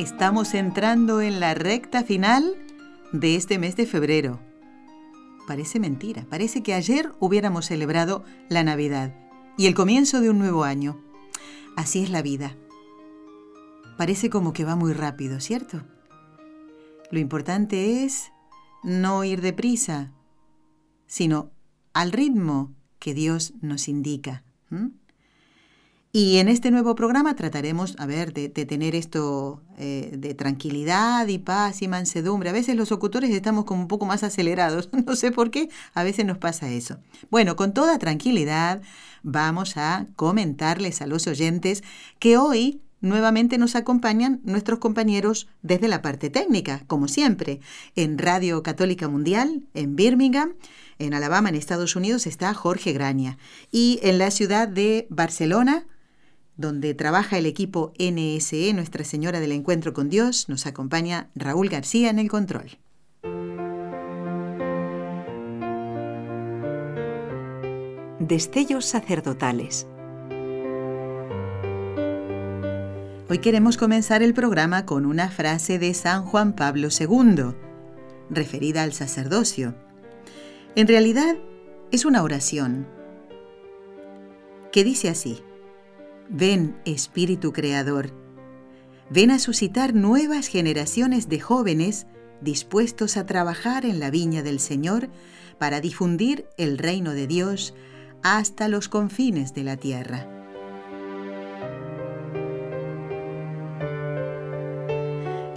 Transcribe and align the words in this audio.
Estamos 0.00 0.54
entrando 0.54 1.20
en 1.20 1.40
la 1.40 1.52
recta 1.52 2.04
final 2.04 2.56
de 3.12 3.36
este 3.36 3.58
mes 3.58 3.76
de 3.76 3.84
febrero. 3.84 4.40
Parece 5.46 5.78
mentira, 5.78 6.24
parece 6.30 6.62
que 6.62 6.72
ayer 6.72 7.12
hubiéramos 7.20 7.66
celebrado 7.66 8.24
la 8.48 8.64
Navidad 8.64 9.14
y 9.58 9.66
el 9.66 9.74
comienzo 9.74 10.22
de 10.22 10.30
un 10.30 10.38
nuevo 10.38 10.64
año. 10.64 11.04
Así 11.76 12.02
es 12.02 12.08
la 12.08 12.22
vida. 12.22 12.56
Parece 13.98 14.30
como 14.30 14.54
que 14.54 14.64
va 14.64 14.74
muy 14.74 14.94
rápido, 14.94 15.38
¿cierto? 15.38 15.82
Lo 17.10 17.18
importante 17.18 18.02
es 18.02 18.32
no 18.82 19.22
ir 19.22 19.42
deprisa, 19.42 20.14
sino 21.08 21.50
al 21.92 22.10
ritmo 22.10 22.72
que 22.98 23.12
Dios 23.12 23.52
nos 23.60 23.86
indica. 23.86 24.44
Y 26.12 26.38
en 26.38 26.48
este 26.48 26.72
nuevo 26.72 26.96
programa 26.96 27.36
trataremos, 27.36 27.94
a 27.98 28.06
ver, 28.06 28.32
de, 28.32 28.48
tener 28.48 28.96
esto 28.96 29.62
eh, 29.78 30.12
de 30.18 30.34
tranquilidad 30.34 31.28
y 31.28 31.38
paz 31.38 31.82
y 31.82 31.88
mansedumbre. 31.88 32.50
A 32.50 32.52
veces 32.52 32.74
los 32.74 32.90
locutores 32.90 33.30
estamos 33.30 33.64
como 33.64 33.82
un 33.82 33.88
poco 33.88 34.06
más 34.06 34.24
acelerados, 34.24 34.90
no 35.06 35.14
sé 35.14 35.30
por 35.30 35.52
qué, 35.52 35.68
a 35.94 36.02
veces 36.02 36.26
nos 36.26 36.38
pasa 36.38 36.68
eso. 36.68 36.96
Bueno, 37.30 37.54
con 37.54 37.72
toda 37.74 37.98
tranquilidad 38.00 38.82
vamos 39.22 39.76
a 39.76 40.08
comentarles 40.16 41.00
a 41.00 41.06
los 41.06 41.28
oyentes 41.28 41.84
que 42.18 42.36
hoy 42.36 42.80
nuevamente 43.00 43.56
nos 43.56 43.76
acompañan 43.76 44.40
nuestros 44.42 44.80
compañeros 44.80 45.46
desde 45.62 45.86
la 45.86 46.02
parte 46.02 46.28
técnica, 46.28 46.82
como 46.88 47.06
siempre, 47.06 47.60
en 47.94 48.18
Radio 48.18 48.64
Católica 48.64 49.06
Mundial, 49.06 49.62
en 49.74 49.94
Birmingham. 49.94 50.54
En 50.98 51.14
Alabama, 51.14 51.48
en 51.48 51.54
Estados 51.54 51.96
Unidos, 51.96 52.26
está 52.26 52.52
Jorge 52.52 52.92
Graña. 52.92 53.38
Y 53.72 54.00
en 54.02 54.18
la 54.18 54.30
ciudad 54.30 54.68
de 54.68 55.06
Barcelona, 55.08 55.86
donde 56.60 56.94
trabaja 56.94 57.38
el 57.38 57.46
equipo 57.46 57.92
NSE, 57.98 58.72
Nuestra 58.74 59.02
Señora 59.04 59.40
del 59.40 59.52
Encuentro 59.52 59.94
con 59.94 60.10
Dios, 60.10 60.48
nos 60.48 60.66
acompaña 60.66 61.30
Raúl 61.34 61.70
García 61.70 62.10
en 62.10 62.18
el 62.18 62.28
control. 62.28 62.78
Destellos 68.18 68.84
sacerdotales. 68.84 69.86
Hoy 73.30 73.38
queremos 73.38 73.78
comenzar 73.78 74.22
el 74.22 74.34
programa 74.34 74.84
con 74.84 75.06
una 75.06 75.30
frase 75.30 75.78
de 75.78 75.94
San 75.94 76.24
Juan 76.26 76.54
Pablo 76.54 76.88
II, 76.88 77.54
referida 78.28 78.82
al 78.82 78.92
sacerdocio. 78.92 79.74
En 80.76 80.86
realidad, 80.86 81.36
es 81.90 82.04
una 82.04 82.22
oración 82.22 82.86
que 84.72 84.84
dice 84.84 85.08
así, 85.08 85.42
Ven, 86.32 86.80
Espíritu 86.84 87.52
Creador, 87.52 88.12
ven 89.10 89.32
a 89.32 89.40
suscitar 89.40 89.94
nuevas 89.94 90.46
generaciones 90.46 91.28
de 91.28 91.40
jóvenes 91.40 92.06
dispuestos 92.40 93.16
a 93.16 93.26
trabajar 93.26 93.84
en 93.84 93.98
la 93.98 94.10
viña 94.10 94.44
del 94.44 94.60
Señor 94.60 95.08
para 95.58 95.80
difundir 95.80 96.46
el 96.56 96.78
reino 96.78 97.14
de 97.14 97.26
Dios 97.26 97.74
hasta 98.22 98.68
los 98.68 98.88
confines 98.88 99.54
de 99.54 99.64
la 99.64 99.76
tierra. 99.76 100.28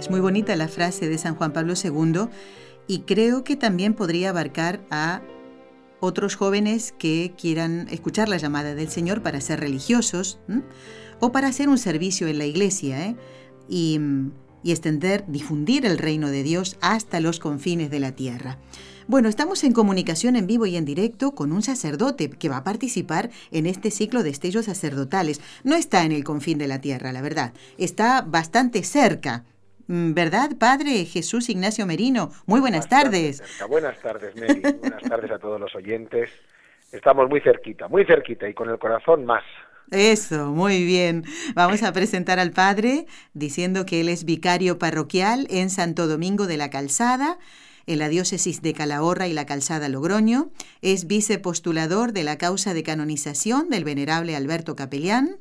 Es 0.00 0.10
muy 0.10 0.18
bonita 0.18 0.56
la 0.56 0.66
frase 0.66 1.08
de 1.08 1.18
San 1.18 1.36
Juan 1.36 1.52
Pablo 1.52 1.74
II 1.80 2.28
y 2.88 3.02
creo 3.02 3.44
que 3.44 3.54
también 3.54 3.94
podría 3.94 4.30
abarcar 4.30 4.80
a 4.90 5.22
otros 6.04 6.36
jóvenes 6.36 6.94
que 6.98 7.34
quieran 7.36 7.88
escuchar 7.90 8.28
la 8.28 8.36
llamada 8.36 8.74
del 8.74 8.88
Señor 8.88 9.22
para 9.22 9.40
ser 9.40 9.60
religiosos 9.60 10.38
o 11.20 11.32
para 11.32 11.48
hacer 11.48 11.68
un 11.68 11.78
servicio 11.78 12.28
en 12.28 12.38
la 12.38 12.46
iglesia 12.46 13.06
¿eh? 13.06 13.16
y, 13.68 13.98
y 14.62 14.70
extender, 14.70 15.24
difundir 15.28 15.86
el 15.86 15.98
reino 15.98 16.28
de 16.28 16.42
Dios 16.42 16.76
hasta 16.80 17.20
los 17.20 17.40
confines 17.40 17.90
de 17.90 18.00
la 18.00 18.12
tierra. 18.12 18.58
Bueno, 19.06 19.28
estamos 19.28 19.64
en 19.64 19.72
comunicación 19.72 20.34
en 20.34 20.46
vivo 20.46 20.64
y 20.64 20.76
en 20.76 20.86
directo 20.86 21.34
con 21.34 21.52
un 21.52 21.62
sacerdote 21.62 22.30
que 22.30 22.48
va 22.48 22.58
a 22.58 22.64
participar 22.64 23.30
en 23.50 23.66
este 23.66 23.90
ciclo 23.90 24.22
de 24.22 24.30
estellos 24.30 24.64
sacerdotales. 24.64 25.42
No 25.62 25.76
está 25.76 26.04
en 26.04 26.12
el 26.12 26.24
confín 26.24 26.56
de 26.56 26.68
la 26.68 26.80
tierra, 26.80 27.12
la 27.12 27.20
verdad. 27.20 27.52
Está 27.76 28.22
bastante 28.22 28.82
cerca 28.82 29.44
¿Verdad, 29.86 30.56
padre 30.58 31.04
Jesús 31.04 31.48
Ignacio 31.50 31.86
Merino? 31.86 32.30
Muy 32.46 32.60
buenas 32.60 32.88
tardes. 32.88 33.42
Buenas 33.68 34.00
tardes, 34.00 34.34
Mary. 34.36 34.62
buenas 34.80 35.02
tardes 35.02 35.30
a 35.30 35.38
todos 35.38 35.60
los 35.60 35.74
oyentes. 35.74 36.30
Estamos 36.90 37.28
muy 37.28 37.40
cerquita, 37.40 37.88
muy 37.88 38.04
cerquita 38.06 38.48
y 38.48 38.54
con 38.54 38.70
el 38.70 38.78
corazón 38.78 39.24
más. 39.26 39.42
Eso, 39.90 40.50
muy 40.50 40.84
bien. 40.84 41.24
Vamos 41.54 41.82
a 41.82 41.92
presentar 41.92 42.38
al 42.38 42.52
padre 42.52 43.06
diciendo 43.34 43.84
que 43.84 44.00
él 44.00 44.08
es 44.08 44.24
vicario 44.24 44.78
parroquial 44.78 45.46
en 45.50 45.68
Santo 45.70 46.06
Domingo 46.06 46.46
de 46.46 46.56
la 46.56 46.70
Calzada, 46.70 47.38
en 47.86 47.98
la 47.98 48.08
diócesis 48.08 48.62
de 48.62 48.72
Calahorra 48.72 49.28
y 49.28 49.34
la 49.34 49.44
Calzada 49.44 49.90
Logroño. 49.90 50.50
Es 50.80 51.06
vicepostulador 51.06 52.12
de 52.12 52.24
la 52.24 52.38
causa 52.38 52.72
de 52.72 52.82
canonización 52.82 53.68
del 53.68 53.84
venerable 53.84 54.34
Alberto 54.34 54.74
Capellán. 54.74 55.36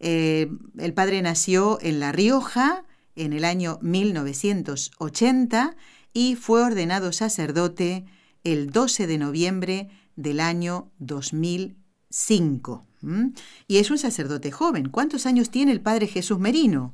Eh, 0.00 0.48
el 0.78 0.94
padre 0.94 1.20
nació 1.20 1.78
en 1.82 2.00
La 2.00 2.12
Rioja, 2.12 2.84
en 3.16 3.32
el 3.32 3.44
año 3.44 3.78
1980 3.82 5.74
y 6.12 6.36
fue 6.36 6.62
ordenado 6.62 7.12
sacerdote 7.12 8.04
el 8.44 8.70
12 8.70 9.06
de 9.06 9.18
noviembre 9.18 9.88
del 10.14 10.40
año 10.40 10.90
2005. 10.98 12.86
Y 13.68 13.78
es 13.78 13.90
un 13.90 13.98
sacerdote 13.98 14.50
joven. 14.50 14.88
¿Cuántos 14.88 15.26
años 15.26 15.50
tiene 15.50 15.72
el 15.72 15.80
padre 15.80 16.06
Jesús 16.06 16.38
Merino? 16.38 16.92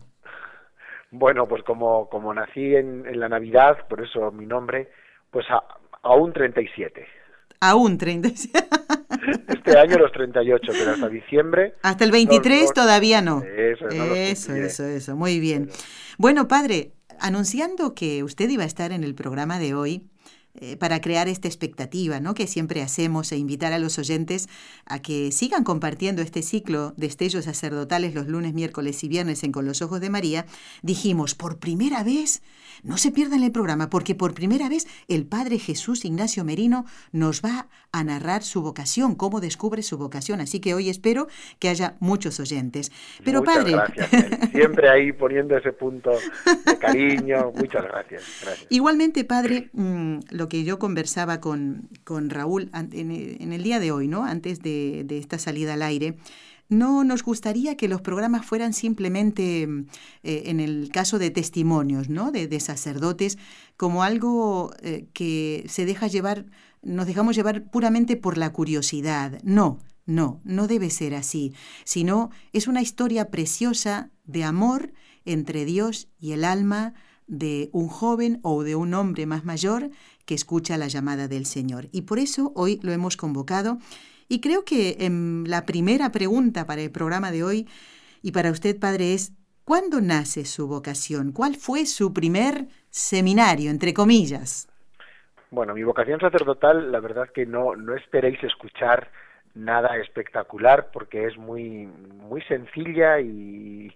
Bueno, 1.11 1.47
pues 1.47 1.63
como, 1.63 2.09
como 2.09 2.33
nací 2.33 2.75
en, 2.75 3.19
la 3.19 3.29
Navidad, 3.29 3.87
por 3.89 4.03
eso 4.03 4.33
mi 4.33 4.47
nombre, 4.47 4.91
pues 5.31 5.47
aún 6.03 6.33
37. 6.33 7.07
Aún 7.61 7.99
37. 7.99 8.67
Este 9.49 9.79
año 9.79 9.99
los 9.99 10.13
38, 10.13 10.73
pero 10.73 10.91
hasta 10.93 11.09
diciembre. 11.09 11.75
Hasta 11.83 12.05
el 12.05 12.11
23 12.11 12.73
todavía 12.73 13.21
no. 13.21 13.43
Eso, 13.43 13.89
eso, 13.89 14.55
eso, 14.55 14.85
eso, 14.85 15.17
muy 15.17 15.41
bien. 15.41 15.71
Bueno, 16.19 16.49
padre, 16.49 16.93
anunciando 17.21 17.95
que 17.95 18.23
usted 18.23 18.49
iba 18.51 18.65
a 18.65 18.67
estar 18.67 18.93
en 18.93 19.05
el 19.05 19.15
programa 19.15 19.59
de 19.59 19.75
hoy, 19.75 20.09
eh, 20.55 20.77
para 20.77 21.01
crear 21.01 21.29
esta 21.29 21.49
expectativa 21.49 22.21
¿no? 22.21 22.35
que 22.35 22.47
siempre 22.47 22.83
hacemos 22.83 23.33
e 23.33 23.39
invitar 23.39 23.73
a 23.73 23.79
los 23.79 23.99
oyentes 23.99 24.51
a 24.85 25.01
que 25.01 25.33
sigan 25.33 25.65
compartiendo 25.65 26.21
este 26.21 26.43
ciclo 26.43 26.93
de 26.99 27.07
estellos 27.07 27.47
sacerdotales 27.47 28.15
los 28.15 28.29
lunes, 28.29 28.53
miércoles 28.53 29.03
y 29.03 29.09
viernes 29.09 29.45
en 29.45 29.53
Con 29.53 29.65
los 29.65 29.81
Ojos 29.81 30.01
de 30.01 30.11
María, 30.11 30.45
dijimos, 30.83 31.35
por 31.35 31.59
primera 31.59 32.05
vez 32.05 32.43
no 32.83 32.97
se 32.97 33.13
pierdan 33.13 33.43
el 33.43 33.53
programa 33.53 33.89
porque 33.89 34.15
por 34.15 34.35
primera 34.35 34.69
vez 34.69 34.87
el 35.09 35.25
Padre 35.25 35.59
Jesús 35.59 36.05
Ignacio 36.05 36.45
Merino 36.45 36.85
nos 37.13 37.43
va 37.43 37.69
a 37.93 38.05
narrar 38.05 38.43
su 38.43 38.63
vocación, 38.63 39.15
cómo 39.15 39.41
descubre 39.41 39.83
su 39.83 39.99
vocación. 39.99 40.41
Así 40.41 40.61
que 40.61 40.75
hoy 40.75 40.89
espero 40.89 41.29
que 41.59 41.69
haya 41.69 41.97
muchos 42.01 42.41
oyentes. 42.41 42.91
Pero 43.25 43.45
Padre... 43.45 43.73
Gracias, 43.73 44.51
Siempre 44.51 44.89
ahí 44.89 45.13
poniendo 45.13 45.57
ese 45.57 45.73
punto 45.73 46.11
de 46.67 46.79
cariño. 46.79 47.53
Muchas 47.55 47.85
gracias. 47.85 48.25
Igualmente, 48.71 49.25
Padre, 49.25 49.71
mm, 49.73 50.19
lo 50.43 50.49
que 50.49 50.65
yo 50.65 50.81
conversaba 50.81 51.41
con, 51.41 51.89
con 52.03 52.29
Raúl 52.29 52.69
en, 52.75 53.53
el 53.53 53.63
día 53.63 53.79
de 53.79 53.93
hoy, 53.93 54.09
¿no? 54.09 54.25
antes 54.25 54.61
de, 54.61 55.07
esta 55.09 55.39
salida 55.39 55.75
al 55.75 55.83
aire, 55.83 56.17
no 56.69 57.05
nos 57.05 57.23
gustaría 57.23 57.77
que 57.77 57.87
los 57.87 58.01
programas 58.01 58.45
fueran 58.45 58.73
simplemente, 58.73 59.69
mm, 59.69 59.87
eh, 60.25 60.43
en 60.47 60.59
el 60.59 60.91
caso 60.93 61.21
de 61.21 61.31
testimonios, 61.31 62.09
¿no? 62.09 62.33
De, 62.33 62.59
sacerdotes, 62.59 63.39
como 63.77 64.03
algo 64.03 64.73
eh, 64.83 65.07
que 65.13 65.65
se 65.69 65.87
deja 65.87 66.09
llevar, 66.09 66.47
nos 66.83 67.07
dejamos 67.07 67.37
llevar 67.37 67.71
puramente 67.71 68.17
por 68.17 68.37
la 68.37 68.51
curiosidad. 68.53 69.39
No, 69.45 69.79
no, 70.07 70.41
no 70.43 70.67
debe 70.67 70.91
ser 70.91 71.15
así, 71.15 71.53
sino 71.85 72.31
es 72.53 72.67
una 72.67 72.83
historia 72.83 73.31
preciosa 73.31 74.11
de 74.25 74.43
amor 74.43 74.93
entre 75.25 75.65
Dios 75.67 76.09
y 76.19 76.33
el 76.33 76.45
alma 76.45 76.95
de 77.27 77.71
un 77.73 77.89
joven 77.89 78.41
o 78.43 78.63
de 78.63 78.77
un 78.77 78.93
hombre 78.95 79.27
más 79.27 79.45
mayor 79.45 79.91
que 80.25 80.35
escucha 80.35 80.77
la 80.77 80.89
llamada 80.89 81.29
del 81.29 81.47
Señor. 81.47 81.89
Y 81.93 82.03
por 82.03 82.19
eso 82.19 82.53
hoy 82.55 82.81
lo 82.83 82.93
hemos 82.93 83.17
convocado 83.17 83.79
y 84.29 84.41
creo 84.41 84.65
que 84.65 84.97
en 85.01 85.45
la 85.47 85.67
primera 85.67 86.11
pregunta 86.11 86.67
para 86.67 86.81
el 86.81 86.91
programa 86.91 87.31
de 87.31 87.45
hoy 87.45 87.69
y 88.23 88.33
para 88.33 88.51
usted, 88.51 88.79
Padre, 88.79 89.15
es 89.15 89.33
¿cuándo 89.65 90.01
nace 90.01 90.45
su 90.45 90.69
vocación? 90.69 91.33
¿Cuál 91.33 91.57
fue 91.57 91.87
su 91.87 92.13
primer 92.13 92.69
seminario, 92.91 93.71
entre 93.71 93.93
comillas? 93.93 94.69
Bueno, 95.51 95.75
mi 95.75 95.83
vocación 95.83 96.19
sacerdotal, 96.19 96.91
la 96.91 97.01
verdad 97.01 97.29
que 97.29 97.45
no, 97.45 97.77
no 97.77 97.95
esperéis 97.95 98.43
escuchar 98.43 99.11
nada 99.55 99.99
espectacular 99.99 100.91
porque 100.93 101.27
es 101.27 101.37
muy, 101.37 101.87
muy 101.87 102.41
sencilla 102.43 103.21
y, 103.21 103.95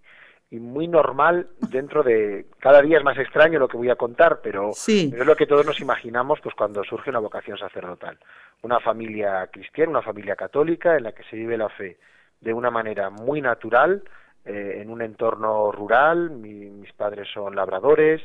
y 0.51 0.61
muy 0.61 0.87
normal 0.87 1.49
dentro 1.71 2.03
de 2.05 2.47
cada 2.61 2.81
día 2.81 2.99
es 2.99 3.05
más 3.05 3.19
extraño 3.19 3.59
lo 3.59 3.67
que 3.69 3.77
voy 3.77 3.91
a 3.91 3.97
contar 3.97 4.41
pero, 4.43 4.71
Sí. 4.75 5.13
es 5.15 5.27
lo 5.27 5.35
que 5.35 5.47
todos 5.47 5.67
nos 5.67 5.81
imaginamos 5.81 6.41
pues 6.41 6.55
cuando 6.55 6.85
surge 6.85 7.11
una 7.11 7.19
vocación 7.19 7.59
sacerdotal 7.59 8.19
una 8.63 8.79
familia 8.81 9.49
cristiana 9.49 9.91
una 9.91 10.03
familia 10.03 10.37
católica 10.37 10.97
en 10.97 11.03
la 11.05 11.13
que 11.13 11.25
se 11.25 11.37
vive 11.37 11.57
la 11.59 11.69
fe 11.69 11.99
de 12.41 12.53
una 12.53 12.71
manera 12.71 13.11
muy 13.11 13.41
natural 13.41 14.05
eh, 14.45 14.79
en 14.81 14.91
un 14.91 15.03
entorno 15.03 15.73
rural 15.73 16.31
mi- 16.31 16.71
mis 16.71 16.93
padres 16.93 17.27
son 17.35 17.57
labradores 17.57 18.23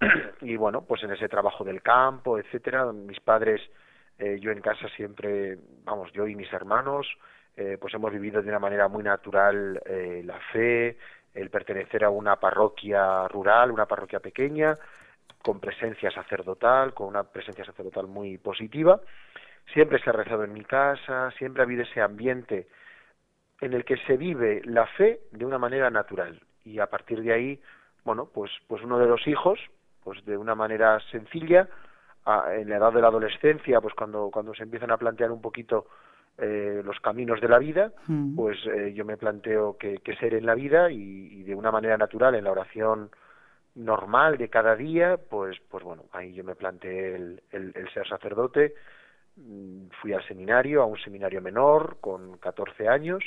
y 0.40 0.56
bueno 0.56 0.84
pues 0.84 1.04
en 1.04 1.12
ese 1.12 1.28
trabajo 1.28 1.62
del 1.62 1.82
campo 1.82 2.36
etcétera 2.38 2.92
mis 2.92 3.20
padres 3.20 3.60
eh, 4.18 4.38
yo 4.40 4.50
en 4.50 4.60
casa 4.60 4.88
siempre 4.96 5.56
vamos 5.84 6.12
yo 6.12 6.26
y 6.26 6.34
mis 6.34 6.52
hermanos 6.52 7.06
eh, 7.56 7.78
pues 7.80 7.94
hemos 7.94 8.10
vivido 8.12 8.42
de 8.42 8.48
una 8.48 8.58
manera 8.58 8.88
muy 8.88 9.04
natural 9.04 9.80
eh, 9.86 10.22
la 10.24 10.38
fe 10.52 10.98
el 11.34 11.50
pertenecer 11.50 12.04
a 12.04 12.10
una 12.10 12.36
parroquia 12.36 13.28
rural 13.28 13.70
una 13.70 13.86
parroquia 13.86 14.20
pequeña 14.20 14.78
con 15.42 15.60
presencia 15.60 16.10
sacerdotal 16.10 16.94
con 16.94 17.08
una 17.08 17.24
presencia 17.24 17.64
sacerdotal 17.64 18.06
muy 18.06 18.38
positiva. 18.38 19.00
Siempre 19.72 19.98
se 20.00 20.10
ha 20.10 20.12
rezado 20.12 20.44
en 20.44 20.52
mi 20.52 20.64
casa 20.64 21.30
siempre 21.38 21.62
ha 21.62 21.66
habido 21.66 21.82
ese 21.82 22.00
ambiente 22.00 22.68
en 23.60 23.72
el 23.72 23.84
que 23.84 23.96
se 23.98 24.16
vive 24.16 24.62
la 24.64 24.86
fe 24.86 25.20
de 25.32 25.44
una 25.44 25.58
manera 25.58 25.90
natural. 25.90 26.40
Y 26.64 26.78
a 26.80 26.86
partir 26.86 27.22
de 27.22 27.32
ahí 27.32 27.60
bueno 28.04 28.28
pues 28.32 28.50
pues 28.68 28.82
uno 28.82 28.98
de 28.98 29.06
los 29.06 29.26
hijos 29.26 29.58
pues 30.02 30.24
de 30.24 30.36
una 30.36 30.54
manera 30.54 31.00
sencilla 31.10 31.68
a- 32.24 32.54
en 32.54 32.68
la 32.68 32.76
edad 32.76 32.92
de 32.92 33.00
la 33.00 33.08
adolescencia 33.08 33.80
pues 33.80 33.94
cuando 33.94 34.30
cuando 34.30 34.54
se 34.54 34.62
empiezan 34.64 34.90
a 34.90 34.98
plantear 34.98 35.30
un 35.30 35.40
poquito 35.42 35.86
eh, 36.38 36.82
los 36.84 36.98
caminos 37.00 37.40
de 37.40 37.48
la 37.48 37.58
vida 37.58 37.92
Mm. 38.08 38.34
pues 38.36 38.58
eh, 38.66 38.92
yo 38.94 39.04
me 39.04 39.16
planteo 39.16 39.76
que, 39.78 39.98
que 39.98 40.16
ser 40.16 40.34
en 40.34 40.46
la 40.46 40.54
vida 40.54 40.90
y, 40.90 41.28
y 41.40 41.42
de 41.44 41.54
una 41.54 41.70
manera 41.70 41.96
natural 41.96 42.34
en 42.34 42.44
la 42.44 42.50
oración 42.52 43.10
normal 43.74 44.38
de 44.38 44.48
cada 44.48 44.76
día 44.76 45.16
pues 45.16 45.56
pues 45.70 45.82
bueno 45.84 46.04
ahí 46.12 46.32
yo 46.32 46.44
me 46.44 46.54
planteé 46.54 47.16
el, 47.16 47.42
el- 47.52 47.72
el 47.74 47.88
ser 47.92 48.06
sacerdote 48.08 48.74
Mm, 49.36 49.88
fui 50.00 50.12
al 50.12 50.22
seminario 50.28 50.80
a 50.80 50.86
un 50.86 50.96
seminario 50.98 51.42
menor 51.42 51.96
con 52.00 52.38
14 52.38 52.86
años 52.86 53.24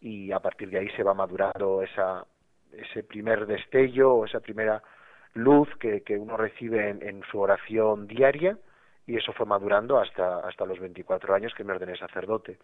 y 0.00 0.32
a 0.32 0.40
partir 0.40 0.68
de 0.68 0.80
ahí 0.80 0.88
se 0.96 1.04
va 1.04 1.14
madurando 1.14 1.80
esa 1.82 2.26
ese 2.72 3.04
primer 3.04 3.46
destello 3.46 4.14
o 4.14 4.24
esa 4.24 4.40
primera 4.40 4.82
luz 5.34 5.68
que, 5.78 6.00
que 6.02 6.18
uno 6.18 6.36
recibe 6.36 6.88
en, 6.90 7.00
en 7.02 7.22
su 7.30 7.38
oración 7.38 8.08
diaria 8.08 8.58
y 9.06 9.16
eso 9.16 9.32
fue 9.32 9.46
madurando 9.46 9.98
hasta 9.98 10.40
hasta 10.40 10.64
los 10.64 10.78
24 10.78 11.34
años 11.34 11.52
que 11.54 11.64
me 11.64 11.72
ordené 11.72 11.96
sacerdote 11.96 12.58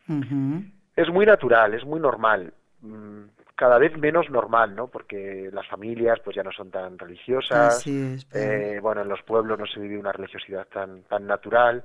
es 0.97 1.09
muy 1.09 1.27
natural, 1.27 1.75
es 1.75 1.85
muy 1.85 2.01
normal, 2.01 2.53
mm, 2.83 3.23
cada 3.55 3.79
vez 3.79 3.97
menos 3.97 4.31
normal, 4.31 4.75
¿no? 4.75 4.89
Porque 4.89 5.51
las 5.53 5.67
familias 5.69 6.19
pues 6.25 6.37
ya 6.37 6.43
no 6.43 6.53
son 6.53 6.71
tan 6.71 6.99
religiosas, 6.99 7.77
Así 7.77 8.15
es. 8.15 8.27
eh, 8.35 8.79
bueno, 8.81 9.03
en 9.03 9.09
los 9.09 9.23
pueblos 9.23 9.59
no 9.59 9.67
se 9.67 9.81
vive 9.81 9.99
una 9.99 10.13
religiosidad 10.13 10.67
tan 10.69 11.03
tan 11.05 11.27
natural, 11.27 11.83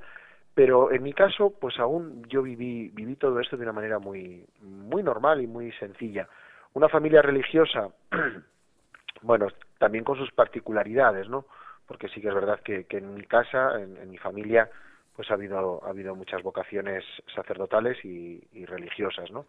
pero 0.53 0.91
en 0.91 1.03
mi 1.03 1.13
caso 1.13 1.53
pues 1.59 1.79
aún 1.79 2.23
yo 2.27 2.41
viví 2.41 2.89
viví 2.93 3.15
todo 3.15 3.39
esto 3.39 3.57
de 3.57 3.63
una 3.63 3.73
manera 3.73 3.99
muy 3.99 4.45
muy 4.61 5.03
normal 5.03 5.41
y 5.41 5.47
muy 5.47 5.71
sencilla. 5.73 6.27
Una 6.73 6.89
familia 6.89 7.21
religiosa, 7.21 7.89
bueno, 9.21 9.47
también 9.77 10.03
con 10.03 10.17
sus 10.17 10.31
particularidades, 10.31 11.29
¿no? 11.29 11.45
Porque 11.87 12.07
sí 12.09 12.21
que 12.21 12.29
es 12.29 12.33
verdad 12.33 12.59
que, 12.61 12.85
que 12.85 12.97
en 12.97 13.13
mi 13.13 13.23
casa, 13.25 13.79
en, 13.79 13.97
en 13.97 14.09
mi 14.09 14.17
familia, 14.17 14.69
pues 15.15 15.31
ha 15.31 15.35
habido 15.35 15.83
ha 15.85 15.89
habido 15.89 16.15
muchas 16.15 16.43
vocaciones 16.43 17.03
sacerdotales 17.33 18.03
y, 18.03 18.43
y 18.51 18.65
religiosas, 18.65 19.31
¿no? 19.31 19.45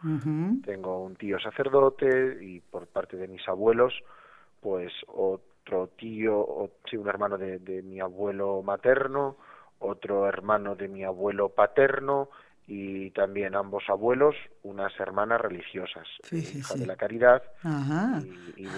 Tengo 0.62 1.02
un 1.02 1.16
tío 1.16 1.38
sacerdote 1.40 2.38
y 2.40 2.60
por 2.60 2.86
parte 2.86 3.16
de 3.16 3.26
mis 3.26 3.46
abuelos, 3.48 3.92
pues 4.60 4.92
otro 5.08 5.88
tío, 5.96 6.38
o, 6.38 6.70
sí, 6.88 6.96
un 6.96 7.08
hermano 7.08 7.36
de, 7.36 7.58
de 7.58 7.82
mi 7.82 8.00
abuelo 8.00 8.62
materno, 8.62 9.36
otro 9.80 10.28
hermano 10.28 10.76
de 10.76 10.88
mi 10.88 11.04
abuelo 11.04 11.48
paterno 11.48 12.28
y 12.66 13.10
también 13.12 13.54
ambos 13.54 13.84
abuelos, 13.88 14.34
unas 14.62 14.92
hermanas 14.98 15.40
religiosas, 15.40 16.06
Fíjese. 16.24 16.58
hija 16.58 16.74
de 16.74 16.86
la 16.86 16.96
caridad 16.96 17.42
Ajá. 17.62 18.20
y, 18.56 18.64
y 18.64 18.68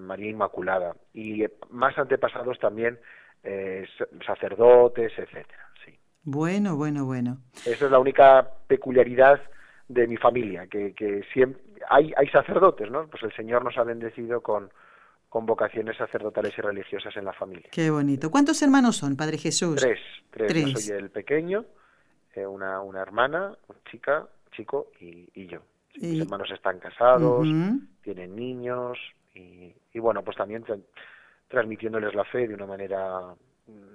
María 0.00 0.30
Inmaculada. 0.30 0.94
Y 1.14 1.44
más 1.70 1.96
antepasados 1.96 2.58
también 2.58 2.98
eh, 3.42 3.86
sa- 3.98 4.06
sacerdotes, 4.26 5.12
etcétera. 5.16 5.66
Sí. 5.84 5.98
Bueno, 6.24 6.76
bueno, 6.76 7.04
bueno. 7.06 7.38
Esa 7.66 7.86
es 7.86 7.90
la 7.90 7.98
única 7.98 8.48
peculiaridad 8.66 9.40
de 9.88 10.06
mi 10.06 10.16
familia, 10.16 10.66
que, 10.66 10.94
que 10.94 11.22
siempre 11.32 11.60
hay, 11.88 12.12
hay 12.16 12.28
sacerdotes, 12.28 12.90
¿no? 12.90 13.06
Pues 13.08 13.22
el 13.24 13.34
Señor 13.34 13.64
nos 13.64 13.76
ha 13.78 13.82
bendecido 13.82 14.40
con, 14.42 14.70
con 15.28 15.46
vocaciones 15.46 15.96
sacerdotales 15.96 16.52
y 16.56 16.60
religiosas 16.60 17.16
en 17.16 17.24
la 17.24 17.32
familia. 17.32 17.68
Qué 17.72 17.90
bonito. 17.90 18.30
¿Cuántos 18.30 18.62
hermanos 18.62 18.96
son, 18.96 19.16
Padre 19.16 19.38
Jesús? 19.38 19.76
Tres, 19.80 19.98
tres. 20.30 20.48
Yo 20.54 20.72
Tres. 20.72 20.84
soy 20.86 20.96
el 20.96 21.10
pequeño, 21.10 21.64
eh, 22.34 22.46
una, 22.46 22.80
una 22.80 23.00
hermana, 23.02 23.56
una 23.68 23.78
chica, 23.90 24.26
chico 24.52 24.88
y, 25.00 25.28
y 25.34 25.46
yo. 25.46 25.60
Y- 25.94 26.06
Mis 26.12 26.20
hermanos 26.22 26.50
están 26.50 26.78
casados, 26.78 27.46
tienen 28.02 28.34
niños 28.34 28.98
y, 29.34 29.74
y 29.92 29.98
bueno, 29.98 30.22
pues 30.22 30.36
también 30.36 30.64
tra- 30.64 30.82
transmitiéndoles 31.48 32.14
la 32.14 32.24
fe 32.24 32.48
de 32.48 32.54
una 32.54 32.66
manera 32.66 33.34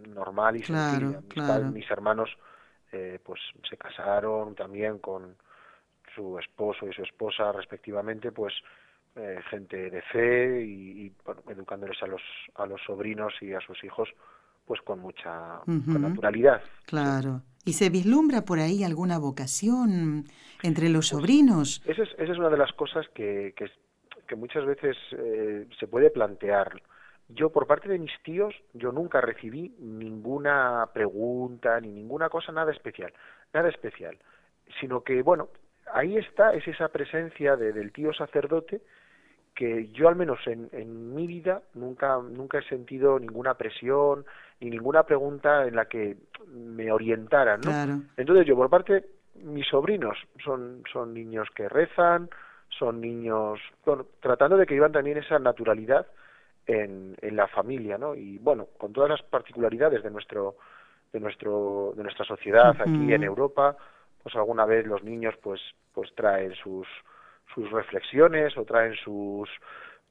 normal 0.08 0.56
y 0.58 0.62
Claro, 0.62 0.92
sencilla. 1.00 1.22
Mis, 1.22 1.34
claro. 1.34 1.66
mis 1.72 1.92
hermanos 1.92 2.30
eh, 2.92 3.20
pues 3.24 3.40
se 3.70 3.78
casaron 3.78 4.56
también 4.56 5.00
con 5.00 5.36
su 6.16 6.40
esposo 6.40 6.88
y 6.88 6.94
su 6.94 7.04
esposa 7.04 7.52
respectivamente, 7.52 8.32
pues 8.32 8.54
eh, 9.16 9.40
gente 9.50 9.90
de 9.90 10.02
fe 10.04 10.62
y, 10.64 11.06
y, 11.08 11.14
bueno, 11.26 11.42
educándoles 11.50 12.02
a 12.04 12.08
los 12.08 12.22
a 12.56 12.66
los 12.66 12.82
sobrinos 12.84 13.34
y 13.42 13.54
a 13.54 13.60
sus 13.62 13.84
hijos 13.84 14.10
pues 14.66 14.82
con 14.82 15.00
mucha 15.00 15.60
con 15.66 16.02
naturalidad. 16.02 16.62
Claro. 16.86 17.42
¿Y 17.68 17.74
se 17.74 17.90
vislumbra 17.90 18.46
por 18.46 18.60
ahí 18.60 18.86
alguna 18.86 19.20
vocación 19.20 20.24
entre 20.64 20.88
los 20.88 21.08
sobrinos? 21.08 21.84
Esa 21.86 22.04
es, 22.04 22.10
esa 22.18 22.32
es 22.32 22.38
una 22.40 22.50
de 22.50 22.58
las 22.58 22.72
cosas 22.72 23.06
que, 23.14 23.54
que, 23.58 23.70
que 24.26 24.36
muchas 24.38 24.66
veces 24.66 24.96
eh, 25.12 25.68
se 25.78 25.88
puede 25.88 26.10
plantear. 26.10 26.82
Yo, 27.28 27.50
por 27.52 27.68
parte 27.68 27.90
de 27.90 28.00
mis 28.00 28.14
tíos, 28.24 28.56
yo 28.74 28.94
nunca 28.94 29.20
recibí 29.20 29.76
ninguna 29.80 30.88
pregunta 30.94 31.78
ni 31.82 31.90
ninguna 31.90 32.30
cosa, 32.30 32.54
nada 32.54 32.72
especial, 32.72 33.12
nada 33.54 33.68
especial. 33.68 34.18
Sino 34.80 35.04
que, 35.04 35.22
bueno, 35.22 35.50
ahí 35.94 36.16
está, 36.16 36.54
es 36.54 36.66
esa 36.70 36.88
presencia 36.88 37.58
de, 37.58 37.74
del 37.74 37.92
tío 37.92 38.14
sacerdote 38.14 38.82
que 39.56 39.90
yo 39.90 40.08
al 40.08 40.16
menos 40.16 40.40
en, 40.46 40.70
en 40.72 41.14
mi 41.14 41.28
vida 41.28 41.64
nunca 41.74 42.18
nunca 42.20 42.60
he 42.60 42.64
sentido 42.70 43.20
ninguna 43.20 43.56
presión 43.56 44.24
ni 44.60 44.70
ninguna 44.70 45.04
pregunta 45.04 45.66
en 45.66 45.76
la 45.76 45.86
que 45.86 46.18
me 46.48 46.92
orientaran, 46.92 47.62
¿no? 47.62 47.72
Claro. 47.72 48.02
Entonces 48.16 48.46
yo 48.46 48.56
por 48.56 48.70
parte 48.70 49.06
mis 49.36 49.68
sobrinos 49.68 50.18
son 50.44 50.84
son 50.92 51.14
niños 51.14 51.48
que 51.56 51.70
rezan, 51.70 52.30
son 52.70 53.02
niños 53.02 53.60
bueno, 53.86 54.06
tratando 54.20 54.58
de 54.58 54.66
que 54.66 54.74
vivan 54.74 54.92
también 54.92 55.18
esa 55.18 55.40
naturalidad 55.40 56.08
en, 56.66 57.16
en 57.22 57.36
la 57.36 57.48
familia, 57.48 57.98
¿no? 57.98 58.16
Y 58.16 58.40
bueno, 58.40 58.68
con 58.78 58.92
todas 58.94 59.10
las 59.10 59.22
particularidades 59.22 60.04
de 60.04 60.12
nuestro 60.12 60.56
de 61.14 61.20
nuestro 61.20 61.94
de 61.96 62.04
nuestra 62.04 62.26
sociedad 62.26 62.76
aquí 62.80 63.14
en 63.14 63.24
Europa, 63.24 63.78
pues 64.22 64.36
alguna 64.36 64.66
vez 64.66 64.86
los 64.86 65.04
niños 65.04 65.36
pues 65.42 65.62
pues 65.94 66.14
traen 66.16 66.54
sus 66.56 66.88
sus 67.54 67.72
reflexiones 67.72 68.58
o 68.58 68.66
traen 68.66 68.96
sus 68.96 69.50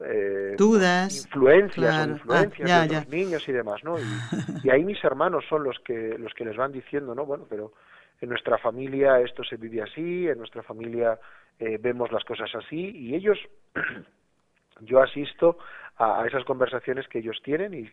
eh, 0.01 0.55
Dudas. 0.59 1.25
influencias 1.27 1.95
Claro. 1.95 2.13
o 2.13 2.15
influencias 2.17 2.71
Ah, 2.71 2.83
de 2.83 2.89
ya, 2.89 2.99
otros 3.01 3.09
niños 3.13 3.49
y 3.49 3.53
demás, 3.53 3.83
¿no? 3.85 3.99
Y, 3.99 4.03
y 4.65 4.71
ahí 4.71 4.85
mis 4.85 5.03
hermanos 5.05 5.45
son 5.49 5.65
los 5.65 5.79
que 5.81 6.17
los 6.19 6.33
que 6.35 6.45
les 6.45 6.57
van 6.57 6.73
diciendo, 6.73 7.15
¿no? 7.15 7.25
Bueno, 7.27 7.47
pero 7.49 7.73
en 8.21 8.29
nuestra 8.31 8.59
familia 8.59 9.21
esto 9.21 9.43
se 9.45 9.57
vive 9.57 9.83
así, 9.83 10.29
en 10.29 10.39
nuestra 10.39 10.63
familia 10.63 11.19
eh, 11.59 11.79
vemos 11.81 12.13
las 12.13 12.25
cosas 12.25 12.51
así 12.55 12.91
y 12.95 13.15
ellos 13.15 13.39
yo 14.81 15.01
asisto 15.03 15.59
a, 15.97 16.23
a 16.23 16.27
esas 16.27 16.45
conversaciones 16.45 17.09
que 17.09 17.19
ellos 17.21 17.39
tienen 17.43 17.73
y 17.75 17.91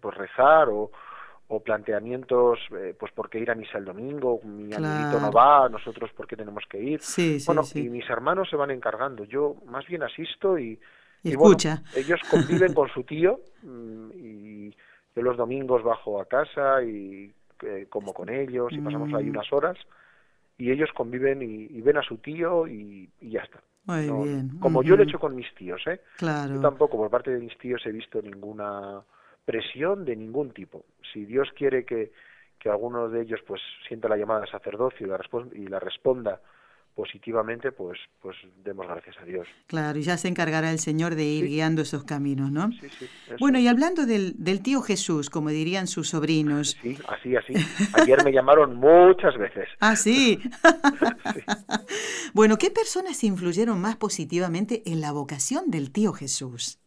pues 0.00 0.16
rezar 0.16 0.68
o, 0.68 0.90
o 1.48 1.60
planteamientos, 1.62 2.60
eh, 2.76 2.94
pues 2.98 3.10
por 3.12 3.28
qué 3.28 3.40
ir 3.40 3.50
a 3.50 3.56
misa 3.56 3.78
el 3.78 3.84
domingo, 3.84 4.40
mi 4.44 4.72
amiguito 4.72 5.18
no 5.18 5.30
Claro. 5.30 5.32
va, 5.32 5.68
nosotros 5.68 6.12
por 6.12 6.28
qué 6.28 6.36
tenemos 6.36 6.62
que 6.68 6.78
ir. 6.80 7.00
Sí, 7.00 7.40
sí, 7.40 7.46
bueno, 7.46 7.64
sí. 7.64 7.86
y 7.86 7.88
mis 7.88 8.08
hermanos 8.08 8.48
se 8.48 8.54
van 8.56 8.70
encargando, 8.70 9.24
yo 9.24 9.56
más 9.66 9.84
bien 9.86 10.04
asisto 10.04 10.56
y, 10.58 10.78
Y 11.22 11.32
y 11.32 11.34
bueno, 11.36 11.56
escucha. 11.56 11.82
ellos 11.94 12.20
conviven 12.30 12.72
con 12.74 12.88
su 12.88 13.02
tío 13.04 13.40
mm, 13.62 14.10
y 14.14 14.70
yo 15.14 15.22
los 15.22 15.36
domingos 15.36 15.82
bajo 15.82 16.20
a 16.20 16.26
casa 16.26 16.82
y 16.82 17.32
eh, 17.62 17.86
como 17.90 18.14
con 18.14 18.28
ellos 18.30 18.72
y 18.72 18.78
pasamos 18.78 19.12
ahí 19.14 19.26
Mm. 19.26 19.30
unas 19.30 19.52
horas 19.52 19.76
y 20.56 20.70
ellos 20.70 20.90
conviven 20.94 21.42
y, 21.42 21.66
y 21.76 21.80
ven 21.82 21.96
a 21.98 22.02
su 22.02 22.18
tío 22.18 22.66
y, 22.66 23.08
y 23.20 23.30
ya 23.30 23.40
está. 23.40 23.60
Muy 23.86 24.28
bien. 24.28 24.50
Como 24.60 24.82
yo 24.82 24.94
lo 24.96 25.02
he 25.02 25.06
hecho 25.06 25.18
con 25.18 25.34
mis 25.34 25.52
tíos, 25.54 25.80
¿eh? 25.86 26.00
Claro. 26.18 26.54
Yo 26.54 26.60
tampoco 26.60 26.96
por 26.96 27.10
parte 27.10 27.30
de 27.32 27.40
mis 27.40 27.56
tíos 27.58 27.84
he 27.86 27.90
visto 27.92 28.20
ninguna 28.22 29.00
presión 29.44 30.04
de 30.04 30.14
ningún 30.16 30.50
tipo. 30.52 30.84
Si 31.12 31.24
Dios 31.24 31.48
quiere 31.56 31.84
que, 31.84 32.12
que 32.58 32.68
alguno 32.68 33.08
de 33.08 33.22
ellos 33.22 33.40
pues 33.46 33.60
sienta 33.88 34.08
la 34.08 34.16
llamada 34.16 34.42
al 34.42 34.50
sacerdocio 34.50 35.06
y 35.06 35.10
la, 35.10 35.18
y 35.54 35.66
la 35.66 35.80
responda 35.80 36.40
positivamente, 37.00 37.72
pues, 37.72 37.98
pues 38.20 38.36
demos 38.62 38.86
gracias 38.86 39.16
a 39.18 39.24
Dios. 39.24 39.48
Claro, 39.66 39.98
y 39.98 40.02
ya 40.02 40.18
se 40.18 40.28
encargará 40.28 40.70
el 40.70 40.78
Señor 40.78 41.14
de 41.14 41.24
ir 41.24 41.46
guiando 41.46 41.80
esos 41.80 42.04
caminos, 42.04 42.52
¿no? 42.52 42.70
Sí, 42.72 42.90
sí. 42.90 43.06
Bueno, 43.40 43.58
y 43.58 43.68
hablando 43.68 44.04
del, 44.04 44.34
del, 44.36 44.62
tío 44.62 44.82
Jesús, 44.82 45.30
como 45.30 45.48
dirían 45.48 45.86
sus 45.86 46.10
sobrinos. 46.10 46.76
Sí, 46.82 46.98
así, 47.08 47.36
así. 47.36 47.54
Ayer 47.94 48.22
me 48.22 48.32
llamaron 48.32 48.76
muchas 48.76 49.34
veces. 49.38 49.66
Ah, 49.80 49.96
sí. 49.96 50.38
sí. 50.42 50.50
Bueno, 52.34 52.58
¿qué 52.58 52.70
personas 52.70 53.24
influyeron 53.24 53.80
más 53.80 53.96
positivamente 53.96 54.82
en 54.84 55.00
la 55.00 55.10
vocación 55.10 55.70
del 55.70 55.90
tío 55.90 56.12
Jesús? 56.12 56.78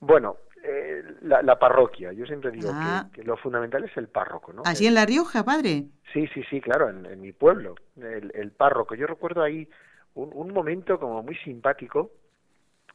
Bueno, 0.00 0.38
eh, 0.62 1.02
la, 1.22 1.42
la, 1.42 1.58
parroquia. 1.58 2.12
Yo 2.12 2.26
siempre 2.26 2.50
digo 2.50 2.70
ah. 2.72 3.08
que, 3.12 3.20
que, 3.20 3.26
lo 3.26 3.36
fundamental 3.36 3.84
es 3.84 3.96
el 3.96 4.08
párroco, 4.08 4.52
¿no? 4.52 4.62
¿Allí 4.64 4.86
en 4.86 4.94
La 4.94 5.06
Rioja, 5.06 5.44
padre? 5.44 5.84
Sí, 6.12 6.26
sí, 6.34 6.42
sí, 6.50 6.60
claro, 6.60 6.90
en, 6.90 7.06
en 7.06 7.20
mi 7.20 7.32
pueblo, 7.32 7.74
el, 7.96 8.30
el, 8.34 8.50
párroco. 8.52 8.94
Yo 8.94 9.06
recuerdo 9.06 9.42
ahí 9.42 9.68
un, 10.14 10.30
un, 10.32 10.52
momento 10.52 10.98
como 10.98 11.22
muy 11.22 11.36
simpático. 11.36 12.10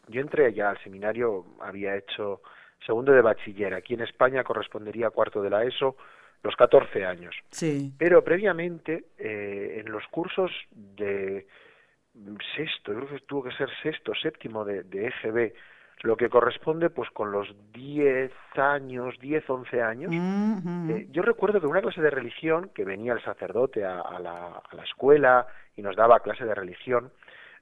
Yo 0.07 0.21
entré 0.21 0.45
allá 0.45 0.69
al 0.69 0.83
seminario, 0.83 1.45
había 1.59 1.95
hecho 1.95 2.41
segundo 2.85 3.11
de 3.11 3.21
bachiller. 3.21 3.73
Aquí 3.73 3.93
en 3.93 4.01
España 4.01 4.43
correspondería 4.43 5.07
a 5.07 5.11
cuarto 5.11 5.41
de 5.41 5.49
la 5.49 5.63
ESO, 5.63 5.95
los 6.43 6.55
14 6.55 7.05
años. 7.05 7.35
Sí. 7.49 7.93
Pero 7.97 8.23
previamente, 8.23 9.05
eh, 9.17 9.81
en 9.83 9.91
los 9.91 10.05
cursos 10.07 10.51
de 10.71 11.47
sexto, 12.55 12.93
yo 12.93 12.99
creo 12.99 13.09
que 13.09 13.25
tuvo 13.25 13.43
que 13.43 13.55
ser 13.55 13.69
sexto, 13.81 14.13
séptimo 14.15 14.63
de, 14.63 14.83
de 14.83 15.07
EGB, 15.07 15.53
lo 16.01 16.17
que 16.17 16.29
corresponde 16.29 16.89
pues 16.89 17.09
con 17.11 17.31
los 17.31 17.47
10 17.73 18.31
años, 18.55 19.17
10, 19.19 19.49
11 19.49 19.81
años. 19.81 20.11
Eh, 20.89 21.07
yo 21.11 21.21
recuerdo 21.21 21.59
que 21.59 21.67
una 21.67 21.81
clase 21.81 22.01
de 22.01 22.09
religión, 22.09 22.69
que 22.73 22.85
venía 22.85 23.13
el 23.13 23.23
sacerdote 23.23 23.83
a, 23.83 24.01
a, 24.01 24.19
la, 24.19 24.61
a, 24.69 24.75
la, 24.75 24.83
escuela 24.83 25.47
y 25.75 25.81
nos 25.81 25.95
daba 25.95 26.19
clase 26.19 26.45
de 26.45 26.53
religión, 26.53 27.11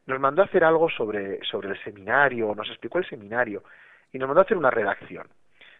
nos 0.05 0.19
mandó 0.19 0.41
a 0.41 0.45
hacer 0.45 0.63
algo 0.63 0.89
sobre, 0.89 1.43
sobre 1.45 1.69
el 1.69 1.83
seminario, 1.83 2.53
nos 2.55 2.69
explicó 2.69 2.97
el 2.97 3.07
seminario 3.07 3.63
y 4.11 4.17
nos 4.17 4.27
mandó 4.27 4.41
a 4.41 4.43
hacer 4.43 4.57
una 4.57 4.71
redacción. 4.71 5.27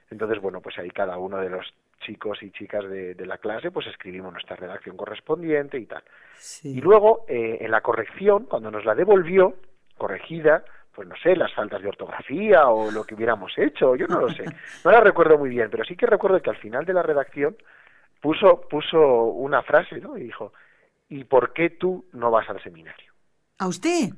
Entonces, 0.09 0.39
bueno, 0.39 0.61
pues 0.61 0.77
ahí 0.77 0.91
cada 0.91 1.17
uno 1.17 1.37
de 1.39 1.49
los 1.49 1.73
chicos 1.99 2.43
y 2.43 2.51
chicas 2.51 2.87
de, 2.89 3.15
de 3.15 3.25
la 3.25 3.37
clase 3.37 3.71
pues 3.71 3.87
escribimos 3.87 4.31
nuestra 4.31 4.55
redacción 4.55 4.95
correspondiente 4.95 5.77
y 5.79 5.85
tal. 5.85 6.03
Sí. 6.35 6.77
Y 6.77 6.81
luego, 6.81 7.25
eh, 7.27 7.57
en 7.61 7.71
la 7.71 7.81
corrección, 7.81 8.45
cuando 8.45 8.69
nos 8.69 8.85
la 8.85 8.95
devolvió, 8.95 9.55
corregida, 9.97 10.63
pues 10.93 11.07
no 11.07 11.15
sé, 11.17 11.35
las 11.35 11.53
faltas 11.53 11.81
de 11.81 11.89
ortografía 11.89 12.67
o 12.67 12.91
lo 12.91 13.03
que 13.03 13.15
hubiéramos 13.15 13.51
hecho, 13.57 13.95
yo 13.95 14.07
no 14.07 14.21
lo 14.21 14.29
sé. 14.29 14.45
No 14.85 14.91
la 14.91 15.01
recuerdo 15.01 15.37
muy 15.37 15.49
bien, 15.49 15.69
pero 15.71 15.83
sí 15.83 15.95
que 15.95 16.05
recuerdo 16.05 16.41
que 16.41 16.51
al 16.51 16.57
final 16.57 16.85
de 16.85 16.93
la 16.93 17.01
redacción 17.01 17.55
puso, 18.21 18.61
puso 18.69 18.99
una 18.99 19.63
frase, 19.63 19.99
¿no? 19.99 20.17
Y 20.17 20.23
dijo, 20.23 20.53
¿y 21.09 21.23
por 21.23 21.53
qué 21.53 21.71
tú 21.71 22.05
no 22.13 22.29
vas 22.29 22.47
al 22.49 22.61
seminario? 22.61 23.11
¿A 23.57 23.67
usted? 23.67 24.09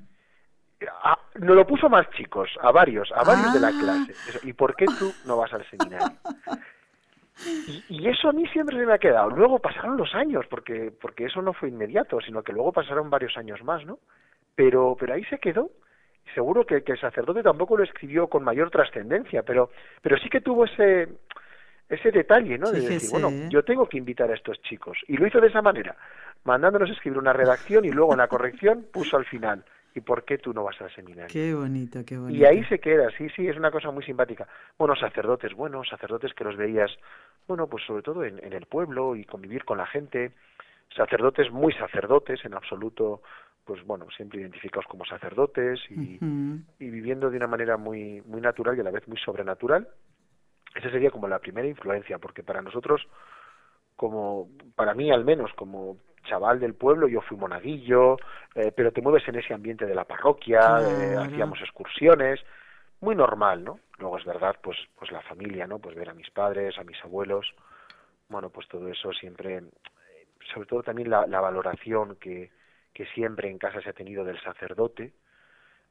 A, 1.03 1.17
nos 1.35 1.55
lo 1.55 1.65
puso 1.65 1.89
más 1.89 2.09
chicos, 2.11 2.49
a 2.61 2.71
varios, 2.71 3.09
a 3.13 3.23
varios 3.23 3.47
ah. 3.49 3.53
de 3.53 3.59
la 3.59 3.71
clase. 3.71 4.13
¿Y 4.43 4.53
por 4.53 4.75
qué 4.75 4.85
tú 4.85 5.13
no 5.25 5.37
vas 5.37 5.53
al 5.53 5.65
seminario? 5.69 6.17
Y, 7.67 7.83
y, 7.89 8.07
eso 8.07 8.29
a 8.29 8.31
mí 8.31 8.47
siempre 8.47 8.77
se 8.77 8.85
me 8.85 8.93
ha 8.93 8.97
quedado. 8.97 9.29
Luego 9.29 9.59
pasaron 9.59 9.97
los 9.97 10.13
años, 10.15 10.45
porque, 10.49 10.91
porque 11.01 11.25
eso 11.25 11.41
no 11.41 11.51
fue 11.51 11.67
inmediato, 11.67 12.21
sino 12.21 12.43
que 12.43 12.53
luego 12.53 12.71
pasaron 12.71 13.09
varios 13.09 13.35
años 13.37 13.61
más, 13.63 13.85
¿no? 13.85 13.99
Pero, 14.55 14.95
pero 14.97 15.13
ahí 15.13 15.23
se 15.25 15.39
quedó 15.39 15.69
seguro 16.33 16.65
que, 16.65 16.83
que, 16.83 16.93
el 16.93 16.99
sacerdote 16.99 17.43
tampoco 17.43 17.77
lo 17.77 17.83
escribió 17.83 18.27
con 18.27 18.43
mayor 18.43 18.69
trascendencia, 18.69 19.43
pero, 19.43 19.69
pero 20.01 20.17
sí 20.17 20.29
que 20.29 20.41
tuvo 20.41 20.65
ese, 20.65 21.07
ese 21.89 22.11
detalle, 22.11 22.57
¿no? 22.57 22.71
De 22.71 22.81
sí, 22.81 22.87
decir, 22.87 23.09
bueno, 23.11 23.49
yo 23.49 23.63
tengo 23.63 23.87
que 23.87 23.97
invitar 23.97 24.29
a 24.31 24.35
estos 24.35 24.61
chicos. 24.61 24.97
Y 25.07 25.17
lo 25.17 25.27
hizo 25.27 25.39
de 25.39 25.47
esa 25.47 25.61
manera, 25.61 25.95
mandándonos 26.43 26.89
escribir 26.89 27.19
una 27.19 27.33
redacción 27.33 27.85
y 27.85 27.91
luego 27.91 28.13
en 28.13 28.19
la 28.19 28.27
corrección 28.27 28.85
puso 28.91 29.17
al 29.17 29.25
final. 29.25 29.63
¿Y 29.93 30.01
por 30.01 30.25
qué 30.25 30.37
tú 30.37 30.53
no 30.53 30.65
vas 30.65 30.79
al 30.81 30.93
seminario? 30.93 31.31
Qué 31.31 31.53
bonito, 31.53 32.03
qué 32.05 32.17
bonito. 32.17 32.37
Y 32.37 32.43
ahí 32.43 32.65
se 32.65 32.79
queda, 32.79 33.09
sí, 33.17 33.29
sí, 33.33 33.47
es 33.47 33.55
una 33.55 33.71
cosa 33.71 33.91
muy 33.91 34.03
simpática. 34.03 34.45
Bueno, 34.77 34.93
sacerdotes 34.93 35.53
buenos, 35.53 35.87
sacerdotes 35.87 36.33
que 36.33 36.43
los 36.43 36.57
veías, 36.57 36.91
bueno, 37.47 37.67
pues 37.67 37.85
sobre 37.85 38.03
todo 38.03 38.25
en, 38.25 38.43
en 38.43 38.51
el 38.51 38.65
pueblo 38.65 39.15
y 39.15 39.23
convivir 39.23 39.63
con 39.63 39.77
la 39.77 39.85
gente, 39.85 40.33
sacerdotes 40.93 41.49
muy 41.49 41.71
sacerdotes, 41.71 42.43
en 42.43 42.55
absoluto 42.55 43.21
pues 43.65 43.83
bueno, 43.85 44.07
siempre 44.15 44.39
identificados 44.39 44.85
como 44.85 45.05
sacerdotes 45.05 45.79
y, 45.89 46.15
uh 46.15 46.19
-huh. 46.19 46.63
y, 46.79 46.89
viviendo 46.89 47.29
de 47.29 47.37
una 47.37 47.47
manera 47.47 47.77
muy, 47.77 48.21
muy 48.25 48.39
natural 48.39 48.77
y 48.77 48.81
a 48.81 48.83
la 48.83 48.91
vez 48.91 49.07
muy 49.07 49.17
sobrenatural. 49.17 49.87
Esa 50.75 50.91
sería 50.91 51.09
como 51.09 51.27
la 51.27 51.39
primera 51.39 51.67
influencia, 51.67 52.19
porque 52.19 52.43
para 52.43 52.61
nosotros, 52.61 53.07
como, 53.95 54.49
para 54.75 54.93
mí 54.93 55.11
al 55.11 55.25
menos, 55.25 55.51
como 55.53 55.97
chaval 56.25 56.59
del 56.59 56.75
pueblo, 56.75 57.07
yo 57.07 57.21
fui 57.21 57.37
monaguillo, 57.37 58.17
eh, 58.53 58.71
pero 58.75 58.91
te 58.91 59.01
mueves 59.01 59.27
en 59.27 59.35
ese 59.35 59.53
ambiente 59.53 59.85
de 59.85 59.95
la 59.95 60.05
parroquia, 60.05 60.79
eh, 60.81 61.15
hacíamos 61.15 61.59
excursiones, 61.61 62.39
muy 63.01 63.15
normal, 63.15 63.63
¿no? 63.63 63.79
Luego 63.99 64.17
es 64.17 64.25
verdad, 64.25 64.55
pues, 64.61 64.77
pues 64.97 65.11
la 65.11 65.21
familia, 65.21 65.65
¿no? 65.65 65.79
Pues 65.79 65.95
ver 65.95 66.09
a 66.09 66.13
mis 66.13 66.29
padres, 66.29 66.77
a 66.77 66.83
mis 66.83 67.01
abuelos, 67.03 67.47
bueno, 68.29 68.49
pues 68.49 68.67
todo 68.67 68.87
eso 68.89 69.11
siempre, 69.13 69.63
sobre 70.53 70.67
todo 70.67 70.83
también 70.83 71.09
la, 71.09 71.25
la 71.27 71.39
valoración 71.39 72.15
que, 72.15 72.51
que 72.95 73.05
siempre 73.07 73.49
en 73.49 73.59
casa 73.59 73.81
se 73.81 73.89
ha 73.89 73.93
tenido 73.93 74.23
del 74.23 74.41
sacerdote. 74.41 75.11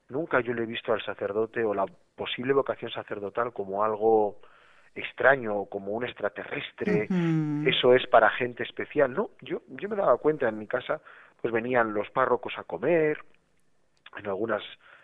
Nunca 0.09 0.41
yo 0.41 0.55
le 0.55 0.63
he 0.63 0.67
visto 0.67 0.93
al 0.93 1.03
sacerdote 1.03 1.63
o 1.63 1.75
la 1.75 1.85
posible 2.17 2.55
vocación 2.55 2.91
sacerdotal 2.91 3.53
como 3.53 3.85
algo 3.85 4.41
extraño, 4.95 5.67
como 5.67 5.93
un 5.93 6.05
extraterrestre, 6.05 7.07
uh 7.11 7.15
-huh. 7.15 7.69
eso 7.69 7.95
es 7.95 8.07
para 8.07 8.31
gente 8.31 8.63
especial. 8.63 9.13
No, 9.13 9.31
yo, 9.43 9.61
yo 9.69 9.89
me 9.89 9.97
daba 9.97 10.17
cuenta 10.17 10.49
en 10.49 10.59
mi 10.59 10.67
casa, 10.67 11.03
pues 11.43 11.53
venían 11.53 11.93
los 11.93 12.09
párrocos 12.11 12.55
a 12.57 12.65
comer, 12.65 13.19
en 14.17 14.27
algunas 14.27 14.63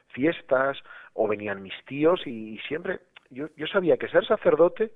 fiestas, 0.09 0.79
o 1.13 1.29
venían 1.29 1.63
mis 1.63 1.75
tíos, 1.85 2.27
y, 2.27 2.55
y 2.55 2.59
siempre 2.61 3.01
yo, 3.29 3.49
yo 3.57 3.67
sabía 3.67 3.99
que 3.99 4.09
ser 4.09 4.25
sacerdote 4.27 4.93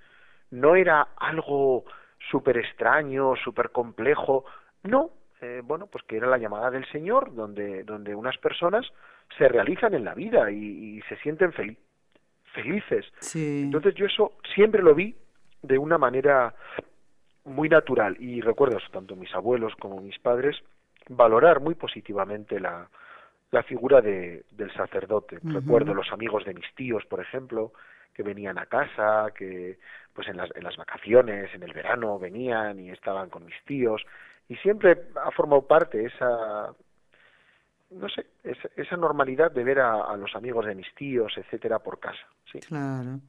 no 0.51 0.75
era 0.75 1.09
algo 1.19 1.85
súper 2.31 2.57
extraño, 2.57 3.35
súper 3.37 3.71
complejo, 3.71 4.45
no, 4.85 5.11
eh, 5.45 5.61
bueno, 5.63 5.87
pues 5.87 6.03
que 6.05 6.17
era 6.17 6.27
la 6.27 6.39
llamada 6.39 6.71
del 6.71 6.87
Señor, 6.95 7.35
donde, 7.35 7.85
donde 7.85 8.15
unas 8.15 8.37
personas 8.39 8.85
se 9.37 9.49
realizan 9.49 9.95
en 9.95 10.05
la 10.05 10.15
vida 10.15 10.51
y, 10.51 10.97
y 10.97 11.03
se 11.09 11.17
sienten 11.23 11.53
fel 11.53 11.77
felices. 12.55 13.05
Sí. 13.19 13.63
Entonces 13.65 13.95
yo 13.95 14.07
eso 14.07 14.33
siempre 14.55 14.81
lo 14.83 14.95
vi 14.95 15.15
de 15.63 15.77
una 15.77 15.99
manera 15.99 16.55
muy 17.45 17.69
natural 17.69 18.17
y 18.21 18.41
recuerdo 18.41 18.79
tanto 18.93 19.17
mis 19.17 19.35
abuelos 19.35 19.75
como 19.77 20.01
mis 20.01 20.19
padres 20.19 20.57
valorar 21.09 21.61
muy 21.61 21.75
positivamente 21.75 22.61
la, 22.61 22.89
la 23.51 23.63
figura 23.65 24.01
de, 24.01 24.45
del 24.53 24.71
sacerdote. 24.73 25.37
Uh 25.37 25.41
-huh. 25.41 25.55
Recuerdo 25.61 25.95
los 25.95 26.11
amigos 26.13 26.45
de 26.45 26.55
mis 26.55 26.75
tíos, 26.75 27.05
por 27.07 27.21
ejemplo, 27.21 27.73
que 28.15 28.23
venían 28.23 28.59
a 28.59 28.67
casa, 28.67 29.33
que 29.35 29.79
pues 30.15 30.29
en 30.29 30.37
las, 30.37 30.49
en 30.55 30.63
las 30.63 30.77
vacaciones, 30.77 31.53
en 31.55 31.63
el 31.63 31.73
verano 31.73 32.19
venían 32.19 32.79
y 32.79 32.91
estaban 32.91 33.29
con 33.31 33.45
mis 33.45 33.61
tíos 33.65 34.01
y 34.49 34.57
siempre 34.57 35.09
ha 35.25 35.31
formado 35.31 35.63
parte 35.67 36.05
esa 36.05 36.75
no 37.91 38.09
sé 38.09 38.27
esa, 38.43 38.69
esa 38.77 38.97
normalidad 38.97 39.51
de 39.53 39.65
ver 39.65 39.81
a, 39.81 40.05
a, 40.05 40.17
los 40.17 40.35
amigos 40.35 40.67
de 40.67 40.75
mis 40.75 40.93
tíos 40.95 41.33
etcétera 41.37 41.79
por 41.79 42.01
casa 42.01 42.27
sí. 42.53 42.59
Claro. 42.61 43.21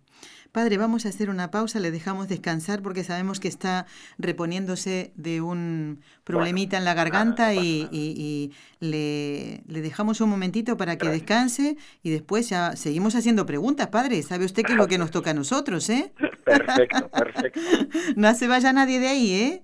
Padre 0.52 0.78
vamos 0.78 1.06
a 1.06 1.10
hacer 1.10 1.30
una 1.30 1.52
pausa 1.52 1.80
le 1.80 1.92
dejamos 1.92 2.30
descansar 2.30 2.82
porque 2.82 3.04
sabemos 3.04 3.40
que 3.40 3.48
está 3.48 3.86
reponiéndose 4.18 5.12
de 5.16 5.42
un 5.42 6.02
problemita 6.24 6.78
bueno, 6.78 6.82
en 6.82 6.86
la 6.86 6.94
garganta 6.94 7.44
nada, 7.50 7.56
y, 7.56 7.88
y, 7.92 8.14
y, 8.18 8.54
le, 8.80 9.62
le 9.68 9.82
dejamos 9.82 10.22
un 10.22 10.30
momentito 10.30 10.78
para 10.78 10.98
que 10.98 11.08
Gracias. 11.08 11.22
descanse 11.22 11.78
y 12.04 12.12
después 12.12 12.50
ya 12.50 12.76
seguimos 12.76 13.16
haciendo 13.16 13.46
preguntas 13.46 13.88
padre. 13.88 14.22
Sabe 14.24 14.46
usted 14.46 14.64
que 14.64 14.72
es 14.72 14.78
lo 14.78 14.88
que 14.88 14.98
nos 14.98 15.12
toca 15.12 15.32
a 15.32 15.34
nosotros 15.34 15.90
eh 15.90 16.14
perfecto 16.46 17.10
perfecto. 17.10 17.60
No 18.16 18.34
se 18.34 18.48
vaya 18.48 18.72
nadie 18.72 19.00
de 19.00 19.08
ahí 19.08 19.34
eh 19.34 19.64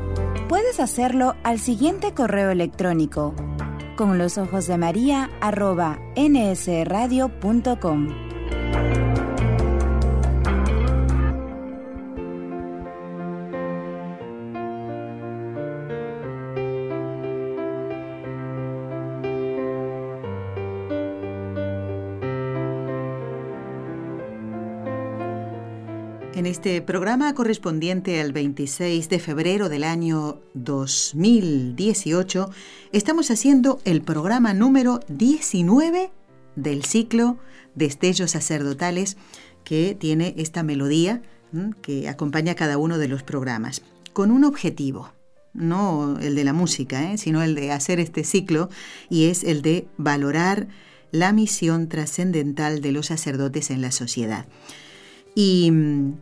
Puedes 0.51 0.81
hacerlo 0.81 1.37
al 1.43 1.59
siguiente 1.59 2.13
correo 2.13 2.49
electrónico 2.49 3.33
con 3.95 4.17
los 4.17 4.37
ojos 4.37 4.67
de 4.67 4.77
María 4.77 5.29
arroba 5.39 5.97
nsradio.com. 6.17 8.30
este 26.61 26.83
programa 26.83 27.33
correspondiente 27.33 28.21
al 28.21 28.33
26 28.33 29.09
de 29.09 29.17
febrero 29.17 29.67
del 29.67 29.83
año 29.83 30.41
2018, 30.53 32.51
estamos 32.91 33.31
haciendo 33.31 33.79
el 33.83 34.03
programa 34.03 34.53
número 34.53 34.99
19 35.07 36.11
del 36.55 36.85
ciclo 36.85 37.39
Destellos 37.73 38.29
Sacerdotales 38.31 39.17
que 39.63 39.97
tiene 39.99 40.35
esta 40.37 40.61
melodía 40.61 41.23
que 41.81 42.07
acompaña 42.07 42.53
cada 42.53 42.77
uno 42.77 42.99
de 42.99 43.07
los 43.07 43.23
programas, 43.23 43.81
con 44.13 44.29
un 44.29 44.43
objetivo, 44.43 45.13
no 45.55 46.19
el 46.19 46.35
de 46.35 46.43
la 46.43 46.53
música, 46.53 47.11
¿eh? 47.11 47.17
sino 47.17 47.41
el 47.41 47.55
de 47.55 47.71
hacer 47.71 47.99
este 47.99 48.23
ciclo, 48.23 48.69
y 49.09 49.29
es 49.29 49.43
el 49.43 49.63
de 49.63 49.87
valorar 49.97 50.67
la 51.09 51.33
misión 51.33 51.89
trascendental 51.89 52.81
de 52.81 52.91
los 52.91 53.07
sacerdotes 53.07 53.71
en 53.71 53.81
la 53.81 53.91
sociedad. 53.91 54.45
Y 55.33 55.71
mm, 55.71 56.13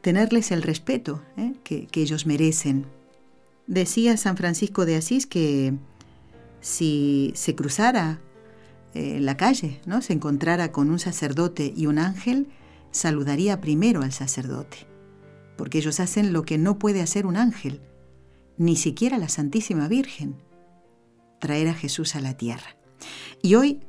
tenerles 0.00 0.50
el 0.50 0.62
respeto 0.62 1.22
¿eh? 1.36 1.54
que, 1.64 1.88
ellos 1.94 2.26
merecen. 2.26 2.86
Decía 3.66 4.16
San 4.16 4.36
Francisco 4.36 4.86
de 4.86 4.96
Asís 4.96 5.26
que 5.26 5.74
si 6.60 7.32
se 7.34 7.54
cruzara 7.54 8.20
en 8.94 9.16
eh, 9.16 9.20
la 9.20 9.36
calle, 9.36 9.80
¿no? 9.86 10.02
se 10.02 10.12
encontrara 10.12 10.72
con 10.72 10.90
un 10.90 10.98
sacerdote 10.98 11.72
y 11.76 11.86
un 11.86 11.98
ángel, 11.98 12.48
saludaría 12.90 13.60
primero 13.60 14.02
al 14.02 14.12
sacerdote, 14.12 14.88
porque 15.56 15.78
ellos 15.78 16.00
hacen 16.00 16.32
lo 16.32 16.42
que 16.42 16.58
no 16.58 16.78
puede 16.78 17.00
hacer 17.00 17.26
un 17.26 17.36
ángel, 17.36 17.80
ni 18.56 18.76
siquiera 18.76 19.18
la 19.18 19.28
Santísima 19.28 19.86
Virgen, 19.86 20.36
traer 21.38 21.68
a 21.68 21.74
Jesús 21.74 22.16
a 22.16 22.20
la 22.20 22.36
tierra. 22.36 22.76
Y 23.42 23.54
hoy 23.54 23.80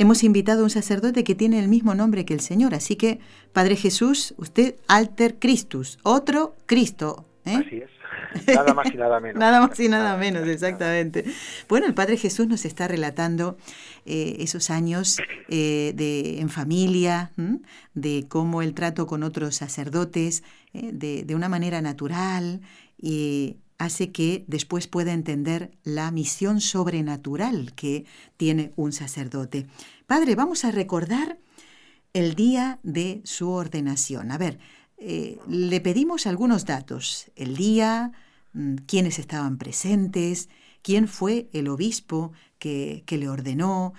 Hemos 0.00 0.22
invitado 0.22 0.60
a 0.60 0.64
un 0.64 0.70
sacerdote 0.70 1.24
que 1.24 1.34
tiene 1.34 1.58
el 1.58 1.66
mismo 1.66 1.92
nombre 1.92 2.24
que 2.24 2.32
el 2.32 2.38
Señor, 2.38 2.72
así 2.72 2.94
que, 2.94 3.18
Padre 3.52 3.74
Jesús, 3.74 4.32
usted 4.36 4.76
alter 4.86 5.40
Christus, 5.40 5.98
otro 6.04 6.54
Cristo. 6.66 7.26
¿eh? 7.44 7.56
Así 7.56 7.76
es. 7.78 7.90
Nada 8.46 8.74
más 8.74 8.86
y 8.94 8.96
nada 8.96 9.18
menos. 9.20 9.40
nada 9.40 9.66
más 9.66 9.80
y 9.80 9.88
nada 9.88 10.16
menos, 10.16 10.46
exactamente. 10.46 11.24
Bueno, 11.68 11.86
el 11.86 11.94
Padre 11.94 12.16
Jesús 12.16 12.46
nos 12.46 12.64
está 12.64 12.86
relatando 12.86 13.56
eh, 14.06 14.36
esos 14.38 14.70
años 14.70 15.18
eh, 15.48 15.92
de, 15.96 16.40
en 16.40 16.48
familia, 16.48 17.32
de 17.94 18.26
cómo 18.28 18.62
el 18.62 18.74
trato 18.74 19.08
con 19.08 19.24
otros 19.24 19.56
sacerdotes, 19.56 20.44
de, 20.72 21.24
de, 21.24 21.34
una 21.34 21.48
manera 21.48 21.82
natural, 21.82 22.60
y 23.00 23.56
hace 23.78 24.10
que 24.10 24.44
después 24.48 24.88
pueda 24.88 25.12
entender 25.12 25.70
la 25.84 26.10
misión 26.10 26.60
sobrenatural 26.60 27.72
que 27.74 28.04
tiene 28.36 28.72
un 28.76 28.92
sacerdote. 28.92 29.66
Padre, 30.06 30.34
vamos 30.34 30.64
a 30.64 30.72
recordar 30.72 31.38
el 32.12 32.34
día 32.34 32.80
de 32.82 33.22
su 33.24 33.50
ordenación. 33.50 34.32
A 34.32 34.38
ver, 34.38 34.58
eh, 34.98 35.38
le 35.48 35.80
pedimos 35.80 36.26
algunos 36.26 36.64
datos. 36.64 37.30
El 37.36 37.56
día, 37.56 38.12
mm, 38.52 38.76
quiénes 38.86 39.20
estaban 39.20 39.58
presentes, 39.58 40.48
quién 40.82 41.06
fue 41.06 41.48
el 41.52 41.68
obispo 41.68 42.32
que, 42.58 43.04
le 43.08 43.28
ordenó, 43.28 43.94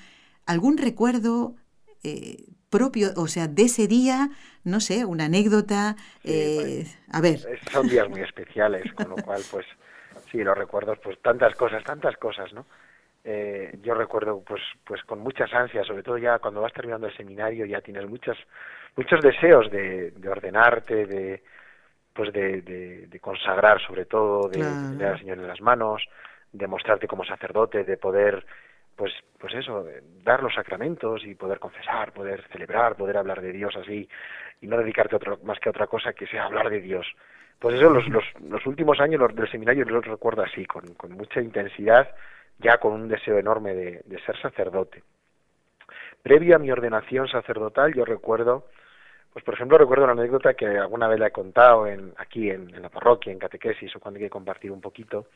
algún 0.45 0.77
recuerdo 0.77 1.55
eh, 2.03 2.47
propio, 2.69 3.09
o 3.17 3.27
sea, 3.27 3.47
de 3.47 3.63
ese 3.63 3.87
día, 3.87 4.29
no 4.63 4.79
sé, 4.79 5.05
una 5.05 5.25
anécdota. 5.25 5.95
Eh, 6.23 6.85
a 7.11 7.21
ver. 7.21 7.39
Son 7.71 7.87
días 7.87 8.07
muy 8.09 8.21
especiales, 8.21 8.91
con 8.93 9.09
lo 9.09 9.15
cual, 9.17 9.41
pues, 9.51 9.65
sí, 10.31 10.43
los 10.43 10.57
recuerdos, 10.57 10.99
pues 10.99 11.19
tantas 11.21 11.55
cosas, 11.55 11.83
tantas 11.83 12.15
cosas, 12.17 12.53
¿no? 12.53 12.65
Eh, 13.23 13.77
yo 13.81 13.93
recuerdo, 13.93 14.41
pues, 14.45 14.61
pues 14.85 15.03
con 15.03 15.19
muchas 15.19 15.53
ansias, 15.53 15.85
sobre 15.85 16.03
todo 16.03 16.17
ya 16.17 16.39
cuando 16.39 16.61
vas 16.61 16.73
terminando 16.73 17.07
el 17.07 17.15
seminario, 17.17 17.65
ya 17.65 17.81
tienes 17.81 18.07
muchas, 18.07 18.37
muchos 18.95 19.21
deseos 19.21 19.69
de, 19.69 20.11
de 20.11 20.29
ordenarte, 20.29 21.05
de, 21.05 21.43
pues 22.13 22.31
de, 22.33 22.61
de, 22.61 23.19
consagrar 23.19 23.81
sobre 23.85 24.05
todo, 24.05 24.47
de 24.49 24.59
tener 24.59 25.07
al 25.07 25.19
Señor 25.19 25.37
en 25.37 25.47
las 25.47 25.61
manos, 25.61 26.01
de 26.51 26.67
mostrarte 26.67 27.07
como 27.07 27.25
sacerdote, 27.25 27.83
de 27.83 27.97
poder 27.97 28.45
pues 28.99 29.13
pues 29.39 29.53
eso 29.53 29.85
dar 30.25 30.43
los 30.43 30.53
sacramentos 30.53 31.23
y 31.23 31.33
poder 31.33 31.57
confesar 31.57 32.11
poder 32.11 32.43
celebrar 32.51 32.97
poder 32.97 33.15
hablar 33.15 33.41
de 33.41 33.53
Dios 33.53 33.73
así 33.77 34.09
y 34.59 34.67
no 34.67 34.77
dedicarte 34.77 35.15
a 35.15 35.17
otro, 35.17 35.39
más 35.43 35.57
que 35.57 35.69
a 35.69 35.71
otra 35.71 35.87
cosa 35.87 36.11
que 36.11 36.27
sea 36.27 36.43
hablar 36.43 36.69
de 36.69 36.81
Dios. 36.81 37.07
Pues 37.59 37.75
eso 37.75 37.89
los, 37.89 38.05
los, 38.09 38.25
los 38.41 38.65
últimos 38.65 38.99
años 38.99 39.33
del 39.33 39.49
seminario 39.49 39.85
los 39.85 40.05
recuerdo 40.05 40.41
así 40.43 40.65
con, 40.65 40.93
con 40.95 41.13
mucha 41.13 41.39
intensidad 41.39 42.13
ya 42.57 42.77
con 42.77 42.91
un 42.91 43.07
deseo 43.07 43.37
enorme 43.37 43.73
de, 43.73 44.01
de 44.03 44.19
ser 44.25 44.37
sacerdote. 44.41 45.01
Previo 46.21 46.57
a 46.57 46.59
mi 46.59 46.69
ordenación 46.69 47.29
sacerdotal 47.29 47.93
yo 47.93 48.03
recuerdo 48.03 48.67
pues 49.31 49.45
por 49.45 49.53
ejemplo 49.53 49.77
recuerdo 49.77 50.03
una 50.03 50.11
anécdota 50.11 50.55
que 50.55 50.65
alguna 50.65 51.07
vez 51.07 51.21
la 51.21 51.27
he 51.27 51.31
contado 51.31 51.87
en, 51.87 52.13
aquí 52.17 52.49
en, 52.49 52.75
en 52.75 52.81
la 52.81 52.89
parroquia 52.89 53.31
en 53.31 53.39
catequesis 53.39 53.95
o 53.95 54.01
cuando 54.01 54.17
hay 54.17 54.25
que 54.25 54.29
compartir 54.29 54.73
un 54.73 54.81
poquito 54.81 55.27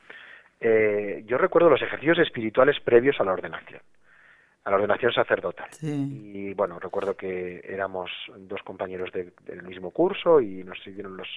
eh, 0.65 1.23
yo 1.25 1.37
recuerdo 1.37 1.69
los 1.69 1.81
ejercicios 1.81 2.19
espirituales 2.19 2.79
previos 2.79 3.19
a 3.19 3.25
la 3.25 3.33
ordenación, 3.33 3.81
a 4.63 4.69
la 4.69 4.77
ordenación 4.77 5.11
sacerdotal. 5.11 5.69
Y 5.81 6.53
bueno, 6.53 6.79
recuerdo 6.79 7.17
que 7.17 7.61
éramos 7.67 8.09
dos 8.37 8.63
compañeros 8.63 9.11
del 9.11 9.63
mismo 9.63 9.91
curso 9.91 10.39
y 10.39 10.63
nos 10.63 10.81
siguieron 10.81 11.17
los, 11.17 11.27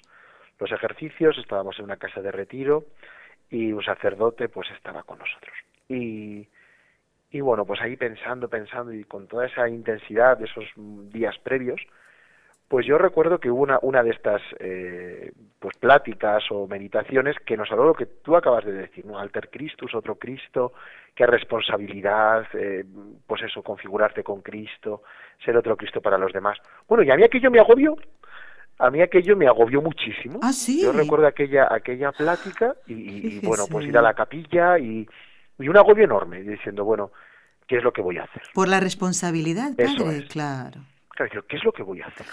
los 0.60 0.70
ejercicios, 0.70 1.36
estábamos 1.38 1.76
en 1.80 1.86
una 1.86 1.96
casa 1.96 2.22
de 2.22 2.30
retiro 2.30 2.84
y 3.50 3.72
un 3.72 3.82
sacerdote 3.82 4.48
pues 4.48 4.70
estaba 4.70 5.02
con 5.02 5.18
nosotros. 5.18 5.54
Y, 5.88 6.46
y 7.32 7.40
bueno, 7.40 7.64
pues 7.66 7.80
ahí 7.80 7.96
pensando, 7.96 8.48
pensando 8.48 8.92
y 8.92 9.02
con 9.02 9.26
toda 9.26 9.46
esa 9.46 9.68
intensidad 9.68 10.38
de 10.38 10.44
esos 10.44 10.64
días 11.12 11.36
previos, 11.38 11.80
pues 12.68 12.85
yo 12.85 12.98
recuerdo 12.98 13.38
que 13.38 13.50
hubo 13.50 13.62
una, 13.62 13.79
una 13.83 14.02
de 14.02 14.11
estas 14.11 14.42
eh, 14.59 15.33
pues 15.59 15.76
pláticas 15.79 16.42
o 16.50 16.66
meditaciones 16.66 17.37
que 17.44 17.57
nos 17.57 17.70
habló 17.70 17.85
lo 17.85 17.94
que 17.94 18.07
tú 18.07 18.37
acabas 18.37 18.64
de 18.64 18.72
decir, 18.72 19.07
¿no? 19.07 19.18
Alter 19.18 19.50
Christus, 19.50 19.94
otro 19.94 20.16
Cristo, 20.16 20.72
qué 21.14 21.26
responsabilidad, 21.26 22.44
eh, 22.55 22.85
pues 23.26 23.42
eso, 23.42 23.62
configurarte 23.62 24.24
con 24.24 24.42
Cristo, 24.42 25.02
ser 25.44 25.57
otro 25.57 25.76
Cristo 25.76 26.00
para 26.00 26.18
los 26.18 26.33
demás. 26.33 26.59
Bueno, 26.88 27.05
y 27.05 27.11
a 27.11 27.16
mí 27.16 27.22
aquello 27.22 27.52
me 27.52 27.61
agobió, 27.61 27.96
a 28.79 28.90
mí 28.90 29.00
aquello 29.00 29.37
me 29.37 29.46
agobió 29.46 29.81
muchísimo. 29.81 30.40
¿Ah, 30.42 30.52
sí? 30.52 30.83
Yo 30.83 30.92
recuerdo 30.92 31.29
aquella, 31.29 31.68
aquella 31.70 32.11
plática 32.11 32.74
y, 32.87 33.38
bueno, 33.46 33.64
pues 33.70 33.87
ir 33.87 33.96
a 33.96 34.02
la 34.02 34.14
capilla 34.14 34.76
y, 34.76 35.09
y 35.59 35.68
un 35.68 35.76
agobio 35.76 36.05
enorme, 36.05 36.42
diciendo, 36.42 36.85
bueno, 36.85 37.12
¿qué 37.68 37.76
es 37.79 37.85
lo 37.85 37.92
que 37.92 38.02
voy 38.02 38.18
a 38.18 38.24
hacer? 38.24 38.42
Por 38.52 38.68
la 38.68 38.81
responsabilidad, 38.81 39.70
padre, 39.76 40.26
claro. 40.26 40.81
Claro, 41.11 41.46
¿qué 41.46 41.57
es 41.57 41.64
lo 41.64 41.72
que 41.72 41.83
voy 41.83 42.02
a 42.02 42.07
hacer? 42.09 42.26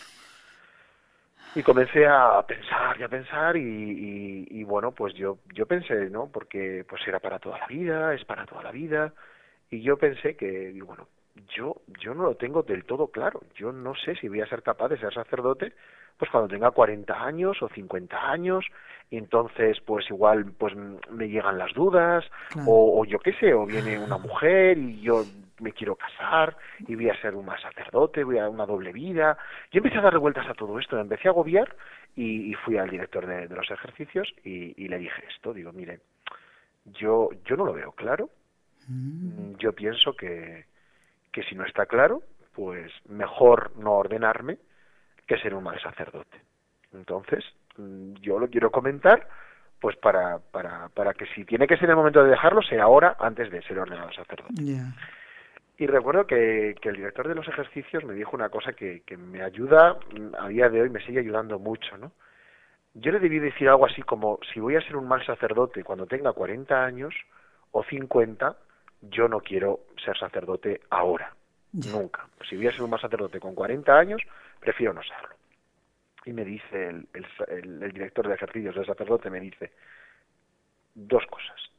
Y 1.56 1.62
comencé 1.62 2.06
a 2.08 2.42
pensar 2.48 3.00
y 3.00 3.04
a 3.04 3.08
pensar 3.08 3.56
y, 3.58 4.48
y, 4.50 4.64
bueno 4.64 4.92
pues 4.92 5.14
yo 5.14 5.38
yo 5.54 5.66
pensé 5.66 6.10
no 6.10 6.28
porque 6.32 6.86
pues 6.88 7.02
era 7.08 7.20
para 7.20 7.40
toda 7.40 7.60
la 7.60 7.68
vida 7.68 8.14
es 8.14 8.26
para 8.26 8.46
toda 8.46 8.64
la 8.64 8.72
vida. 8.72 9.14
Y 9.70 9.82
yo 9.82 9.98
pensé 9.98 10.36
que 10.36 10.74
bueno 10.84 11.08
yo 11.56 11.76
yo 12.00 12.14
no 12.14 12.24
lo 12.24 12.36
tengo 12.36 12.64
del 12.64 12.86
todo 12.86 13.08
claro. 13.08 13.42
Yo 13.56 13.72
no 13.72 13.94
sé 13.96 14.16
si 14.16 14.28
voy 14.28 14.42
a 14.42 14.48
ser 14.48 14.64
capaz 14.64 14.90
de 14.90 14.98
ser 14.98 15.14
sacerdote 15.14 15.74
pues 16.18 16.30
cuando 16.32 16.48
tenga 16.48 16.72
40 16.72 17.24
años 17.24 17.62
o 17.62 17.70
50 17.70 18.32
años. 18.32 18.66
Y 19.12 19.18
entonces 19.18 19.78
pues 19.86 20.10
igual 20.10 20.54
pues 20.58 20.74
me 20.76 21.30
llegan 21.30 21.58
las 21.58 21.74
dudas 21.74 22.26
o, 22.66 23.00
o 23.00 23.06
yo 23.06 23.20
qué 23.20 23.34
sé 23.34 23.54
o 23.54 23.66
viene 23.66 24.00
una 24.00 24.18
mujer 24.18 24.78
y 24.78 25.02
yo 25.02 25.24
me 25.64 25.72
quiero 25.72 25.96
casar 25.96 26.56
y 26.80 26.96
voy 26.96 27.10
a 27.10 27.22
ser 27.22 27.36
un 27.36 27.46
más 27.46 27.62
sacerdote, 27.62 28.24
voy 28.24 28.38
a 28.38 28.50
una 28.50 28.66
doble 28.66 28.92
vida. 28.92 29.38
Yo 29.72 29.80
empecé 29.80 29.98
a 29.98 30.02
darle 30.02 30.20
vueltas 30.20 30.48
a 30.48 30.54
todo 30.54 30.78
esto, 30.80 30.96
me 30.96 31.02
empecé 31.02 31.28
a 31.28 31.32
agobiar 31.32 31.76
y, 32.16 32.54
fui 32.66 32.78
al 32.78 32.90
director 32.90 33.26
de, 33.26 33.48
los 33.48 33.70
ejercicios 33.72 34.32
y, 34.44 34.88
le 34.88 35.00
dije 35.00 35.24
esto, 35.34 35.54
digo, 35.54 35.72
mire, 35.72 36.02
yo, 36.86 37.30
yo 37.46 37.56
no 37.56 37.66
lo 37.66 37.74
veo 37.74 37.94
claro, 37.94 38.30
mm. 38.88 39.56
yo 39.58 39.74
pienso 39.74 40.14
que, 40.14 40.66
que 41.32 41.44
si 41.44 41.56
no 41.56 41.66
está 41.66 41.86
claro, 41.88 42.22
pues 42.54 42.92
mejor 43.08 43.76
no 43.78 43.94
ordenarme 43.94 44.60
que 45.26 45.38
ser 45.38 45.56
un 45.56 45.64
mal 45.64 45.82
sacerdote. 45.82 46.42
Entonces, 46.94 47.44
mm, 47.78 48.14
yo 48.22 48.38
lo 48.38 48.50
quiero 48.50 48.70
comentar 48.72 49.28
pues 49.84 49.98
para, 49.98 50.40
para, 50.40 50.88
para 50.90 51.14
que 51.14 51.26
si 51.36 51.44
tiene 51.44 51.68
que 51.68 51.76
ser 51.76 51.90
el 51.90 51.98
momento 51.98 52.24
de 52.24 52.30
dejarlo, 52.30 52.62
sea 52.62 52.84
ahora 52.84 53.18
antes 53.20 53.52
de 53.52 53.62
ser 53.64 53.78
ordenado 53.80 54.14
sacerdote. 54.14 54.64
Y 55.78 55.88
recuerdo 55.88 56.28
que, 56.28 56.76
que, 56.82 56.90
el 56.90 56.98
director 56.98 57.28
de 57.28 57.36
los 57.36 57.48
ejercicios 57.48 58.04
me 58.04 58.14
dijo 58.14 58.36
una 58.36 58.50
cosa 58.50 58.74
que, 58.74 59.02
que 59.02 59.18
me 59.18 59.42
ayuda, 59.42 59.98
a 60.40 60.48
día 60.48 60.70
de 60.70 60.82
hoy 60.82 60.90
me 60.90 61.04
sigue 61.04 61.20
ayudando 61.20 61.58
mucho, 61.58 61.98
¿no? 61.98 62.12
yo 62.94 63.12
le 63.12 63.20
debí 63.20 63.40
decir 63.40 63.68
algo 63.70 63.86
así 63.86 64.02
como, 64.04 64.40
si 64.54 64.60
voy 64.60 64.76
a 64.76 64.82
ser 64.82 64.96
un 64.96 65.08
mal 65.08 65.26
sacerdote 65.26 65.84
cuando 65.84 66.06
tenga 66.06 66.34
40 66.34 66.86
años 66.86 67.14
o 67.72 67.84
50, 67.84 68.56
yo 69.02 69.28
no 69.28 69.40
quiero 69.42 69.82
ser 70.04 70.18
sacerdote 70.18 70.82
ahora, 70.90 71.34
nunca. 71.72 72.28
Si 72.48 72.56
voy 72.56 72.68
a 72.68 72.72
ser 72.72 72.84
un 72.84 72.92
mal 72.92 73.02
sacerdote 73.02 73.40
con 73.40 73.56
40 73.56 73.98
años, 73.98 74.22
prefiero 74.60 74.94
no 74.94 75.02
serlo. 75.02 75.36
Y 76.26 76.34
me 76.34 76.46
dice 76.46 76.88
el, 76.88 77.08
el, 77.48 77.92
director 77.92 78.28
de 78.28 78.36
ejercicios 78.36 78.76
del 78.76 78.86
sacerdote, 78.86 79.30
me 79.30 79.40
dice 79.40 79.72
dos 80.94 81.26
cosas. 81.26 81.73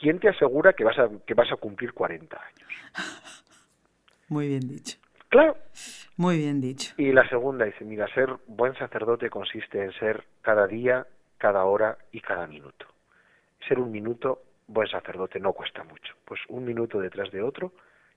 ¿Quién 0.00 0.18
te 0.18 0.28
asegura 0.28 0.72
que 0.72 0.84
vas 0.84 0.98
a, 0.98 1.08
que 1.26 1.34
vas 1.34 1.52
a 1.52 1.56
cumplir 1.56 1.92
40 1.92 2.36
años? 2.36 2.68
Muy 4.28 4.48
bien 4.48 4.66
dicho. 4.66 4.98
Claro. 5.28 5.56
Muy 6.16 6.38
bien 6.38 6.60
dicho. 6.60 6.94
Y 6.96 7.12
la 7.12 7.28
segunda 7.28 7.64
dice, 7.64 7.84
mira, 7.84 8.06
ser 8.14 8.30
buen 8.46 8.74
sacerdote 8.74 9.30
consiste 9.30 9.82
en 9.82 9.92
ser 9.92 10.24
cada 10.42 10.66
día, 10.66 11.06
cada 11.38 11.64
hora 11.64 11.98
y 12.12 12.20
cada 12.20 12.46
minuto. 12.46 12.86
Ser 13.68 13.78
un 13.78 13.90
minuto 13.90 14.42
buen 14.66 14.88
sacerdote 14.88 15.38
no 15.38 15.52
cuesta 15.52 15.84
mucho. 15.84 16.14
Pues 16.24 16.40
un 16.48 16.64
minuto 16.64 17.00
detrás 17.00 17.30
de 17.30 17.42
otro 17.42 17.72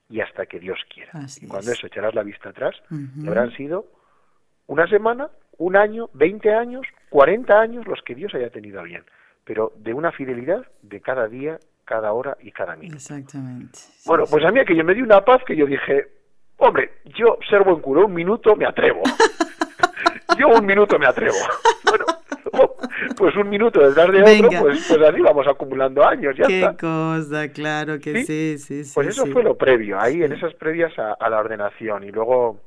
y 0.08 0.20
hasta 0.20 0.46
que 0.46 0.58
Dios 0.58 0.78
quiera. 0.92 1.12
y 1.40 1.46
cuando 1.46 1.72
eso 1.72 1.86
echarás 1.86 2.14
la 2.14 2.22
vista 2.22 2.50
atrás, 2.50 2.74
habrán 3.26 3.52
sido 3.56 3.86
una 4.66 4.86
semana, 4.88 5.28
un 5.58 5.76
año, 5.76 6.10
20 6.14 6.52
años, 6.52 6.86
40 7.10 7.60
años 7.60 7.86
los 7.86 8.00
que 8.02 8.14
Dios 8.14 8.34
haya 8.34 8.50
tenido 8.50 8.80
a 8.80 8.84
bien. 8.84 9.04
Pero 9.44 9.72
de 9.76 9.92
una 9.92 10.12
fidelidad 10.12 10.66
de 10.82 11.00
cada 11.00 11.28
día, 11.28 11.58
cada 11.84 12.12
hora 12.12 12.36
y 12.40 12.50
cada 12.50 12.76
minuto. 12.76 12.96
Exactamente. 12.96 13.78
bueno, 14.06 14.24
pues 14.30 14.44
a 14.44 14.50
mí 14.50 14.60
aquello 14.60 14.84
me 14.84 14.94
dio 14.94 15.04
una 15.04 15.24
paz 15.24 15.42
que 15.46 15.56
yo 15.56 15.66
dije, 15.66 16.08
Hombre, 16.58 16.90
yo 17.04 17.38
ser 17.48 17.62
buen 17.62 17.80
cura 17.80 18.04
un 18.04 18.14
minuto 18.14 18.54
me 18.56 18.66
atrevo. 18.66 19.02
yo 20.38 20.48
un 20.48 20.66
minuto 20.66 20.98
me 20.98 21.06
atrevo. 21.06 21.36
Bueno, 22.54 22.76
pues 23.16 23.34
un 23.36 23.48
minuto 23.48 23.80
detrás 23.80 24.12
de 24.12 24.22
otro, 24.22 24.60
pues, 24.62 24.86
pues 24.88 25.02
así 25.02 25.20
vamos 25.20 25.46
acumulando 25.48 26.06
años, 26.06 26.36
ya 26.36 26.46
Qué 26.46 26.64
cosa, 26.80 27.48
claro 27.48 27.98
que 27.98 28.24
sí, 28.24 28.58
sí, 28.58 28.84
sí. 28.84 28.92
pues 28.94 29.08
eso 29.08 29.26
fue 29.26 29.42
lo 29.42 29.56
previo, 29.56 29.98
ahí 29.98 30.22
en 30.22 30.32
esas 30.32 30.54
previas 30.54 30.92
a, 30.96 31.28
la 31.28 31.40
ordenación. 31.40 32.04
Y 32.04 32.12
luego, 32.12 32.60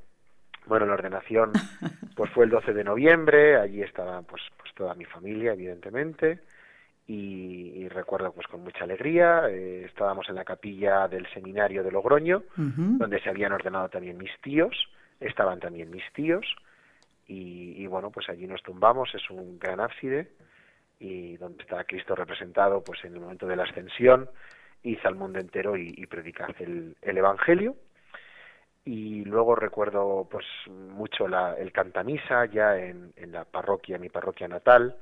bueno, 0.65 0.85
la 0.85 0.93
ordenación 0.93 1.53
pues 2.17 2.29
fue 2.31 2.45
el 2.45 2.51
12 2.51 2.73
de 2.73 2.83
noviembre, 2.83 3.55
allí 3.55 3.81
estaba 3.81 4.21
pues, 4.23 4.41
pues 4.57 4.73
toda 4.75 4.93
mi 4.93 5.05
familia, 5.05 5.53
evidentemente 5.53 6.41
y, 7.07 7.87
recuerdo 7.87 8.33
pues 8.33 8.45
con 8.47 8.61
mucha 8.63 8.83
alegría 8.83 9.49
eh, 9.49 9.85
estábamos 9.85 10.27
en 10.29 10.35
la 10.35 10.43
capilla 10.43 11.07
del 11.07 11.25
seminario 11.33 11.81
de 11.81 11.91
Logroño 11.91 12.43
donde 12.57 13.21
se 13.21 13.29
habían 13.29 13.53
ordenado 13.53 13.87
también 13.89 14.17
mis 14.17 14.31
tíos 14.41 14.75
estaban 15.19 15.59
también 15.59 15.89
mis 15.89 16.03
tíos 16.13 16.45
y, 17.25 17.87
bueno 17.87 18.11
pues 18.11 18.29
allí 18.29 18.45
nos 18.45 18.61
tumbamos 18.61 19.09
es 19.15 19.29
un 19.29 19.57
gran 19.57 19.79
ábside 19.79 20.27
y 20.99 21.37
donde 21.37 21.63
está 21.63 21.85
Cristo 21.85 22.13
representado 22.13 22.83
pues 22.83 23.03
en 23.05 23.13
el 23.13 23.21
momento 23.21 23.47
de 23.47 23.55
la 23.55 23.63
ascensión 23.63 24.29
hizo 24.83 25.07
al 25.07 25.15
mundo 25.15 25.39
entero 25.39 25.77
y, 25.77 25.93
y 25.95 26.05
predicad 26.07 26.49
el, 26.59 26.95
el 27.01 27.17
evangelio 27.17 27.75
y 28.87 29.25
luego 29.25 29.53
recuerdo 29.53 30.25
pues 30.31 30.45
mucho 30.69 31.27
la, 31.27 31.55
el 31.55 31.73
cantamisa 31.73 32.45
ya 32.45 32.77
en, 32.77 33.11
en 33.17 33.33
la 33.33 33.43
parroquia, 33.43 33.97
mi 33.97 34.07
parroquia 34.07 34.47
natal, 34.47 34.95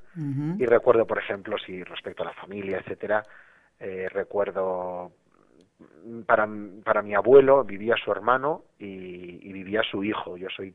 y 0.58 0.66
recuerdo, 0.66 1.06
por 1.06 1.20
ejemplo, 1.20 1.58
si 1.60 1.84
respecto 1.84 2.24
a 2.24 2.28
la 2.28 2.34
familia, 2.34 2.80
etcétera, 2.80 3.24
eh, 3.80 4.08
recuerdo 4.10 5.12
para, 6.26 6.48
para 6.84 7.02
mi 7.04 7.14
abuelo 7.14 7.64
vivía 7.64 7.96
su 8.04 8.12
hermano 8.12 8.64
y, 8.80 9.48
y, 9.48 9.54
vivía 9.54 9.84
su 9.84 10.04
hijo. 10.04 10.36
Yo 10.36 10.48
soy, 10.56 10.74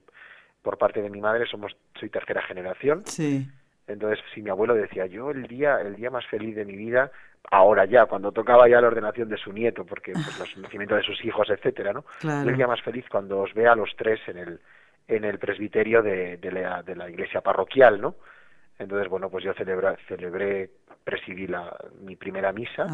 por 0.62 0.79
parte 0.79 1.03
de 1.03 1.11
mi 1.11 1.20
madre, 1.20 1.46
somos 1.46 1.77
soy 1.99 2.11
tercera 2.11 2.42
generación. 2.42 3.03
Sí. 3.07 3.49
Entonces, 3.92 4.24
si 4.35 4.42
mi 4.42 4.50
abuelo 4.50 4.74
decía, 4.74 5.07
yo 5.07 5.31
el 5.31 5.46
día, 5.46 5.81
el 5.81 5.96
día 5.96 6.11
más 6.11 6.26
feliz 6.26 6.55
de 6.55 6.64
mi 6.64 6.76
vida 6.76 7.11
ahora 7.50 7.85
ya, 7.87 8.07
cuando 8.07 8.33
tocaba 8.33 8.68
ya 8.68 8.81
la 8.81 8.88
ordenación 8.88 9.29
de 9.29 9.37
su 9.37 9.53
nieto, 9.53 9.85
porque 9.85 10.12
pues, 10.12 10.38
los 10.38 10.57
nacimientos 10.59 10.98
de 10.98 11.05
sus 11.05 11.24
hijos, 11.24 11.48
etcétera, 11.50 11.92
¿no? 11.92 12.05
Claro. 12.20 12.55
Yo 12.55 12.68
más 12.68 12.83
feliz 12.83 13.05
cuando 13.11 13.40
os 13.40 13.55
vea 13.55 13.72
a 13.72 13.76
los 13.76 13.90
tres 13.96 14.20
en 14.29 14.38
el 14.38 14.61
en 15.09 15.24
el 15.24 15.38
presbiterio 15.38 16.03
de, 16.03 16.37
de, 16.37 16.53
la, 16.53 16.83
de 16.85 16.94
la 16.94 17.11
iglesia 17.11 17.40
parroquial, 17.40 18.00
¿no? 18.00 18.14
Entonces, 18.79 19.09
bueno, 19.09 19.29
pues 19.29 19.44
yo 19.44 19.53
celebré, 19.55 19.96
celebré 20.07 20.70
presidí 21.03 21.46
la, 21.46 21.76
mi 22.00 22.16
primera 22.16 22.53
misa 22.53 22.87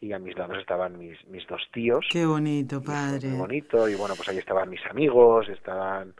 y 0.00 0.12
a 0.12 0.18
mis 0.18 0.36
lados 0.36 0.58
estaban 0.58 0.98
mis, 0.98 1.26
mis 1.28 1.46
dos 1.46 1.62
tíos. 1.72 2.06
Qué 2.10 2.26
bonito, 2.26 2.82
padre. 2.82 3.28
Muy 3.28 3.38
bonito, 3.38 3.88
y 3.88 3.94
bueno, 3.94 4.14
pues 4.14 4.28
ahí 4.28 4.38
estaban 4.38 4.68
mis 4.68 4.84
amigos, 4.86 5.48
estaban 5.48 6.12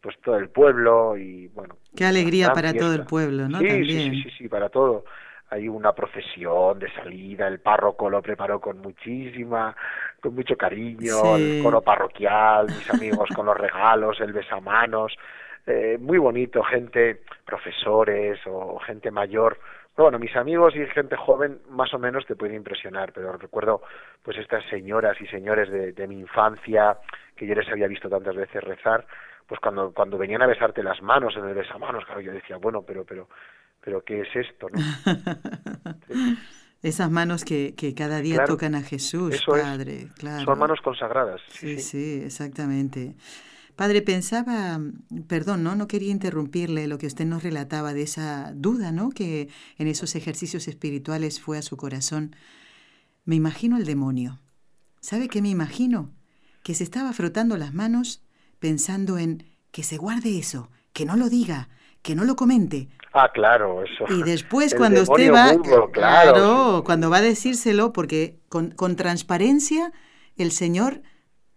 pues 0.00 0.16
todo 0.20 0.36
el 0.36 0.48
pueblo 0.48 1.16
y 1.16 1.48
bueno. 1.48 1.76
Qué 1.96 2.04
alegría 2.04 2.52
para 2.52 2.72
todo 2.72 2.94
el 2.94 3.04
pueblo, 3.04 3.48
¿no? 3.48 3.58
Sí, 3.58 3.68
También. 3.68 4.12
sí, 4.12 4.22
sí, 4.22 4.30
sí, 4.38 4.48
para 4.48 4.68
todo 4.68 5.04
hay 5.50 5.68
una 5.68 5.92
procesión 5.92 6.78
de 6.78 6.90
salida, 6.92 7.48
el 7.48 7.60
párroco 7.60 8.10
lo 8.10 8.20
preparó 8.20 8.60
con 8.60 8.78
muchísima, 8.80 9.74
con 10.20 10.34
mucho 10.34 10.56
cariño, 10.56 11.36
el 11.36 11.62
coro 11.62 11.80
parroquial, 11.80 12.66
mis 12.66 12.90
amigos 12.90 13.30
con 13.34 13.46
los 13.46 13.56
regalos, 13.56 14.20
el 14.20 14.32
besamanos, 14.32 15.16
eh, 15.66 15.96
muy 15.98 16.18
bonito, 16.18 16.62
gente, 16.62 17.22
profesores 17.46 18.38
o, 18.46 18.78
gente 18.80 19.10
mayor. 19.10 19.58
bueno, 19.96 20.18
mis 20.18 20.36
amigos 20.36 20.76
y 20.76 20.86
gente 20.86 21.16
joven 21.16 21.60
más 21.70 21.92
o 21.94 21.98
menos 21.98 22.26
te 22.26 22.36
puede 22.36 22.54
impresionar, 22.54 23.12
pero 23.12 23.32
recuerdo 23.36 23.82
pues 24.22 24.36
estas 24.36 24.64
señoras 24.66 25.18
y 25.20 25.26
señores 25.28 25.70
de, 25.70 25.92
de 25.92 26.06
mi 26.06 26.20
infancia 26.20 26.98
que 27.36 27.46
yo 27.46 27.54
les 27.54 27.68
había 27.68 27.88
visto 27.88 28.10
tantas 28.10 28.36
veces 28.36 28.62
rezar, 28.62 29.06
pues 29.48 29.60
cuando, 29.60 29.92
cuando 29.92 30.18
venían 30.18 30.42
a 30.42 30.46
besarte 30.46 30.82
las 30.82 31.00
manos 31.02 31.34
en 31.36 31.44
el 31.44 31.54
besamanos, 31.54 32.04
claro, 32.04 32.20
yo 32.20 32.32
decía, 32.32 32.58
bueno, 32.58 32.82
pero, 32.82 33.04
pero, 33.04 33.28
pero 33.80 34.04
¿qué 34.04 34.20
es 34.20 34.28
esto? 34.36 34.68
¿no? 34.68 34.78
Esas 36.82 37.10
manos 37.10 37.44
que, 37.44 37.74
que 37.74 37.94
cada 37.94 38.20
día 38.20 38.44
tocan 38.44 38.74
a 38.74 38.82
Jesús, 38.82 39.42
Padre. 39.46 40.08
Claro. 40.16 40.44
Son 40.44 40.58
manos 40.58 40.80
consagradas. 40.80 41.40
Sí, 41.48 41.80
sí, 41.80 42.22
exactamente. 42.24 43.16
Padre, 43.74 44.02
pensaba, 44.02 44.80
perdón, 45.28 45.64
¿no? 45.64 45.74
No 45.74 45.88
quería 45.88 46.12
interrumpirle 46.12 46.86
lo 46.86 46.98
que 46.98 47.06
usted 47.06 47.24
nos 47.24 47.42
relataba 47.42 47.94
de 47.94 48.02
esa 48.02 48.52
duda, 48.54 48.92
¿no? 48.92 49.10
Que 49.10 49.48
en 49.78 49.88
esos 49.88 50.14
ejercicios 50.14 50.68
espirituales 50.68 51.40
fue 51.40 51.58
a 51.58 51.62
su 51.62 51.76
corazón. 51.76 52.36
Me 53.24 53.34
imagino 53.34 53.76
el 53.76 53.84
demonio. 53.84 54.38
¿Sabe 55.00 55.28
qué 55.28 55.42
me 55.42 55.48
imagino? 55.48 56.10
Que 56.62 56.74
se 56.74 56.84
estaba 56.84 57.12
frotando 57.12 57.56
las 57.56 57.72
manos 57.72 58.27
pensando 58.58 59.18
en 59.18 59.44
que 59.70 59.82
se 59.82 59.96
guarde 59.96 60.38
eso, 60.38 60.70
que 60.92 61.04
no 61.04 61.16
lo 61.16 61.28
diga, 61.28 61.68
que 62.02 62.14
no 62.14 62.24
lo 62.24 62.36
comente. 62.36 62.88
Ah, 63.12 63.30
claro, 63.32 63.82
eso. 63.84 64.04
Y 64.12 64.22
después 64.22 64.74
cuando 64.76 65.02
usted 65.02 65.32
va, 65.32 65.56
claro, 65.92 66.82
cuando 66.84 67.10
va 67.10 67.18
a 67.18 67.22
decírselo, 67.22 67.92
porque 67.92 68.38
con, 68.48 68.70
con 68.70 68.96
transparencia 68.96 69.92
el 70.36 70.52
Señor 70.52 71.02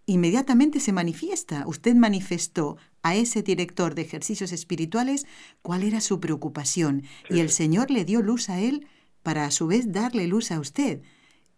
inmediatamente 0.05 0.79
se 0.79 0.91
manifiesta. 0.91 1.63
Usted 1.67 1.95
manifestó 1.95 2.77
a 3.03 3.15
ese 3.15 3.43
director 3.43 3.95
de 3.95 4.03
ejercicios 4.03 4.51
espirituales 4.51 5.25
cuál 5.61 5.83
era 5.83 6.01
su 6.01 6.19
preocupación 6.19 7.03
y 7.29 7.39
el 7.39 7.49
Señor 7.49 7.91
le 7.91 8.05
dio 8.05 8.21
luz 8.21 8.49
a 8.49 8.59
él 8.59 8.87
para 9.23 9.45
a 9.45 9.51
su 9.51 9.67
vez 9.67 9.91
darle 9.91 10.27
luz 10.27 10.51
a 10.51 10.59
usted. 10.59 11.01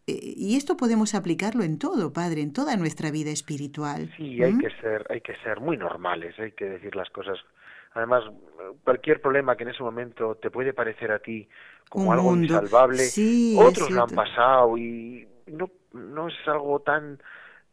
Eh, 0.08 0.34
y 0.36 0.58
esto 0.58 0.76
podemos 0.76 1.16
aplicarlo 1.16 1.64
en 1.64 1.80
todo, 1.80 2.12
Padre, 2.14 2.42
en 2.42 2.54
toda 2.54 2.76
nuestra 2.78 3.12
vida 3.12 3.32
espiritual. 3.32 4.12
Sí, 4.18 4.42
hay 4.44 4.58
que 4.58 4.70
ser, 4.82 5.06
hay 5.10 5.22
que 5.22 5.36
ser 5.44 5.60
muy 5.60 5.78
normales, 5.78 6.38
hay 6.40 6.52
que 6.52 6.66
decir 6.66 6.96
las 6.96 7.10
cosas 7.10 7.38
Además, 7.96 8.24
cualquier 8.84 9.22
problema 9.22 9.56
que 9.56 9.64
en 9.64 9.70
ese 9.70 9.84
momento 9.84 10.36
te 10.36 10.50
puede 10.50 10.74
parecer 10.74 11.12
a 11.12 11.20
ti 11.20 11.48
como 11.90 12.12
algo 12.12 12.36
insalvable, 12.36 13.04
otros 13.58 13.92
lo 13.92 14.04
han 14.04 14.10
pasado 14.10 14.78
y 14.78 15.28
no, 15.48 15.70
no 15.94 16.28
es 16.28 16.34
algo 16.48 16.80
tan, 16.80 17.20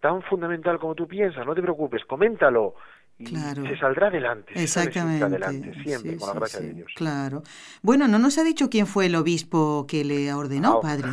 tan 0.01 0.23
fundamental 0.23 0.79
como 0.79 0.95
tú 0.95 1.09
piensas. 1.09 1.47
No 1.47 1.55
te 1.55 1.63
preocupes, 1.63 2.05
coméntalo 2.05 2.75
y 3.19 3.27
se 3.27 3.79
saldrá 3.79 4.09
adelante. 4.09 4.53
Exactamente. 4.57 5.25
adelante, 5.25 5.75
siempre, 5.83 6.17
con 6.19 6.29
la 6.29 6.35
gracia 6.35 6.61
de 6.61 6.75
Dios. 6.75 6.93
Claro. 6.97 7.43
Bueno, 7.83 8.07
no 8.07 8.19
nos 8.19 8.37
ha 8.37 8.45
dicho 8.45 8.69
quién 8.69 8.87
fue 8.87 9.07
el 9.07 9.15
obispo 9.15 9.87
que 9.89 10.05
le 10.05 10.35
ordenó, 10.35 10.79
ah, 10.79 10.81
padre. 10.81 11.09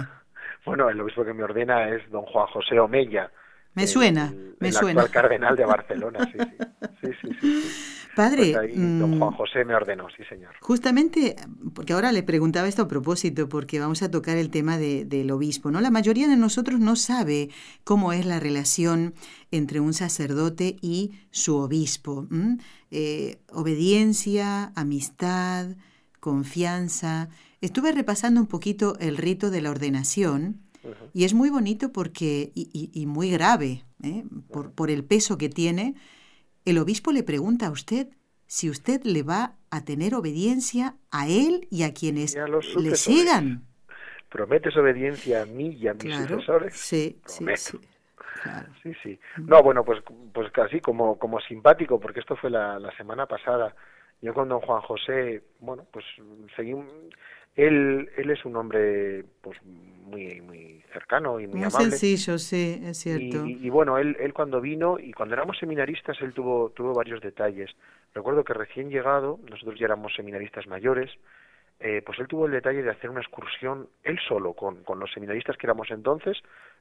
Bueno, 0.67 0.89
el 0.89 1.01
obispo 1.01 1.25
que 1.25 1.33
me 1.33 1.43
ordena 1.43 1.89
es 1.89 2.07
don 2.11 2.23
Juan 2.23 2.47
José 2.47 2.79
Omella. 2.79 3.31
Me 3.73 3.87
suena, 3.87 4.33
me 4.59 4.71
suena. 4.71 5.03
El 5.03 5.09
cardenal 5.09 5.55
de 5.55 5.65
Barcelona, 5.65 6.19
sí, 6.31 6.37
sí. 7.01 7.09
sí, 7.21 7.29
sí 7.41 7.97
Padre, 8.17 8.53
pues 8.53 8.75
don 8.75 9.19
Juan 9.19 9.31
mm, 9.31 9.37
José 9.37 9.63
me 9.63 9.75
ordenó, 9.75 10.07
sí, 10.09 10.23
señor. 10.27 10.55
Justamente, 10.59 11.35
porque 11.75 11.93
ahora 11.93 12.11
le 12.11 12.23
preguntaba 12.23 12.67
esto 12.67 12.81
a 12.81 12.87
propósito, 12.87 13.47
porque 13.47 13.79
vamos 13.79 14.01
a 14.01 14.09
tocar 14.09 14.37
el 14.37 14.49
tema 14.49 14.79
de, 14.79 15.05
del 15.05 15.29
obispo, 15.29 15.69
¿no? 15.69 15.81
La 15.81 15.91
mayoría 15.91 16.27
de 16.27 16.35
nosotros 16.35 16.79
no 16.79 16.95
sabe 16.95 17.49
cómo 17.83 18.13
es 18.13 18.25
la 18.25 18.39
relación 18.39 19.13
entre 19.51 19.79
un 19.79 19.93
sacerdote 19.93 20.77
y 20.81 21.11
su 21.29 21.57
obispo. 21.57 22.27
Eh, 22.89 23.37
obediencia, 23.51 24.71
amistad, 24.75 25.67
confianza. 26.19 27.29
Estuve 27.61 27.91
repasando 27.91 28.39
un 28.39 28.47
poquito 28.47 28.97
el 28.99 29.17
rito 29.17 29.49
de 29.49 29.61
la 29.61 29.71
ordenación 29.71 30.61
y 31.13 31.25
es 31.25 31.33
muy 31.33 31.49
bonito 31.49 31.91
porque, 31.91 32.51
y, 32.53 33.05
muy 33.07 33.29
grave, 33.31 33.83
¿eh? 34.03 34.23
por, 34.51 34.71
por 34.71 34.89
el 34.89 35.03
peso 35.03 35.37
que 35.37 35.49
tiene 35.49 35.95
el 36.67 36.79
obispo 36.79 37.13
le 37.13 37.23
pregunta 37.23 37.67
a 37.67 37.71
usted 37.71 38.09
si 38.45 38.69
usted 38.69 39.01
le 39.03 39.23
va 39.23 39.55
a 39.71 39.85
tener 39.85 40.13
obediencia 40.13 40.95
a 41.11 41.25
él 41.29 41.65
y 41.71 41.83
a 41.83 41.93
quienes 41.93 42.35
le 42.35 42.95
sigan. 42.95 43.63
¿Prometes 44.29 44.75
obediencia 44.75 45.43
a 45.43 45.45
mí 45.45 45.77
y 45.79 45.87
a 45.87 45.93
mis 45.93 46.13
sucesores? 46.13 46.75
Sí, 46.75 47.21
sí, 47.25 47.45
sí. 47.55 47.79
Sí, 48.83 48.91
sí. 49.01 49.19
No, 49.37 49.63
bueno, 49.63 49.85
pues, 49.85 50.03
pues 50.33 50.51
casi 50.51 50.81
como, 50.81 51.17
como 51.17 51.39
simpático, 51.39 52.01
porque 52.01 52.19
esto 52.19 52.35
fue 52.35 52.49
la, 52.49 52.77
la 52.79 52.95
semana 52.97 53.25
pasada. 53.27 53.73
Yo 54.21 54.33
con 54.33 54.49
don 54.49 54.59
Juan 54.59 54.81
José, 54.81 55.43
bueno, 55.59 55.85
pues 55.91 56.03
seguí, 56.57 56.75
él, 57.57 58.09
él 58.15 58.29
es 58.29 58.45
un 58.45 58.55
hombre 58.55 59.25
pues 59.41 59.57
muy, 59.63 60.39
muy 60.41 60.83
cercano 60.93 61.39
y 61.39 61.47
muy, 61.47 61.61
muy 61.61 61.71
sencillo, 61.71 62.37
sí, 62.37 62.79
es 62.83 62.99
cierto. 62.99 63.45
Y, 63.45 63.69
bueno, 63.69 63.97
él, 63.97 64.15
él 64.19 64.33
cuando 64.33 64.61
vino 64.61 64.97
y 64.99 65.11
cuando 65.11 65.35
éramos 65.35 65.57
seminaristas, 65.57 66.17
él 66.21 66.33
tuvo, 66.33 66.69
tuvo 66.69 66.93
varios 66.93 67.19
detalles. 67.19 67.71
Recuerdo 68.13 68.43
que 68.43 68.53
recién 68.53 68.89
llegado, 68.89 69.39
nosotros 69.49 69.77
ya 69.79 69.85
éramos 69.87 70.13
seminaristas 70.15 70.67
mayores, 70.67 71.11
eh, 71.79 72.01
pues 72.05 72.19
él 72.19 72.27
tuvo 72.27 72.45
el 72.45 72.51
detalle 72.51 72.83
de 72.83 72.91
hacer 72.91 73.09
una 73.09 73.21
excursión 73.21 73.87
él 74.03 74.17
solo 74.27 74.53
con, 74.53 74.83
con 74.83 74.99
los 74.99 75.11
seminaristas 75.11 75.57
que 75.57 75.67
éramos 75.67 75.89
entonces, 75.91 76.37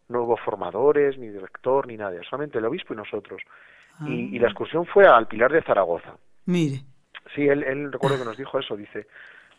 no 0.09 0.23
hubo 0.23 0.37
formadores, 0.37 1.19
ni 1.19 1.29
director, 1.29 1.87
ni 1.87 1.97
nadie, 1.97 2.21
solamente 2.29 2.59
el 2.59 2.67
obispo 2.67 2.93
y 2.93 2.99
nosotros. 2.99 3.43
Y, 4.07 4.37
y, 4.37 4.39
la 4.39 4.49
ah. 4.49 4.51
excursión 4.51 4.85
fue 4.85 5.07
al 5.07 5.27
Pilar 5.27 5.51
de 5.51 5.63
Zaragoza. 5.63 6.17
Mire. 6.45 6.83
Sí, 7.35 7.49
él, 7.49 7.63
él 7.65 7.91
recuerdo 7.91 8.19
que 8.19 8.25
nos 8.25 8.37
dijo 8.37 8.59
eso, 8.59 8.77
dice, 8.77 9.07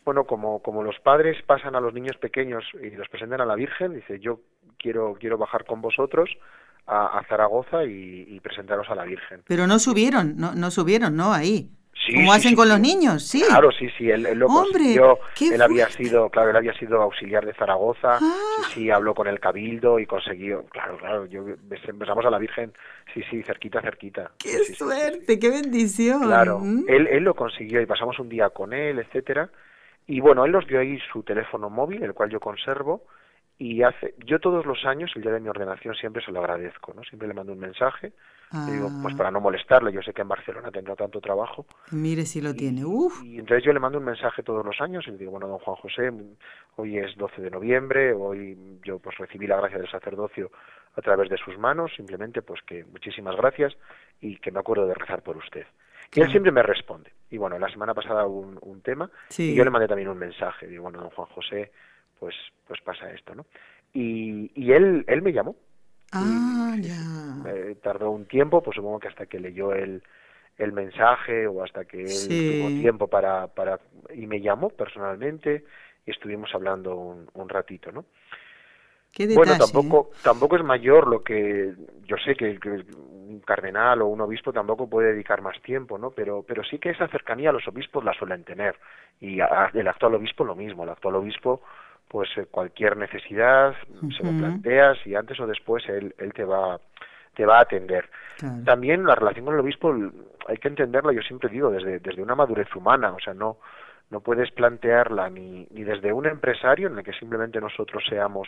bueno, 0.08 0.24
como, 0.24 0.62
como 0.62 0.84
los 0.84 0.98
padres 1.02 1.36
pasan 1.46 1.76
a 1.76 1.82
los 1.82 1.94
niños 1.94 2.16
pequeños 2.16 2.64
y 2.82 2.92
los 2.92 3.10
presentan 3.10 3.42
a 3.42 3.46
la 3.46 3.56
Virgen, 3.56 3.94
dice, 3.94 4.20
yo 4.22 4.40
quiero, 4.80 5.18
quiero 5.20 5.38
bajar 5.38 5.66
con 5.66 5.82
vosotros 5.82 6.30
a, 6.86 7.22
Zaragoza 7.28 7.84
y, 7.84 8.40
presentaros 8.40 8.90
a 8.90 8.96
la 8.96 9.04
Virgen. 9.04 9.42
Pero 9.46 9.68
no 9.68 9.80
subieron, 9.80 10.38
no, 10.38 10.56
no 10.56 10.72
subieron, 10.72 11.18
¿no? 11.18 11.34
Ahí. 11.34 11.70
Sí, 12.06 12.14
¿Cómo 12.16 12.32
hacen 12.32 12.56
con 12.56 12.70
los 12.70 12.80
niños? 12.80 13.22
Sí. 13.22 13.44
Claro, 13.50 13.70
sí, 13.78 13.90
sí, 13.98 14.10
él, 14.10 14.26
lo 14.36 14.48
Hombre, 14.48 14.98
consiguió. 14.98 15.20
Él 15.54 15.62
había 15.62 15.90
sido, 15.90 16.30
claro, 16.30 16.52
él 16.52 16.56
había 16.56 16.74
sido 16.80 17.02
auxiliar 17.02 17.46
de 17.46 17.54
Zaragoza. 17.56 18.18
Sí, 18.20 18.26
ah. 18.26 18.70
sí, 18.74 18.90
habló 18.90 19.14
con 19.14 19.28
el 19.28 19.42
cabildo 19.42 20.00
y 20.00 20.06
consiguió. 20.06 20.64
Claro, 20.68 20.98
claro, 21.00 21.26
yo 21.26 21.44
empezamos 21.70 22.26
a 22.26 22.30
la 22.30 22.38
Virgen. 22.38 22.72
Sí, 23.14 23.22
sí, 23.30 23.44
cerquita, 23.44 23.82
cerquita. 23.82 24.32
Qué 24.38 24.74
suerte, 24.74 25.38
qué 25.38 25.50
bendición. 25.50 26.22
Claro, 26.22 26.60
mm. 26.60 26.86
él, 26.88 27.08
él 27.08 27.24
lo 27.26 27.34
consiguió 27.34 27.82
y 27.82 27.86
pasamos 27.86 28.18
un 28.20 28.30
día 28.30 28.52
con 28.52 28.72
él, 28.72 29.00
etcétera. 29.00 29.50
Y 30.08 30.22
bueno, 30.22 30.46
él 30.46 30.54
nos 30.54 30.66
dio 30.66 30.80
ahí 30.80 30.98
su 31.12 31.22
teléfono 31.24 31.70
móvil, 31.70 32.02
el 32.04 32.14
cual 32.14 32.30
yo 32.30 32.40
conservo, 32.40 33.04
y 33.60 33.82
hace, 33.82 34.14
yo 34.26 34.40
todos 34.40 34.66
los 34.66 34.86
años, 34.86 35.12
el 35.16 35.24
día 35.24 35.32
de 35.32 35.40
mi 35.40 35.50
ordenación, 35.50 35.96
siempre 35.96 36.24
se 36.24 36.32
lo 36.32 36.40
agradezco, 36.40 36.94
¿no? 36.94 37.04
Siempre 37.04 37.28
le 37.28 37.34
mando 37.34 37.54
un 37.54 37.60
mensaje, 37.60 38.14
digo, 38.70 38.88
pues 39.02 39.16
ah. 39.16 39.18
para 39.18 39.32
no 39.32 39.42
molestarle, 39.42 39.92
yo 39.92 40.02
sé 40.04 40.14
que 40.14 40.22
en 40.22 40.28
Barcelona 40.28 40.70
tendrá 40.70 40.96
tanto 40.96 41.20
trabajo. 41.20 41.66
Mire 41.92 42.26
si 42.26 42.40
lo 42.40 42.54
tiene, 42.54 42.86
uff. 42.86 43.24
Y 43.24 43.40
entonces 43.40 43.66
yo 43.66 43.74
le 43.74 43.80
mando 43.80 43.98
un 43.98 44.06
mensaje 44.06 44.44
todos 44.44 44.64
los 44.64 44.80
años 44.80 45.06
y 45.08 45.12
le 45.12 45.18
digo, 45.18 45.32
bueno, 45.32 45.48
don 45.48 45.58
Juan 45.58 45.76
José, 45.78 46.12
hoy 46.76 47.00
es 47.00 47.16
12 47.18 47.42
de 47.42 47.50
noviembre, 47.50 48.14
hoy 48.14 48.80
yo 48.86 49.00
pues 49.00 49.18
recibí 49.18 49.48
la 49.48 49.58
gracia 49.58 49.80
del 49.80 49.90
sacerdocio 49.90 50.52
a 50.96 51.02
través 51.02 51.28
de 51.30 51.38
sus 51.38 51.58
manos, 51.58 51.92
simplemente 51.96 52.44
pues 52.44 52.62
que 52.62 52.86
muchísimas 52.86 53.36
gracias 53.36 53.76
y 54.22 54.38
que 54.38 54.52
me 54.52 54.60
acuerdo 54.60 54.86
de 54.86 54.94
rezar 54.94 55.24
por 55.24 55.36
usted. 55.36 55.66
Y 56.14 56.22
él 56.22 56.30
siempre 56.30 56.52
me 56.52 56.62
responde. 56.62 57.12
Y 57.30 57.38
bueno, 57.38 57.60
la 57.60 57.70
semana 57.70 57.94
pasada 57.94 58.26
hubo 58.26 58.58
un, 58.62 58.82
tema 58.82 59.10
y 59.38 59.54
yo 59.54 59.64
le 59.64 59.70
mandé 59.70 59.88
también 59.88 60.08
un 60.10 60.18
mensaje. 60.18 60.68
Digo, 60.68 60.84
bueno, 60.84 61.02
don 61.02 61.10
Juan 61.10 61.28
José, 61.30 61.72
pues, 62.20 62.36
pues 62.66 62.80
pasa 62.82 63.12
esto, 63.12 63.36
¿no? 63.36 63.46
Y, 63.94 64.52
y 64.56 64.72
él, 64.72 65.04
él 65.08 65.22
me 65.22 65.34
llamó. 65.34 65.56
Ah, 66.12 66.76
ya. 66.80 67.52
Eh, 67.52 67.76
tardó 67.82 68.12
un 68.12 68.26
tiempo, 68.26 68.64
pues 68.64 68.76
supongo 68.76 69.00
que 69.00 69.10
hasta 69.10 69.26
que 69.26 69.40
leyó 69.40 69.74
el, 69.74 70.04
el 70.58 70.72
mensaje 70.72 71.48
o 71.48 71.64
hasta 71.64 71.86
que 71.86 72.04
él 72.04 72.28
tuvo 72.28 72.70
tiempo 72.82 73.08
para, 73.08 73.48
para... 73.48 73.80
Y 74.14 74.26
me 74.26 74.40
llamó 74.40 74.70
personalmente 74.70 75.66
y 76.06 76.12
estuvimos 76.12 76.54
hablando 76.54 76.96
un, 76.96 77.30
un 77.34 77.50
ratito, 77.50 77.92
¿no? 77.92 78.06
Bueno, 79.34 79.58
tampoco, 79.58 80.10
¿eh? 80.12 80.18
tampoco 80.24 80.58
es 80.58 80.64
mayor 80.64 81.08
lo 81.08 81.24
que 81.24 81.74
yo 82.06 82.16
sé 82.24 82.36
que, 82.36 82.60
un 83.28 83.42
cardenal 83.46 84.02
o 84.02 84.08
un 84.08 84.22
obispo 84.22 84.54
tampoco 84.54 84.90
puede 84.90 85.14
dedicar 85.14 85.42
más 85.42 85.60
tiempo, 85.62 85.98
¿no? 85.98 86.12
Pero, 86.12 86.44
pero 86.48 86.64
sí 86.64 86.78
que 86.80 86.92
esa 86.92 87.08
cercanía 87.08 87.50
a 87.50 87.54
los 87.54 87.68
obispos 87.68 88.04
la 88.04 88.14
suelen 88.14 88.44
tener 88.44 88.76
y 89.20 89.40
el 89.40 89.88
actual 89.88 90.16
obispo 90.16 90.44
lo 90.44 90.56
mismo. 90.56 90.84
El 90.84 90.90
actual 90.90 91.16
obispo, 91.16 91.62
pues 92.08 92.30
eh, 92.38 92.46
cualquier 92.50 92.96
necesidad 92.98 93.74
se 94.16 94.24
lo 94.24 94.38
planteas 94.38 94.98
y 95.06 95.16
antes 95.16 95.40
o 95.40 95.48
después 95.48 95.84
él, 95.90 96.14
él 96.18 96.34
te 96.34 96.46
va 96.46 96.80
te 97.36 97.46
va 97.46 97.60
a 97.60 97.62
atender. 97.62 98.10
También 98.66 99.06
la 99.06 99.14
relación 99.14 99.46
con 99.46 99.54
el 99.54 99.60
obispo 99.60 99.94
hay 100.48 100.58
que 100.58 100.68
entenderla, 100.70 101.14
yo 101.14 101.22
siempre 101.22 101.50
digo, 101.50 101.70
desde, 101.70 102.00
desde 102.00 102.24
una 102.24 102.34
madurez 102.34 102.74
humana, 102.76 103.12
o 103.12 103.20
sea, 103.20 103.34
no 103.34 103.58
no 104.10 104.22
puedes 104.22 104.52
plantearla 104.52 105.30
ni, 105.30 105.68
ni 105.72 105.84
desde 105.84 106.14
un 106.14 106.26
empresario 106.26 106.88
en 106.88 106.98
el 106.98 107.04
que 107.04 107.14
simplemente 107.14 107.60
nosotros 107.60 108.04
seamos 108.08 108.48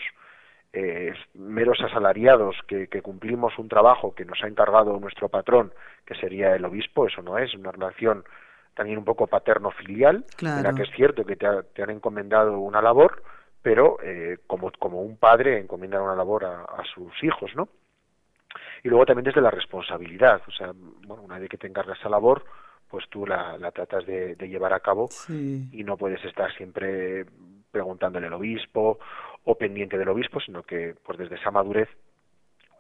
eh, 0.72 1.14
meros 1.34 1.80
asalariados 1.82 2.56
que, 2.68 2.88
cumplimos 3.02 3.58
un 3.58 3.68
trabajo 3.68 4.14
que 4.14 4.26
nos 4.26 4.44
ha 4.44 4.48
encargado 4.48 5.00
nuestro 5.00 5.28
patrón, 5.30 5.74
que 6.06 6.16
sería 6.16 6.56
el 6.56 6.64
obispo, 6.66 7.08
eso 7.08 7.22
no 7.22 7.38
es 7.38 7.54
una 7.56 7.72
relación 7.72 8.24
también 8.76 9.00
un 9.00 9.06
poco 9.06 9.28
paterno-filial, 9.28 10.26
en 10.42 10.64
la 10.64 10.74
que 10.74 10.84
es 10.84 10.92
cierto 10.96 11.26
que 11.26 11.36
te, 11.36 11.48
han 11.48 11.90
encomendado 11.90 12.60
una 12.60 12.82
labor, 12.82 13.24
pero 13.62 13.98
eh, 14.04 14.38
como, 14.48 14.72
como 14.78 15.02
un 15.02 15.18
padre 15.18 15.60
encomienda 15.60 16.02
una 16.02 16.16
labor 16.16 16.46
a, 16.46 16.84
sus 16.94 17.12
hijos, 17.24 17.52
¿no? 17.56 17.68
Y 18.84 18.90
luego 18.90 19.06
también 19.06 19.26
desde 19.26 19.42
la 19.42 19.52
responsabilidad, 19.52 20.42
o 20.48 20.52
sea, 20.52 20.72
bueno, 20.74 21.24
una 21.24 21.40
vez 21.40 21.50
que 21.50 21.58
te 21.58 21.68
encargas 21.68 22.00
esa 22.00 22.10
labor, 22.10 22.46
pues 22.88 23.10
tú 23.10 23.26
la, 23.26 23.58
la 23.58 23.72
tratas 23.72 24.06
de, 24.06 24.36
llevar 24.36 24.74
a 24.74 24.80
cabo 24.80 25.10
y 25.28 25.84
no 25.84 25.98
puedes 25.98 26.24
estar 26.24 26.52
siempre 26.56 27.26
preguntándole 27.72 28.28
al 28.28 28.34
obispo 28.34 29.00
o 29.44 29.56
pendiente 29.56 29.98
del 29.98 30.10
obispo, 30.10 30.40
sino 30.40 30.64
que 30.64 30.96
pues 31.06 31.18
desde 31.18 31.36
esa 31.36 31.52
madurez 31.52 31.90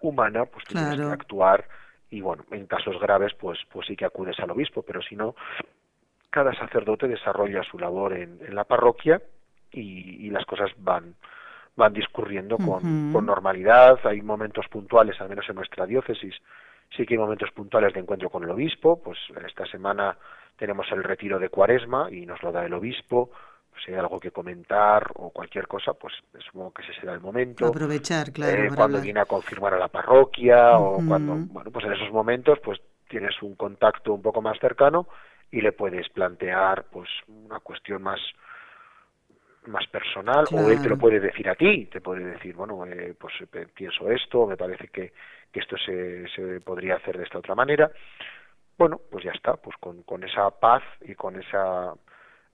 humana 0.01 0.45
pues 0.45 0.65
tienes 0.65 0.99
que 0.99 1.05
actuar 1.05 1.65
y 2.09 2.21
bueno, 2.21 2.43
en 2.51 2.65
casos 2.65 2.99
graves 2.99 3.33
pues 3.39 3.59
pues 3.71 3.87
sí 3.87 3.95
que 3.95 4.05
acudes 4.05 4.39
al 4.39 4.51
obispo, 4.51 4.81
pero 4.81 5.01
si 5.01 5.15
no 5.15 5.35
cada 6.29 6.53
sacerdote 6.53 7.07
desarrolla 7.07 7.63
su 7.63 7.79
labor 7.79 8.13
en, 8.13 8.39
la 8.53 8.63
parroquia 8.63 9.21
y, 9.71 10.29
las 10.29 10.45
cosas 10.45 10.71
van 10.77 11.15
van 11.75 11.93
discurriendo 11.93 12.57
con, 12.57 13.13
con 13.13 13.25
normalidad, 13.25 13.99
hay 14.03 14.21
momentos 14.21 14.67
puntuales, 14.67 15.19
al 15.21 15.29
menos 15.29 15.47
en 15.47 15.55
nuestra 15.55 15.85
diócesis, 15.85 16.35
sí 16.95 17.05
que 17.05 17.13
hay 17.13 17.17
momentos 17.17 17.51
puntuales 17.51 17.93
de 17.93 18.01
encuentro 18.01 18.29
con 18.29 18.43
el 18.43 18.49
obispo, 18.49 19.01
pues 19.01 19.17
esta 19.47 19.65
semana 19.65 20.17
tenemos 20.57 20.87
el 20.91 21.03
retiro 21.03 21.39
de 21.39 21.49
cuaresma 21.49 22.09
y 22.11 22.25
nos 22.25 22.43
lo 22.43 22.51
da 22.51 22.65
el 22.65 22.73
obispo, 22.73 23.31
si 23.83 23.91
hay 23.91 23.99
algo 23.99 24.19
que 24.19 24.31
comentar 24.31 25.11
o 25.15 25.29
cualquier 25.29 25.67
cosa, 25.67 25.93
pues 25.93 26.13
supongo 26.45 26.73
que 26.73 26.81
ese 26.83 26.93
será 26.99 27.13
el 27.13 27.21
momento. 27.21 27.67
Aprovechar, 27.67 28.31
claro. 28.31 28.63
Eh, 28.63 28.69
cuando 28.75 29.01
viene 29.01 29.19
a 29.19 29.25
confirmar 29.25 29.73
a 29.73 29.79
la 29.79 29.87
parroquia 29.87 30.77
o 30.77 31.01
cuando, 31.07 31.35
bueno, 31.35 31.71
pues 31.71 31.85
en 31.85 31.93
esos 31.93 32.11
momentos, 32.11 32.59
pues 32.63 32.79
tienes 33.07 33.41
un 33.41 33.55
contacto 33.55 34.13
un 34.13 34.21
poco 34.21 34.41
más 34.41 34.59
cercano 34.59 35.07
y 35.51 35.61
le 35.61 35.71
puedes 35.71 36.07
plantear, 36.09 36.85
pues, 36.91 37.09
una 37.27 37.59
cuestión 37.59 38.03
más 38.03 38.19
más 39.67 39.85
personal 39.87 40.45
o 40.51 40.69
él 40.69 40.81
te 40.81 40.89
lo 40.89 40.97
puede 40.97 41.19
decir 41.19 41.47
a 41.47 41.53
ti, 41.53 41.85
te 41.87 42.01
puede 42.01 42.23
decir, 42.23 42.55
bueno, 42.55 42.85
eh, 42.85 43.13
pues 43.19 43.33
eh, 43.41 43.67
pienso 43.73 44.09
esto, 44.09 44.47
me 44.47 44.57
parece 44.57 44.87
que, 44.87 45.13
que 45.51 45.59
esto 45.59 45.77
se, 45.77 46.27
se 46.29 46.61
podría 46.61 46.95
hacer 46.95 47.17
de 47.17 47.23
esta 47.23 47.37
otra 47.39 47.55
manera. 47.55 47.91
Bueno, 48.77 48.99
pues 49.11 49.25
ya 49.25 49.31
está, 49.31 49.57
pues 49.57 49.75
con, 49.77 50.03
con 50.03 50.23
esa 50.23 50.49
paz 50.49 50.81
y 51.01 51.13
con 51.13 51.39
esa 51.39 51.93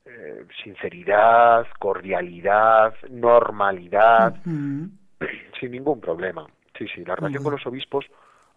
eh, 0.06 0.46
sinceridad, 0.64 1.66
cordialidad, 1.80 2.94
normalidad, 3.10 4.36
sin 5.60 5.72
ningún 5.72 6.00
problema. 6.00 6.46
Sí, 6.78 6.86
sí, 6.94 7.04
la 7.06 7.16
relación 7.16 7.44
con 7.44 7.54
los 7.54 7.66
obispos, 7.66 8.06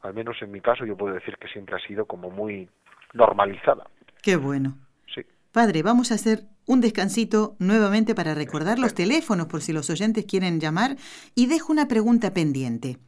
al 0.03 0.13
menos 0.13 0.37
en 0.43 0.51
mi 0.51 0.61
caso, 0.61 0.85
yo 0.85 0.97
puedo 0.97 1.15
decir 1.15 1.37
que 1.39 1.49
siempre 1.49 1.77
ha 1.77 1.87
sido 1.87 2.05
como 2.05 2.31
muy 2.31 2.69
normalizada. 3.15 3.85
Qué 4.23 4.37
bueno. 4.37 4.77
Sí. 5.15 5.23
Padre, 5.53 5.83
vamos 5.83 6.13
a 6.13 6.17
hacer 6.17 6.41
un 6.67 6.83
descansito 6.83 7.57
nuevamente 7.59 8.15
para 8.15 8.35
recordar 8.35 8.79
los 8.79 8.95
teléfonos 9.03 9.47
por 9.47 9.63
si 9.63 9.73
los 9.73 9.89
oyentes 9.89 10.27
quieren 10.27 10.61
llamar 10.61 10.97
y 11.35 11.47
dejo 11.47 11.73
una 11.73 11.89
pregunta 11.89 12.35
pendiente. 12.35 12.99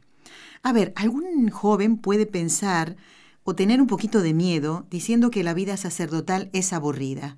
A 0.63 0.73
ver, 0.73 0.93
algún 0.95 1.49
joven 1.49 1.97
puede 1.97 2.25
pensar 2.25 2.95
o 3.43 3.55
tener 3.55 3.81
un 3.81 3.87
poquito 3.87 4.21
de 4.21 4.33
miedo 4.33 4.85
diciendo 4.89 5.29
que 5.29 5.43
la 5.43 5.53
vida 5.53 5.77
sacerdotal 5.77 6.49
es 6.53 6.73
aburrida. 6.73 7.37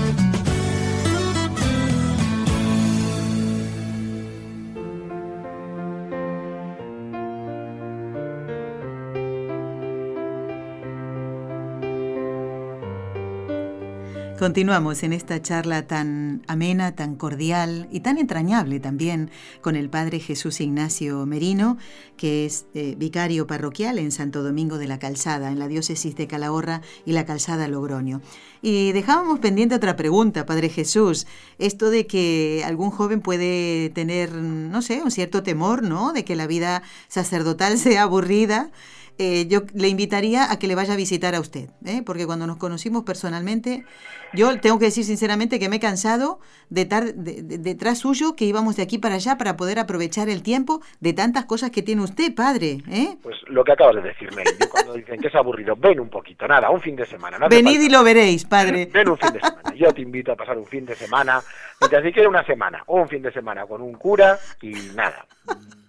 Continuamos 14.45 15.03
en 15.05 15.15
esta 15.15 15.41
charla 15.41 15.87
tan 15.87 16.43
amena, 16.49 16.95
tan 16.95 17.17
cordial 17.17 17.89
y 17.91 18.01
tan 18.01 18.19
entrañable 18.19 18.79
también 18.79 19.31
con 19.63 19.75
el 19.75 19.89
Padre 19.89 20.21
Jesús 20.21 20.61
Ignacio 20.61 21.25
Merino, 21.25 21.79
que 22.19 22.45
es 22.45 22.67
eh, 22.75 22.95
vicario 22.99 23.47
parroquial 23.47 23.99
en 23.99 24.13
Santo 24.13 24.43
Domingo 24.43 24.77
de 24.77 24.87
la 24.87 24.99
Calzada, 24.99 25.51
en 25.51 25.59
la 25.59 25.67
diócesis 25.67 26.15
de 26.15 26.27
Calahorra 26.27 26.83
y 27.07 27.13
la 27.13 27.25
Calzada 27.25 27.69
Logroño. 27.69 28.21
Y 28.61 28.93
dejábamos 28.93 29.39
pendiente 29.39 29.77
otra 29.77 29.97
pregunta, 29.97 30.45
Padre 30.45 30.69
Jesús, 30.69 31.27
esto 31.59 31.89
de 31.89 32.07
que 32.07 32.65
algún 32.67 32.91
joven 32.91 33.23
puede 33.23 33.89
tener, 33.95 34.31
no 34.35 34.83
sé, 34.83 35.01
un 35.03 35.11
cierto 35.11 35.43
temor, 35.43 35.83
¿no? 35.83 36.13
De 36.13 36.27
que 36.27 36.37
la 36.37 36.47
vida 36.47 36.83
sacerdotal 37.09 37.79
sea 37.79 38.03
aburrida. 38.03 38.71
Eh, 39.19 39.47
yo 39.49 39.61
le 39.75 39.89
invitaría 39.89 40.51
a 40.51 40.59
que 40.59 40.67
le 40.67 40.75
vaya 40.75 40.95
a 40.95 40.97
visitar 40.97 41.37
a 41.37 41.41
usted, 41.41 41.69
¿eh? 41.85 42.03
porque 42.05 42.27
cuando 42.27 42.49
nos 42.49 42.57
conocimos 42.57 43.05
personalmente, 43.05 43.85
yo 44.33 44.59
tengo 44.59 44.81
que 44.81 44.87
decir 44.87 45.05
sinceramente 45.05 45.61
que 45.61 45.69
me 45.69 45.77
he 45.77 45.81
cansado 45.81 46.41
de 46.69 46.81
estar 46.81 47.15
detrás 47.15 47.99
suyo, 47.99 48.35
que 48.35 48.45
íbamos 48.45 48.75
de 48.75 48.83
aquí 48.83 48.99
para 48.99 49.15
allá 49.15 49.39
para 49.39 49.57
poder 49.57 49.79
aprovechar 49.79 50.29
el 50.29 50.43
tiempo 50.43 50.81
de 50.99 51.13
tantas 51.13 51.45
cosas 51.45 51.71
que 51.71 51.83
tiene 51.83 52.03
usted, 52.03 52.35
padre. 52.35 52.79
¿eh? 52.91 53.17
Pues 53.23 53.37
lo 53.47 53.63
que 53.63 53.73
acabas 53.73 53.95
de 53.97 54.03
decirme, 54.03 54.43
yo 54.61 54.69
cuando 54.69 54.95
dicen 54.95 55.21
que 55.21 55.29
es 55.29 55.35
aburrido, 55.37 55.77
ven 55.77 56.01
un 56.01 56.09
poquito, 56.09 56.49
nada, 56.49 56.71
un 56.71 56.81
fin 56.81 56.97
de 56.97 57.07
semana. 57.07 57.39
Venid 57.49 57.81
y 57.81 57.91
lo 57.91 58.03
veréis, 58.03 58.45
padre. 58.45 58.89
Ven 58.93 59.09
un 59.09 59.17
fin 59.17 59.33
de 59.33 59.41
semana, 59.41 59.75
yo 59.77 59.93
te 59.93 60.03
invito 60.03 60.33
a 60.33 60.37
pasar 60.37 60.59
un 60.59 60.67
fin 60.67 60.85
de 60.85 60.97
semana, 60.97 61.41
y 61.81 61.89
te 61.89 62.13
que 62.13 62.27
una 62.27 62.45
semana, 62.45 62.83
o 62.87 63.01
un 63.01 63.09
fin 63.09 63.23
de 63.23 63.33
semana 63.33 63.65
con 63.67 63.81
un 63.81 63.93
cura 63.95 64.39
y 64.61 64.73
nada. 64.95 65.25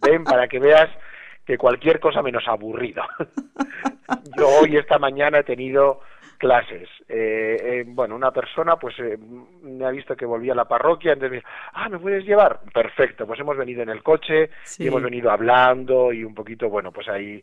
Ven 0.02 0.24
para 0.24 0.48
que 0.48 0.60
veas 0.60 0.90
que 1.46 1.58
cualquier 1.58 2.00
cosa 2.00 2.22
menos 2.22 2.48
aburrido. 2.48 3.04
Yo 4.38 4.48
hoy, 4.62 4.78
esta 4.78 4.98
mañana, 4.98 5.40
he 5.40 5.44
tenido 5.44 6.02
clases. 6.46 6.88
Eh, 7.10 7.58
eh, 7.60 7.84
bueno, 7.88 8.16
una 8.16 8.30
persona 8.30 8.76
pues 8.76 8.94
eh, 9.00 9.18
me 9.64 9.84
ha 9.84 9.90
visto 9.90 10.16
que 10.16 10.28
volvía 10.28 10.54
a 10.54 10.56
la 10.56 10.66
parroquia, 10.66 11.14
entonces 11.14 11.32
me 11.32 11.38
dice, 11.38 11.48
ah, 11.74 11.90
¿me 11.90 11.98
puedes 11.98 12.24
llevar? 12.24 12.60
Perfecto, 12.72 13.26
pues 13.26 13.40
hemos 13.40 13.58
venido 13.58 13.82
en 13.82 13.90
el 13.90 14.04
coche 14.04 14.52
y 14.78 14.88
hemos 14.88 15.02
venido 15.02 15.32
hablando 15.32 16.14
y 16.14 16.24
un 16.24 16.36
poquito, 16.36 16.70
bueno, 16.70 16.92
pues 16.92 17.08
ahí 17.08 17.42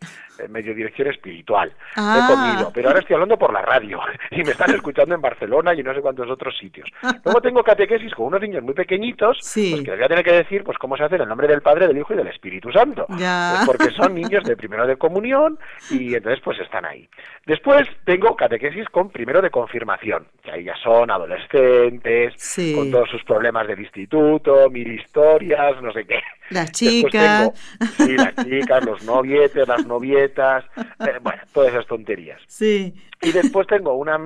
medio 0.48 0.72
dirección 0.72 1.08
espiritual. 1.08 1.70
He 1.70 1.74
ah. 1.96 2.28
comido, 2.28 2.70
pero 2.72 2.88
ahora 2.88 3.00
estoy 3.00 3.14
hablando 3.14 3.36
por 3.36 3.52
la 3.52 3.62
radio 3.62 3.98
y 4.30 4.44
me 4.44 4.52
están 4.52 4.70
escuchando 4.70 5.16
en 5.16 5.20
Barcelona 5.20 5.74
y 5.74 5.82
no 5.82 5.92
sé 5.92 6.00
cuántos 6.00 6.30
otros 6.30 6.56
sitios. 6.56 6.88
Luego 7.24 7.40
tengo 7.40 7.64
catequesis 7.64 8.14
con 8.14 8.26
unos 8.26 8.40
niños 8.40 8.62
muy 8.62 8.74
pequeñitos, 8.74 9.38
pues 9.42 9.82
que 9.82 9.90
les 9.90 9.98
voy 9.98 10.04
a 10.04 10.08
tener 10.08 10.24
que 10.24 10.32
decir 10.32 10.62
pues 10.62 10.78
cómo 10.78 10.96
se 10.96 11.02
hace 11.02 11.16
en 11.16 11.22
el 11.22 11.28
nombre 11.28 11.48
del 11.48 11.60
Padre, 11.60 11.88
del 11.88 11.98
Hijo 11.98 12.14
y 12.14 12.18
del 12.18 12.28
Espíritu 12.28 12.70
Santo. 12.70 13.06
Pues 13.08 13.66
porque 13.66 13.90
son 13.90 14.14
niños 14.14 14.44
de 14.44 14.56
primero 14.56 14.86
de 14.86 14.96
comunión 14.96 15.58
y 15.90 16.14
entonces 16.14 16.40
pues 16.44 16.60
están 16.60 16.84
ahí. 16.84 17.08
Después 17.46 17.88
tengo 18.04 18.36
catequesis 18.36 18.88
con 18.92 19.09
primero 19.09 19.40
de 19.40 19.50
confirmación, 19.50 20.26
que 20.42 20.50
ahí 20.50 20.64
ya 20.64 20.76
son 20.76 21.11
adolescentes, 21.11 22.35
con 22.76 22.90
todos 22.90 23.09
sus 23.09 23.24
problemas 23.24 23.66
del 23.66 23.81
instituto, 23.81 24.68
mil 24.70 24.92
historias, 24.92 25.81
no 25.83 25.92
sé 25.92 26.05
qué. 26.05 26.20
Las 26.50 26.70
chicas. 26.72 27.50
sí, 27.96 28.14
las 28.14 28.37
chicas, 28.37 28.85
los 28.85 29.02
novietes, 29.05 29.66
las 29.66 29.87
novietas, 29.87 30.64
eh, 30.76 31.18
bueno, 31.22 31.42
todas 31.55 31.70
esas 31.70 31.87
tonterías. 31.87 32.38
Sí. 32.46 32.94
Y 33.22 33.33
después 33.33 33.66
tengo 33.66 33.94
una, 33.94 34.18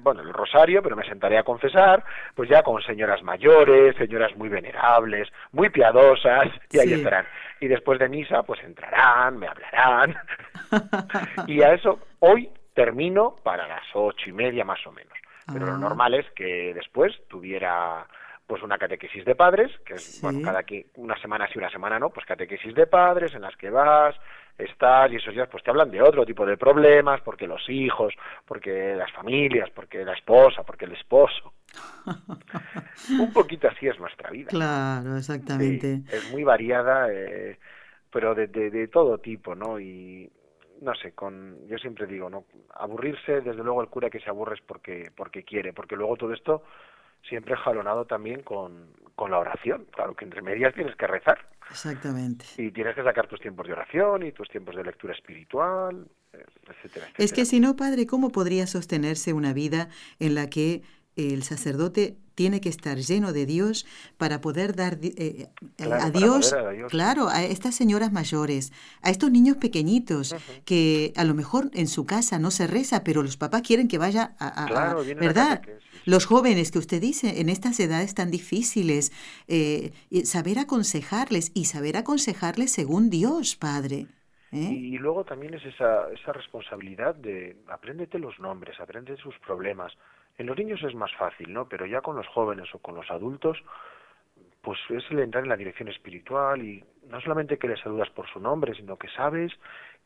bueno, 0.00 0.22
el 0.22 0.32
rosario, 0.32 0.80
pero 0.80 0.94
me 0.94 1.04
sentaré 1.08 1.36
a 1.36 1.42
confesar, 1.42 2.04
pues 2.36 2.48
ya 2.48 2.62
con 2.62 2.80
señoras 2.82 3.20
mayores, 3.24 3.96
señoras 3.96 4.36
muy 4.36 4.48
venerables, 4.48 5.28
muy 5.50 5.70
piadosas, 5.70 6.48
y 6.70 6.78
ahí 6.78 6.92
estarán. 6.92 7.26
Y 7.58 7.66
después 7.66 7.98
de 7.98 8.08
misa, 8.08 8.44
pues 8.44 8.62
entrarán, 8.62 9.38
me 9.38 9.48
hablarán. 9.48 10.14
y 11.48 11.62
a 11.62 11.74
eso, 11.74 11.98
hoy 12.20 12.48
termino 12.74 13.36
para 13.42 13.66
las 13.66 13.84
ocho 13.94 14.28
y 14.28 14.32
media 14.32 14.64
más 14.64 14.84
o 14.86 14.92
menos. 14.92 15.12
Pero 15.52 15.66
lo 15.66 15.74
ah. 15.74 15.78
normal 15.78 16.14
es 16.14 16.26
que 16.32 16.72
después 16.74 17.12
tuviera 17.28 18.06
pues 18.46 18.62
una 18.62 18.76
catequesis 18.76 19.24
de 19.24 19.34
padres, 19.34 19.70
que 19.86 19.94
es, 19.94 20.20
bueno, 20.20 20.40
cada 20.42 20.64
que 20.64 20.86
una 20.96 21.18
semana 21.20 21.48
sí, 21.48 21.58
una 21.58 21.70
semana 21.70 21.98
no, 21.98 22.10
pues 22.10 22.26
catequesis 22.26 22.74
de 22.74 22.86
padres 22.86 23.34
en 23.34 23.40
las 23.40 23.56
que 23.56 23.70
vas, 23.70 24.14
estás 24.58 25.10
y 25.10 25.16
esos 25.16 25.34
días 25.34 25.48
pues 25.50 25.64
te 25.64 25.70
hablan 25.70 25.90
de 25.90 26.02
otro 26.02 26.26
tipo 26.26 26.44
de 26.44 26.58
problemas, 26.58 27.22
porque 27.22 27.46
los 27.46 27.66
hijos, 27.70 28.12
porque 28.44 28.94
las 28.96 29.10
familias, 29.12 29.70
porque 29.70 30.04
la 30.04 30.12
esposa, 30.12 30.62
porque 30.62 30.84
el 30.84 30.92
esposo. 30.92 31.54
Un 33.18 33.32
poquito 33.32 33.68
así 33.68 33.88
es 33.88 33.98
nuestra 33.98 34.30
vida. 34.30 34.48
Claro, 34.48 35.16
exactamente. 35.16 36.02
es 36.10 36.30
muy 36.30 36.44
variada, 36.44 37.10
eh, 37.10 37.58
pero 38.10 38.34
de, 38.34 38.46
de, 38.48 38.70
de 38.70 38.88
todo 38.88 39.18
tipo, 39.18 39.54
¿no? 39.54 39.80
Y 39.80 40.30
no 40.80 40.94
sé, 40.94 41.12
con 41.12 41.66
yo 41.68 41.78
siempre 41.78 42.06
digo, 42.06 42.28
no 42.28 42.44
aburrirse, 42.74 43.40
desde 43.40 43.62
luego 43.62 43.82
el 43.82 43.88
cura 43.88 44.10
que 44.10 44.20
se 44.20 44.30
aburre 44.30 44.56
es 44.56 44.60
porque 44.62 45.10
porque 45.16 45.44
quiere, 45.44 45.72
porque 45.72 45.96
luego 45.96 46.16
todo 46.16 46.32
esto 46.32 46.62
siempre 47.28 47.56
jalonado 47.56 48.04
también 48.04 48.42
con, 48.42 48.90
con 49.14 49.30
la 49.30 49.38
oración, 49.38 49.86
claro 49.90 50.14
que 50.14 50.24
entre 50.24 50.42
medias 50.42 50.74
tienes 50.74 50.94
que 50.96 51.06
rezar. 51.06 51.38
Exactamente. 51.70 52.44
Y 52.58 52.70
tienes 52.70 52.94
que 52.94 53.02
sacar 53.02 53.26
tus 53.26 53.40
tiempos 53.40 53.66
de 53.66 53.72
oración 53.72 54.26
y 54.26 54.32
tus 54.32 54.48
tiempos 54.50 54.76
de 54.76 54.84
lectura 54.84 55.14
espiritual, 55.14 56.06
etcétera, 56.32 57.06
etcétera. 57.06 57.06
Es 57.16 57.32
que 57.32 57.46
si 57.46 57.60
no, 57.60 57.74
padre, 57.74 58.06
¿cómo 58.06 58.30
podría 58.30 58.66
sostenerse 58.66 59.32
una 59.32 59.54
vida 59.54 59.88
en 60.18 60.34
la 60.34 60.50
que 60.50 60.82
el 61.16 61.42
sacerdote 61.42 62.16
tiene 62.34 62.60
que 62.60 62.68
estar 62.68 62.98
lleno 62.98 63.32
de 63.32 63.46
Dios 63.46 63.86
para 64.16 64.40
poder 64.40 64.74
dar 64.74 64.98
eh, 65.02 65.48
eh, 65.78 65.92
a, 65.92 66.10
Dios, 66.10 66.54
claro, 66.88 67.28
a 67.28 67.44
estas 67.44 67.74
señoras 67.74 68.12
mayores, 68.12 68.72
a 69.02 69.10
estos 69.10 69.30
niños 69.30 69.56
pequeñitos, 69.56 70.34
que 70.64 71.12
a 71.16 71.24
lo 71.24 71.34
mejor 71.34 71.70
en 71.74 71.86
su 71.86 72.06
casa 72.06 72.38
no 72.38 72.50
se 72.50 72.66
reza, 72.66 73.04
pero 73.04 73.22
los 73.22 73.36
papás 73.36 73.62
quieren 73.62 73.88
que 73.88 73.98
vaya 73.98 74.34
a, 74.38 74.94
¿verdad? 75.16 75.62
los 76.04 76.26
jóvenes 76.26 76.70
que 76.70 76.78
usted 76.78 77.00
dice, 77.00 77.40
en 77.40 77.48
estas 77.48 77.78
edades 77.80 78.14
tan 78.14 78.30
difíciles, 78.30 79.12
eh, 79.48 79.92
saber 80.24 80.58
aconsejarles 80.58 81.52
y 81.54 81.66
saber 81.66 81.96
aconsejarles 81.96 82.72
según 82.72 83.10
Dios, 83.10 83.56
Padre. 83.56 84.06
Y 84.50 84.98
luego 84.98 85.24
también 85.24 85.54
es 85.54 85.64
esa, 85.64 86.08
esa 86.12 86.32
responsabilidad 86.32 87.16
de 87.16 87.56
apréndete 87.68 88.20
los 88.20 88.38
nombres, 88.38 88.78
aprende 88.78 89.16
sus 89.16 89.36
problemas, 89.40 89.92
en 90.38 90.46
los 90.46 90.56
niños 90.56 90.82
es 90.82 90.94
más 90.94 91.14
fácil, 91.14 91.52
¿no? 91.52 91.68
Pero 91.68 91.86
ya 91.86 92.00
con 92.00 92.16
los 92.16 92.26
jóvenes 92.28 92.72
o 92.74 92.78
con 92.78 92.94
los 92.94 93.10
adultos, 93.10 93.62
pues 94.62 94.78
es 94.90 95.04
el 95.10 95.20
entrar 95.20 95.44
en 95.44 95.50
la 95.50 95.56
dirección 95.56 95.88
espiritual 95.88 96.62
y 96.62 96.82
no 97.08 97.20
solamente 97.20 97.58
que 97.58 97.68
le 97.68 97.76
saludas 97.76 98.10
por 98.10 98.28
su 98.28 98.40
nombre, 98.40 98.74
sino 98.74 98.96
que 98.96 99.08
sabes 99.08 99.52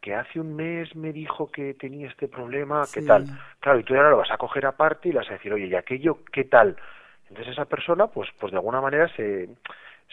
que 0.00 0.14
hace 0.14 0.38
un 0.38 0.54
mes 0.54 0.94
me 0.94 1.12
dijo 1.12 1.50
que 1.50 1.74
tenía 1.74 2.08
este 2.08 2.28
problema, 2.28 2.84
¿qué 2.92 3.02
tal? 3.02 3.24
Claro, 3.60 3.80
y 3.80 3.84
tú 3.84 3.94
ahora 3.94 4.10
lo 4.10 4.18
vas 4.18 4.30
a 4.30 4.36
coger 4.36 4.66
aparte 4.66 5.08
y 5.08 5.12
le 5.12 5.18
vas 5.18 5.30
a 5.30 5.34
decir, 5.34 5.52
oye, 5.52 5.66
¿y 5.66 5.74
aquello 5.74 6.18
qué 6.32 6.44
tal? 6.44 6.76
Entonces 7.28 7.52
esa 7.52 7.64
persona, 7.64 8.06
pues, 8.06 8.28
pues 8.38 8.52
de 8.52 8.58
alguna 8.58 8.80
manera 8.80 9.08
se, 9.16 9.48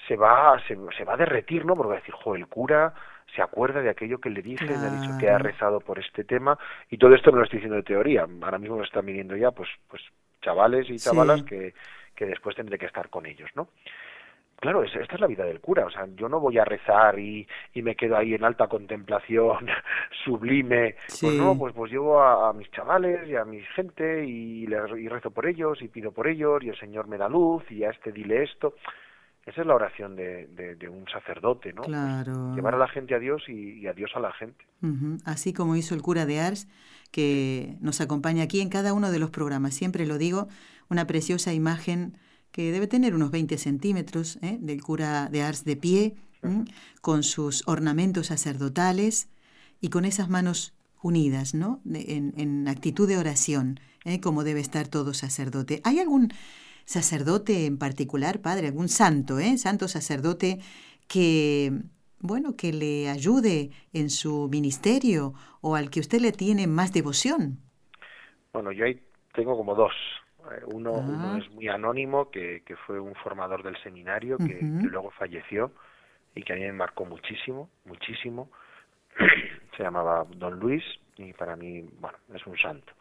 se 0.08 0.16
va, 0.16 0.60
se, 0.68 0.78
se 0.98 1.06
va 1.06 1.14
a 1.14 1.18
derretir, 1.18 1.66
¿no? 1.66 1.76
Porque 1.76 1.90
va 1.90 1.96
a 1.96 2.00
decir, 2.00 2.16
jo, 2.16 2.36
el 2.36 2.48
cura 2.48 2.94
se 3.34 3.42
acuerda 3.42 3.82
de 3.82 3.90
aquello 3.90 4.20
que 4.20 4.30
le 4.30 4.42
dije, 4.42 4.66
le 4.66 4.76
ha 4.76 4.90
dicho 4.90 5.18
que 5.20 5.30
ha 5.30 5.38
rezado 5.38 5.80
por 5.80 6.00
este 6.00 6.24
tema, 6.24 6.58
y 6.90 6.98
todo 6.98 7.14
esto 7.16 7.32
no 7.32 7.38
lo 7.38 7.44
estoy 7.44 7.58
diciendo 7.58 7.78
de 7.78 7.84
teoría, 7.84 8.26
ahora 8.42 8.60
mismo 8.60 8.78
me 8.78 8.86
están 8.86 9.06
viniendo 9.06 9.36
ya, 9.36 9.52
pues, 9.52 9.70
pues 9.90 10.02
chavales 10.42 10.90
y 10.90 10.98
chavalas 10.98 11.44
que, 11.44 11.74
que 12.16 12.26
después 12.26 12.56
tendré 12.56 12.78
que 12.78 12.86
estar 12.86 13.10
con 13.10 13.26
ellos, 13.26 13.50
¿no? 13.56 13.70
Claro, 14.58 14.84
esta 14.84 15.02
es 15.02 15.20
la 15.20 15.28
vida 15.28 15.44
del 15.44 15.60
cura, 15.60 15.86
o 15.86 15.92
sea, 15.92 16.08
yo 16.16 16.30
no 16.30 16.40
voy 16.40 16.58
a 16.58 16.66
rezar 16.66 17.20
y, 17.20 17.46
y 17.74 17.82
me 17.82 17.96
quedo 17.96 18.16
ahí 18.16 18.34
en 18.34 18.46
alta 18.46 18.68
contemplación 18.68 19.68
sublime, 20.24 20.96
pues 21.20 21.34
no, 21.34 21.58
pues, 21.58 21.74
pues 21.74 21.92
llevo 21.92 22.22
a, 22.22 22.54
mis 22.54 22.72
chavales 22.72 23.28
y 23.28 23.36
a 23.36 23.44
mi 23.44 23.62
gente 23.76 24.24
y, 24.26 24.66
les, 24.68 24.90
y 24.98 25.10
rezo 25.10 25.32
por 25.32 25.46
ellos 25.46 25.82
y 25.82 25.90
pido 25.90 26.12
por 26.14 26.28
ellos 26.28 26.64
y 26.64 26.70
el 26.70 26.80
Señor 26.80 27.08
me 27.08 27.18
da 27.18 27.28
luz 27.28 27.70
y 27.70 27.84
a 27.84 27.90
este 27.90 28.14
dile 28.14 28.44
esto, 28.44 28.76
esa 29.46 29.62
es 29.62 29.68
la 29.68 29.76
oración 29.76 30.16
de, 30.16 30.48
de, 30.48 30.90
un 30.90 31.06
sacerdote, 31.08 31.72
¿no? 31.72 31.84
Pues 31.84 31.90
claro. 31.90 32.56
llevar 32.56 32.74
a 32.74 32.78
la 32.80 32.88
gente 32.88 33.14
a 33.14 33.20
Dios 33.20 33.44
y, 33.48 33.86
a 33.86 33.94
Dios 33.94 34.10
a 34.16 34.20
la 34.20 34.34
gente. 34.34 34.66
Así 35.24 35.54
como 35.54 35.76
hizo 35.76 35.94
el 35.94 36.02
cura 36.02 36.26
de 36.26 36.40
Ars, 36.40 36.68
que 37.12 37.78
nos 37.80 38.02
acompaña 38.02 38.44
aquí 38.44 38.60
en 38.60 38.70
cada 38.70 38.94
uno 38.94 39.12
de 39.12 39.20
los 39.20 39.30
programas. 39.30 39.76
Siempre 39.76 40.08
lo 40.08 40.18
digo, 40.18 40.48
una 40.90 41.06
preciosa 41.06 41.54
imagen 41.54 42.18
que 42.52 42.72
debe 42.72 42.88
tener 42.88 43.14
unos 43.14 43.30
20 43.30 43.58
centímetros 43.60 44.40
¿eh? 44.42 44.58
del 44.60 44.82
cura 44.82 45.30
de 45.30 45.44
Ars 45.44 45.64
de 45.64 45.76
pie, 45.76 46.16
con 47.02 47.24
sus 47.24 47.68
ornamentos 47.68 48.28
sacerdotales 48.28 49.30
y 49.82 49.90
con 49.90 50.06
esas 50.06 50.30
manos 50.30 50.76
unidas, 51.02 51.54
¿no? 51.54 51.82
en, 51.92 52.34
en, 52.38 52.68
actitud 52.68 53.08
de 53.08 53.18
oración, 53.18 53.80
¿eh? 54.06 54.20
como 54.20 54.44
debe 54.44 54.60
estar 54.60 54.88
todo 54.88 55.14
sacerdote. 55.14 55.82
¿Hay 55.84 56.00
algún 56.00 56.32
sacerdote 56.86 57.66
en 57.66 57.78
particular, 57.78 58.42
padre, 58.42 58.68
algún 58.68 58.90
santo, 58.90 59.40
¿eh? 59.40 59.58
santo 59.58 59.88
sacerdote 59.88 60.60
que, 61.08 61.72
bueno, 62.20 62.56
que 62.56 62.74
le 62.74 63.10
ayude 63.10 63.72
en 63.94 64.10
su 64.10 64.48
ministerio 64.50 65.34
o 65.62 65.76
al 65.76 65.90
que 65.90 66.00
usted 66.00 66.20
le 66.22 66.32
tiene 66.32 66.68
más 66.68 66.94
devoción? 66.94 67.60
Bueno, 68.54 68.72
yo 68.72 68.86
ahí 68.86 69.02
tengo 69.34 69.58
como 69.58 69.76
dos. 69.76 69.94
Eh, 70.52 70.64
uno, 70.68 70.94
Ah. 70.96 71.06
uno 71.08 71.38
es 71.38 71.50
muy 71.52 71.68
anónimo, 71.68 72.30
que, 72.30 72.62
que 72.66 72.76
fue 72.76 73.00
un 73.00 73.16
formador 73.16 73.64
del 73.64 73.76
seminario, 73.84 74.38
que, 74.38 74.60
que 74.60 74.88
luego 74.88 75.12
falleció 75.12 75.72
y 76.36 76.44
que 76.44 76.54
a 76.54 76.56
mí 76.56 76.62
me 76.64 76.74
marcó 76.74 77.06
muchísimo, 77.06 77.70
muchísimo. 77.86 78.50
Se 79.78 79.84
llamaba 79.84 80.26
Don 80.36 80.60
Luis 80.60 80.84
y 81.18 81.34
para 81.34 81.56
mí, 81.56 81.82
bueno, 82.00 82.18
es 82.34 82.46
un 82.46 82.58
santo. 82.58 82.94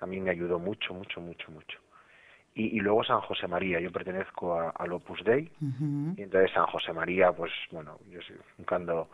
A 0.00 0.06
mí 0.06 0.20
me 0.20 0.30
ayudó 0.30 0.58
mucho, 0.58 0.94
mucho, 0.94 1.20
mucho, 1.20 1.50
mucho. 1.50 1.78
Y, 2.58 2.76
y 2.76 2.80
luego 2.80 3.04
San 3.04 3.20
José 3.20 3.46
María, 3.46 3.78
yo 3.80 3.92
pertenezco 3.92 4.58
a- 4.58 4.70
al 4.70 4.92
Opus 4.92 5.22
Dei, 5.24 5.50
y 6.16 6.22
entonces 6.22 6.50
San 6.52 6.66
José 6.66 6.92
María, 6.92 7.30
pues 7.32 7.52
bueno, 7.70 7.98
yo 8.10 8.20
sé, 8.22 8.34
cuando 8.66 9.08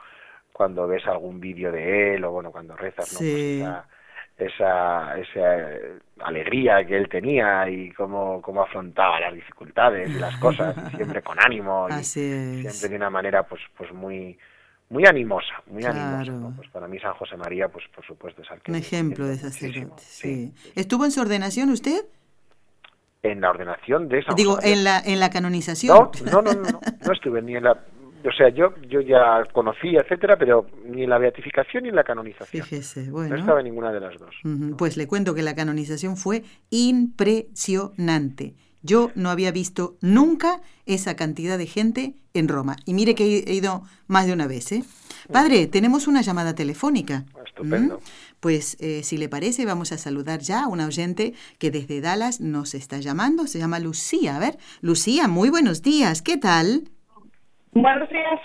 cuando 0.52 0.86
ves 0.86 1.04
algún 1.06 1.40
vídeo 1.40 1.72
de 1.72 2.14
él 2.14 2.24
o 2.24 2.30
bueno, 2.30 2.50
cuando 2.52 2.76
rezas, 2.76 3.10
¿no? 3.14 3.18
Pues 3.18 3.30
Sí. 3.30 3.60
esa, 3.62 3.86
esa, 4.36 5.18
esa 5.18 5.70
eh, 5.72 5.98
alegría 6.20 6.84
que 6.86 6.96
él 6.96 7.08
tenía 7.08 7.68
y 7.70 7.90
cómo, 7.92 8.40
cómo 8.42 8.62
afrontaba 8.62 9.18
las 9.18 9.34
dificultades 9.34 10.10
y 10.10 10.18
las 10.18 10.36
cosas, 10.38 10.74
siempre 10.94 11.22
con 11.22 11.38
ánimo 11.40 11.88
y 11.88 12.04
siempre 12.04 12.88
de 12.90 12.96
una 12.96 13.10
manera 13.10 13.42
pues 13.44 13.60
pues 13.76 13.92
muy 13.92 14.38
muy 14.90 15.06
animosa, 15.06 15.54
muy 15.66 15.82
animosa. 15.84 16.54
Pues 16.54 16.68
para 16.68 16.86
mí 16.86 16.98
San 17.00 17.14
José 17.14 17.36
María, 17.38 17.68
pues 17.68 17.86
por 17.94 18.04
supuesto 18.04 18.42
es 18.42 18.48
Un 18.68 18.74
ejemplo 18.74 19.26
de 19.26 19.36
sacerdote. 19.36 20.02
Sí. 20.02 20.52
¿Estuvo 20.76 21.06
en 21.06 21.10
su 21.12 21.20
ordenación 21.22 21.70
usted? 21.70 22.04
En 23.24 23.40
la 23.40 23.50
ordenación 23.50 24.08
de 24.08 24.24
San 24.24 24.34
Digo, 24.34 24.58
en 24.60 24.82
la, 24.82 24.98
en 24.98 25.20
la 25.20 25.30
canonización. 25.30 25.96
No, 25.96 26.10
no, 26.32 26.42
no, 26.42 26.54
no, 26.54 26.62
no, 26.72 26.80
no 27.06 27.12
estuve 27.12 27.40
ni 27.40 27.54
en 27.54 27.62
la, 27.62 27.70
o 27.70 28.32
sea, 28.36 28.48
yo, 28.48 28.74
yo 28.88 29.00
ya 29.00 29.44
conocí, 29.52 29.94
etcétera, 29.96 30.36
pero 30.36 30.66
ni 30.86 31.04
en 31.04 31.10
la 31.10 31.18
beatificación 31.18 31.84
ni 31.84 31.90
en 31.90 31.94
la 31.94 32.02
canonización. 32.02 32.64
Fíjese, 32.66 33.06
No 33.06 33.12
bueno. 33.12 33.36
estaba 33.36 33.60
en 33.60 33.66
ninguna 33.66 33.92
de 33.92 34.00
las 34.00 34.18
dos. 34.18 34.34
Pues 34.76 34.96
le 34.96 35.06
cuento 35.06 35.36
que 35.36 35.42
la 35.42 35.54
canonización 35.54 36.16
fue 36.16 36.42
impresionante. 36.70 38.54
Yo 38.82 39.10
no 39.14 39.30
había 39.30 39.52
visto 39.52 39.96
nunca 40.00 40.60
esa 40.86 41.14
cantidad 41.16 41.58
de 41.58 41.66
gente 41.66 42.14
en 42.34 42.48
Roma. 42.48 42.76
Y 42.84 42.94
mire 42.94 43.14
que 43.14 43.44
he 43.46 43.54
ido 43.54 43.82
más 44.06 44.26
de 44.26 44.32
una 44.32 44.46
vez, 44.46 44.72
¿eh? 44.72 44.84
Padre, 45.30 45.66
tenemos 45.66 46.08
una 46.08 46.22
llamada 46.22 46.54
telefónica. 46.54 47.24
Estupendo. 47.46 47.98
¿Mm? 47.98 48.32
Pues 48.40 48.76
eh, 48.80 49.02
si 49.04 49.18
le 49.18 49.28
parece, 49.28 49.64
vamos 49.64 49.92
a 49.92 49.98
saludar 49.98 50.40
ya 50.40 50.64
a 50.64 50.68
una 50.68 50.86
oyente 50.86 51.34
que 51.58 51.70
desde 51.70 52.00
Dallas 52.00 52.40
nos 52.40 52.74
está 52.74 52.98
llamando. 52.98 53.46
Se 53.46 53.58
llama 53.58 53.78
Lucía. 53.78 54.36
A 54.36 54.40
ver, 54.40 54.58
Lucía, 54.80 55.28
muy 55.28 55.48
buenos 55.48 55.82
días. 55.82 56.22
¿Qué 56.22 56.36
tal? 56.36 56.88
Buenos 57.72 58.08
días. 58.08 58.40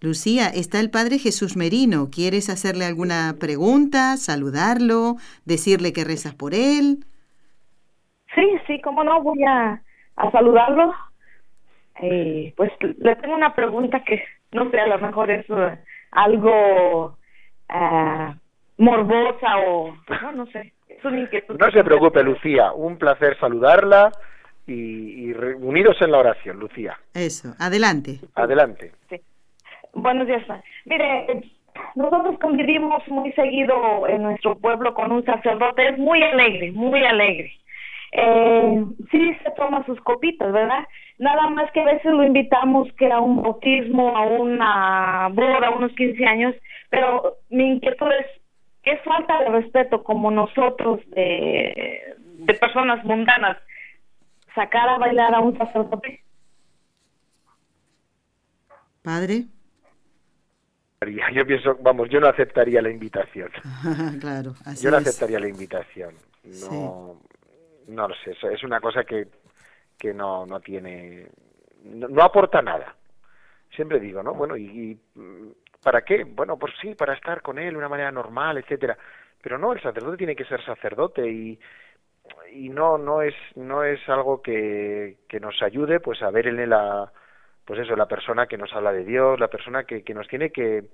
Lucía, 0.00 0.48
está 0.48 0.80
el 0.80 0.90
Padre 0.90 1.18
Jesús 1.18 1.56
Merino. 1.56 2.10
¿Quieres 2.10 2.50
hacerle 2.50 2.84
alguna 2.84 3.36
pregunta, 3.38 4.16
saludarlo, 4.16 5.16
decirle 5.44 5.92
que 5.92 6.04
rezas 6.04 6.34
por 6.34 6.52
él? 6.52 7.06
Sí, 8.36 8.58
sí, 8.68 8.80
cómo 8.80 9.02
no, 9.02 9.20
voy 9.22 9.42
a, 9.42 9.82
a 10.16 10.30
saludarlo. 10.30 10.94
Eh, 12.00 12.52
pues 12.56 12.70
le 12.80 13.16
tengo 13.16 13.34
una 13.34 13.54
pregunta 13.54 14.04
que 14.04 14.22
no 14.52 14.70
sé, 14.70 14.80
a 14.80 14.86
lo 14.86 14.98
mejor 14.98 15.30
es 15.30 15.46
eh, 15.50 15.78
algo 16.12 17.16
ah, 17.68 18.34
morbosa 18.78 19.58
o 19.66 19.96
no, 20.22 20.32
no 20.32 20.46
sé. 20.46 20.72
Es 20.88 21.04
una 21.04 21.20
inquietud. 21.20 21.58
No 21.58 21.70
se 21.70 21.84
preocupe, 21.84 22.22
Lucía, 22.22 22.72
un 22.72 22.96
placer 22.96 23.38
saludarla 23.38 24.12
y, 24.66 25.30
y 25.30 25.32
unidos 25.32 25.96
en 26.00 26.12
la 26.12 26.18
oración, 26.18 26.58
Lucía. 26.58 26.96
Eso, 27.12 27.54
adelante. 27.58 28.20
Adelante. 28.34 28.92
Sí. 29.10 29.20
Buenos 29.92 30.26
días. 30.26 30.42
Mire, 30.84 31.42
nosotros 31.94 32.38
convivimos 32.40 33.06
muy 33.08 33.32
seguido 33.32 34.06
en 34.08 34.22
nuestro 34.22 34.56
pueblo 34.56 34.94
con 34.94 35.12
un 35.12 35.24
sacerdote, 35.24 35.88
es 35.88 35.98
muy 35.98 36.22
alegre, 36.22 36.72
muy 36.72 37.04
alegre. 37.04 37.52
Eh, 38.12 38.84
sí 39.10 39.34
se 39.42 39.50
toma 39.52 39.84
sus 39.86 40.00
copitas, 40.00 40.52
¿verdad? 40.52 40.84
Nada 41.18 41.48
más 41.50 41.70
que 41.72 41.80
a 41.80 41.84
veces 41.84 42.12
lo 42.12 42.24
invitamos 42.24 42.88
que 42.98 43.10
a 43.10 43.20
un 43.20 43.42
bautismo, 43.42 44.16
a 44.16 44.22
una 44.26 45.28
boda, 45.32 45.68
a 45.68 45.76
unos 45.76 45.92
15 45.92 46.24
años, 46.24 46.54
pero 46.90 47.36
mi 47.50 47.72
inquietud 47.72 48.08
es, 48.20 48.26
¿qué 48.82 48.96
falta 48.98 49.38
de 49.40 49.48
respeto 49.50 50.02
como 50.04 50.30
nosotros 50.30 51.00
de, 51.10 52.14
de 52.18 52.54
personas 52.54 53.04
mundanas 53.04 53.56
sacar 54.54 54.88
a 54.88 54.98
bailar 54.98 55.34
a 55.34 55.40
un 55.40 55.56
sacerdote? 55.58 56.20
Padre. 59.02 59.44
Yo 61.34 61.46
pienso, 61.46 61.76
vamos, 61.80 62.08
yo 62.08 62.20
no 62.20 62.26
aceptaría 62.28 62.80
la 62.82 62.90
invitación. 62.90 63.50
claro, 64.20 64.54
así 64.64 64.84
Yo 64.84 64.90
no 64.90 64.98
es. 64.98 65.06
aceptaría 65.06 65.38
la 65.38 65.48
invitación. 65.48 66.14
No, 66.44 67.16
no 67.88 68.08
lo 68.08 68.14
sé, 68.16 68.36
es 68.52 68.62
una 68.62 68.80
cosa 68.80 69.04
que, 69.04 69.28
que 69.98 70.12
no, 70.12 70.46
no 70.46 70.60
tiene, 70.60 71.28
no, 71.84 72.08
no 72.08 72.22
aporta 72.22 72.62
nada. 72.62 72.94
Siempre 73.74 74.00
digo, 74.00 74.22
¿no? 74.22 74.34
Bueno, 74.34 74.56
y, 74.56 74.64
y, 74.64 75.18
mm, 75.18 75.50
¿para 75.82 76.02
qué? 76.02 76.24
Bueno, 76.24 76.58
pues 76.58 76.72
sí, 76.80 76.94
para 76.94 77.14
estar 77.14 77.42
con 77.42 77.58
él 77.58 77.72
de 77.72 77.78
una 77.78 77.88
manera 77.88 78.10
normal, 78.10 78.58
etcétera. 78.58 78.96
Pero 79.42 79.58
no, 79.58 79.72
el 79.72 79.80
sacerdote 79.82 80.16
tiene 80.16 80.36
que 80.36 80.44
ser 80.44 80.64
sacerdote 80.64 81.28
y, 81.28 81.58
y 82.52 82.68
no, 82.68 82.98
no 82.98 83.22
es, 83.22 83.34
no 83.54 83.84
es 83.84 84.00
algo 84.08 84.42
que, 84.42 85.18
que 85.28 85.40
nos 85.40 85.62
ayude, 85.62 86.00
pues 86.00 86.22
a 86.22 86.30
ver 86.30 86.48
en 86.48 86.68
la, 86.68 87.12
pues 87.64 87.80
eso, 87.80 87.96
la 87.96 88.06
persona 88.06 88.46
que 88.46 88.58
nos 88.58 88.72
habla 88.72 88.92
de 88.92 89.04
Dios, 89.04 89.38
la 89.38 89.48
persona 89.48 89.84
que, 89.84 90.02
que 90.02 90.14
nos 90.14 90.26
tiene 90.28 90.50
que, 90.50 90.84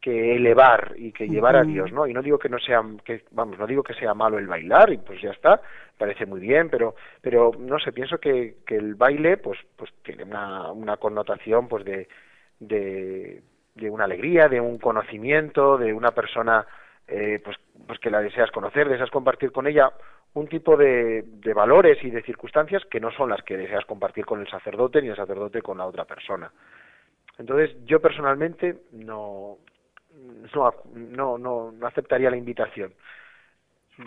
que 0.00 0.36
elevar 0.36 0.94
y 0.96 1.12
que 1.12 1.28
llevar 1.28 1.56
a. 1.56 1.64
Dios, 1.64 1.92
¿no? 1.92 2.06
Y 2.06 2.14
no 2.14 2.22
digo 2.22 2.38
que 2.38 2.48
no 2.48 2.58
sea, 2.58 2.82
que, 3.04 3.24
vamos, 3.32 3.58
no 3.58 3.66
digo 3.66 3.82
que 3.82 3.94
sea 3.94 4.14
malo 4.14 4.38
el 4.38 4.46
bailar 4.46 4.92
y 4.92 4.98
pues 4.98 5.20
ya 5.20 5.30
está, 5.30 5.60
parece 5.96 6.24
muy 6.24 6.40
bien, 6.40 6.70
pero, 6.70 6.94
pero 7.20 7.50
no 7.58 7.78
sé, 7.78 7.92
pienso 7.92 8.18
que, 8.18 8.56
que 8.66 8.76
el 8.76 8.94
baile, 8.94 9.38
pues, 9.38 9.58
pues 9.76 9.92
tiene 10.02 10.24
una, 10.24 10.70
una 10.70 10.96
connotación, 10.98 11.66
pues 11.66 11.84
de, 11.84 12.08
de, 12.60 13.42
de 13.74 13.90
una 13.90 14.04
alegría, 14.04 14.48
de 14.48 14.60
un 14.60 14.78
conocimiento, 14.78 15.76
de 15.76 15.92
una 15.92 16.12
persona, 16.12 16.64
eh, 17.08 17.40
pues, 17.44 17.56
pues 17.86 17.98
que 17.98 18.10
la 18.10 18.20
deseas 18.20 18.50
conocer, 18.52 18.88
deseas 18.88 19.10
compartir 19.10 19.50
con 19.50 19.66
ella 19.66 19.92
un 20.34 20.46
tipo 20.46 20.76
de, 20.76 21.24
de 21.26 21.54
valores 21.54 21.98
y 22.04 22.10
de 22.10 22.22
circunstancias 22.22 22.84
que 22.84 23.00
no 23.00 23.10
son 23.10 23.30
las 23.30 23.42
que 23.42 23.56
deseas 23.56 23.84
compartir 23.84 24.24
con 24.24 24.40
el 24.40 24.48
sacerdote 24.48 25.02
ni 25.02 25.08
el 25.08 25.16
sacerdote 25.16 25.62
con 25.62 25.78
la 25.78 25.86
otra 25.86 26.04
persona. 26.04 26.52
Entonces, 27.38 27.76
yo 27.84 28.00
personalmente 28.00 28.82
no, 28.92 29.58
no, 30.54 30.72
no, 30.94 31.38
no, 31.38 31.72
no 31.72 31.86
aceptaría 31.86 32.30
la 32.30 32.36
invitación. 32.36 32.92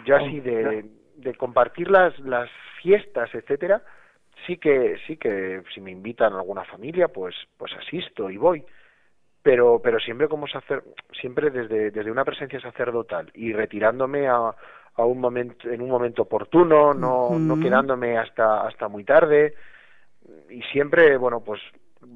Yo 0.06 0.16
así 0.16 0.40
de, 0.40 0.86
de 1.16 1.34
compartir 1.36 1.92
las, 1.92 2.18
las 2.20 2.50
fiestas, 2.82 3.34
etcétera, 3.34 3.82
sí 4.48 4.58
que, 4.58 4.98
sí 5.06 5.18
que 5.18 5.64
si 5.74 5.82
me 5.82 5.92
invitan 5.92 6.34
a 6.34 6.40
alguna 6.40 6.64
familia, 6.64 7.10
pues, 7.10 7.36
pues 7.58 7.72
asisto 7.74 8.30
y 8.30 8.38
voy. 8.38 8.64
Pero, 9.44 9.82
pero 9.82 10.00
siempre 10.00 10.28
como 10.28 10.48
sacer, 10.48 10.84
siempre 11.20 11.50
desde, 11.50 11.92
desde 11.92 12.12
una 12.12 12.24
presencia 12.24 12.62
sacerdotal 12.62 13.32
y 13.34 13.54
retirándome 13.54 14.28
a, 14.28 14.56
a 14.96 15.06
un 15.06 15.20
momento, 15.20 15.68
en 15.70 15.82
un 15.82 15.90
momento 15.90 16.22
oportuno, 16.22 16.94
no, 16.94 17.40
no 17.40 17.60
quedándome 17.60 18.18
hasta, 18.18 18.68
hasta 18.68 18.88
muy 18.88 19.04
tarde, 19.04 19.56
y 20.50 20.62
siempre, 20.64 21.18
bueno, 21.18 21.44
pues 21.44 21.60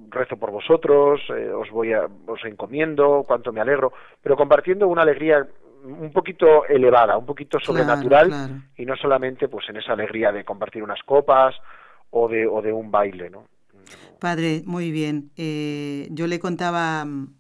rezo 0.10 0.38
por 0.38 0.52
vosotros, 0.52 1.22
eh, 1.30 1.50
os 1.52 1.70
voy 1.70 1.94
a, 1.94 2.08
os 2.28 2.44
encomiendo, 2.46 3.24
cuánto 3.28 3.52
me 3.52 3.62
alegro, 3.62 3.94
pero 4.22 4.36
compartiendo 4.36 4.88
una 4.88 5.04
alegría 5.04 5.48
un 5.84 6.12
poquito 6.12 6.66
elevada, 6.66 7.18
un 7.18 7.26
poquito 7.26 7.60
sobrenatural 7.60 8.28
claro. 8.28 8.54
y 8.76 8.86
no 8.86 8.96
solamente 8.96 9.48
pues 9.48 9.70
en 9.70 9.78
esa 9.78 9.94
alegría 9.94 10.32
de 10.32 10.44
compartir 10.44 10.82
unas 10.82 11.02
copas 11.04 11.56
o 12.10 12.28
de, 12.28 12.48
o 12.48 12.62
de 12.62 12.74
un 12.74 12.90
baile, 12.90 13.30
¿no? 13.30 13.46
Padre, 14.20 14.64
muy 14.66 14.92
bien. 14.92 15.30
Eh, 15.38 16.08
yo 16.12 16.26
le 16.28 16.40
contaba, 16.40 17.06
mm, 17.06 17.36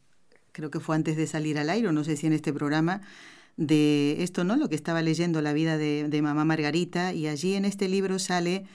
creo 0.52 0.70
que 0.70 0.80
fue 0.80 0.96
antes 0.96 1.18
de 1.18 1.26
salir 1.26 1.58
al 1.58 1.70
aire, 1.70 1.88
o 1.88 1.91
no 1.91 2.04
sé 2.04 2.18
si 2.18 2.28
en 2.28 2.34
este 2.34 2.54
programa, 2.54 3.02
de 3.58 4.22
esto, 4.22 4.43
¿no? 4.43 4.58
Lo 4.58 4.70
que 4.70 4.76
estaba 4.76 5.02
leyendo, 5.02 5.41
la 5.41 5.54
vida 5.54 5.78
de, 5.78 6.08
de 6.08 6.22
mamá 6.22 6.46
Margarita, 6.46 7.14
y 7.14 7.28
allí 7.28 7.56
en 7.56 7.66
este 7.66 7.88
libro 7.88 8.20
sale 8.20 8.66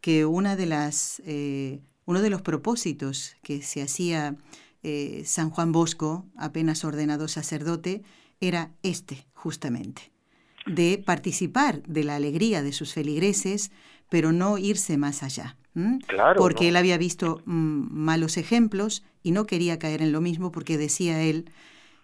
que 0.00 0.26
una 0.26 0.56
de 0.56 0.66
las, 0.66 1.22
eh, 1.24 1.80
uno 2.06 2.22
de 2.22 2.30
los 2.30 2.42
propósitos 2.42 3.36
que 3.42 3.62
se 3.62 3.82
hacía 3.82 4.36
eh, 4.82 5.22
San 5.24 5.50
Juan 5.50 5.72
Bosco, 5.72 6.26
apenas 6.36 6.84
ordenado 6.84 7.28
sacerdote, 7.28 8.02
era 8.40 8.72
este, 8.82 9.26
justamente, 9.32 10.12
de 10.66 11.02
participar 11.04 11.82
de 11.84 12.04
la 12.04 12.16
alegría 12.16 12.62
de 12.62 12.72
sus 12.72 12.92
feligreses, 12.92 13.70
pero 14.10 14.32
no 14.32 14.58
irse 14.58 14.98
más 14.98 15.22
allá. 15.22 15.56
Claro, 16.06 16.40
porque 16.40 16.64
¿no? 16.64 16.68
él 16.68 16.76
había 16.76 16.98
visto 16.98 17.42
mm, 17.46 17.88
malos 17.90 18.36
ejemplos 18.36 19.02
y 19.24 19.32
no 19.32 19.44
quería 19.44 19.80
caer 19.80 20.02
en 20.02 20.12
lo 20.12 20.20
mismo 20.20 20.52
porque 20.52 20.78
decía 20.78 21.22
él, 21.22 21.50